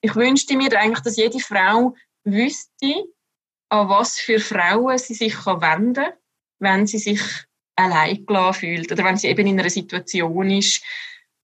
ich 0.00 0.14
wünschte 0.14 0.56
mir 0.56 0.72
eigentlich, 0.78 1.00
dass 1.00 1.16
jede 1.16 1.40
Frau 1.40 1.94
wüsste, 2.24 3.04
an 3.68 3.88
was 3.88 4.18
für 4.18 4.38
Frauen 4.38 4.98
sie 4.98 5.14
sich 5.14 5.34
wenden 5.46 5.94
kann, 5.94 6.12
wenn 6.58 6.86
sie 6.86 6.98
sich 6.98 7.20
allein 7.76 8.24
gelassen 8.24 8.60
fühlt 8.60 8.92
oder 8.92 9.04
wenn 9.04 9.16
sie 9.16 9.28
eben 9.28 9.46
in 9.46 9.58
einer 9.58 9.70
Situation 9.70 10.50
ist, 10.50 10.82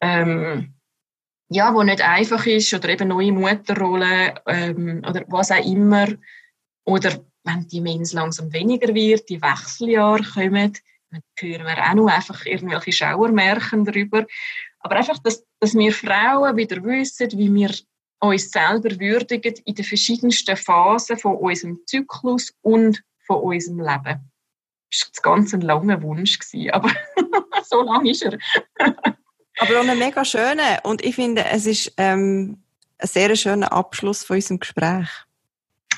ähm, 0.03 0.75
ja, 1.49 1.73
wo 1.75 1.83
nicht 1.83 2.03
einfach 2.03 2.45
ist 2.47 2.75
oder 2.75 2.89
eben 2.89 3.09
neue 3.09 3.33
Mutterrolle 3.33 4.35
ähm, 4.47 5.03
oder 5.09 5.25
was 5.29 5.51
auch 5.51 5.65
immer 5.65 6.09
oder 6.85 7.25
wenn 7.45 7.67
die 7.69 7.81
Mens 7.81 8.13
langsam 8.13 8.53
weniger 8.53 8.95
wird, 8.95 9.29
die 9.29 9.41
Wechseljahre 9.41 10.23
kommen, 10.23 10.73
dann 11.11 11.23
hören 11.39 11.67
wir 11.67 11.91
auch 11.91 11.95
noch 11.95 12.07
einfach 12.07 12.45
irgendwelche 12.47 12.93
Schauermärchen 12.93 13.85
darüber. 13.85 14.27
Aber 14.81 14.97
einfach, 14.97 15.19
dass, 15.19 15.45
dass 15.61 15.75
wir 15.75 15.93
Frauen 15.93 16.57
wieder 16.57 16.83
wissen, 16.83 17.31
wie 17.33 17.53
wir 17.53 17.71
uns 18.21 18.51
selber 18.51 18.99
würdigen 18.99 19.55
in 19.65 19.75
den 19.75 19.85
verschiedensten 19.85 20.57
Phasen 20.57 21.19
von 21.19 21.37
unserem 21.37 21.81
Zyklus 21.87 22.55
und 22.63 23.03
von 23.27 23.41
unserem 23.41 23.81
Leben. 23.81 24.31
Das 24.91 25.11
war 25.23 25.35
ganz 25.35 25.55
ein 25.55 25.63
langer 25.63 26.03
Wunsch, 26.03 26.39
aber 26.71 26.91
so 27.65 27.83
lang 27.83 28.07
ist 28.07 28.23
er. 28.23 28.39
Aber 29.59 29.81
auch 29.81 29.87
ein 29.87 29.99
mega 29.99 30.25
schöner. 30.25 30.81
Und 30.85 31.05
ich 31.05 31.15
finde, 31.15 31.45
es 31.45 31.67
ist 31.67 31.93
ähm, 31.97 32.59
ein 32.99 33.09
sehr 33.09 33.35
schöner 33.37 33.73
Abschluss 33.73 34.25
von 34.25 34.37
unserem 34.37 34.61
Gespräch. 34.61 35.09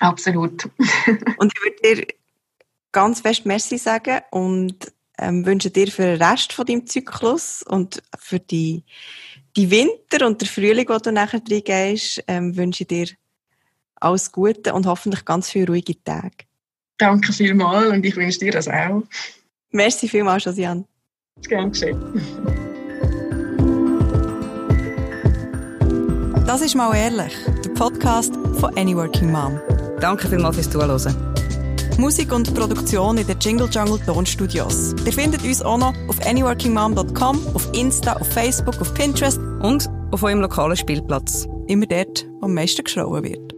Absolut. 0.01 0.65
und 1.39 1.53
ich 1.55 1.63
würde 1.63 2.03
dir 2.03 2.07
ganz 2.93 3.21
fest 3.21 3.47
Merci 3.47 3.79
sagen 3.79 4.21
und 4.31 4.93
ähm, 5.19 5.47
wünsche 5.47 5.71
dir 5.71 5.89
für 5.89 6.03
den 6.03 6.23
Rest 6.23 6.53
von 6.53 6.67
deinem 6.67 6.87
Zyklus 6.87 7.63
und 7.63 8.03
für 8.19 8.41
die, 8.41 8.85
die 9.57 9.71
Winter 9.71 10.27
und 10.27 10.41
der 10.41 10.49
Frühling, 10.49 10.89
wo 10.89 10.99
du 10.99 11.13
nachher 11.13 11.41
drin 11.41 11.63
gehst, 11.65 12.23
ähm, 12.27 12.57
wünsche 12.57 12.83
ich 12.83 12.89
dir 12.89 13.07
alles 13.97 14.33
Gute 14.33 14.75
und 14.75 14.87
hoffentlich 14.87 15.25
ganz 15.25 15.51
viele 15.51 15.69
ruhige 15.69 16.03
Tage. 16.03 16.45
Danke 16.99 17.33
vielmals 17.33 17.89
und 17.89 18.05
ich 18.05 18.17
wünsche 18.17 18.39
dir 18.39 18.53
das 18.53 18.69
auch. 18.69 19.03
Merci 19.71 20.09
vielmals, 20.09 20.45
Josiane. 20.45 20.85
Gern 21.43 21.73
geschehen. 21.73 22.64
Das 26.47 26.61
ist 26.61 26.75
mal 26.75 26.95
ehrlich, 26.95 27.33
der 27.65 27.71
Podcast 27.71 28.35
von 28.61 28.77
Any 28.77 28.95
Working 28.95 29.33
Mom. 29.33 29.59
Danke 30.01 30.29
vielmals 30.29 30.57
fürs 30.57 30.69
Zuhören. 30.69 31.17
Musik 31.97 32.33
und 32.33 32.55
Produktion 32.55 33.17
in 33.17 33.27
den 33.27 33.39
Jingle 33.41 33.69
Jungle 33.71 33.99
Tonstudios. 34.05 34.95
Ihr 35.07 35.13
findet 35.13 35.43
uns 35.43 35.63
auch 35.63 35.79
noch 35.79 35.95
auf 36.07 36.27
anyworkingmom.com, 36.27 37.47
auf 37.55 37.73
Insta, 37.73 38.15
auf 38.15 38.29
Facebook, 38.29 38.79
auf 38.79 38.93
Pinterest 38.93 39.39
und 39.63 39.89
auf 40.11 40.23
eurem 40.23 40.41
lokalen 40.41 40.77
Spielplatz. 40.77 41.47
Immer 41.67 41.87
dort, 41.87 42.27
wo 42.41 42.47
am 42.47 42.55
meisten 42.55 42.85
geschrauen 42.85 43.25
wird. 43.25 43.54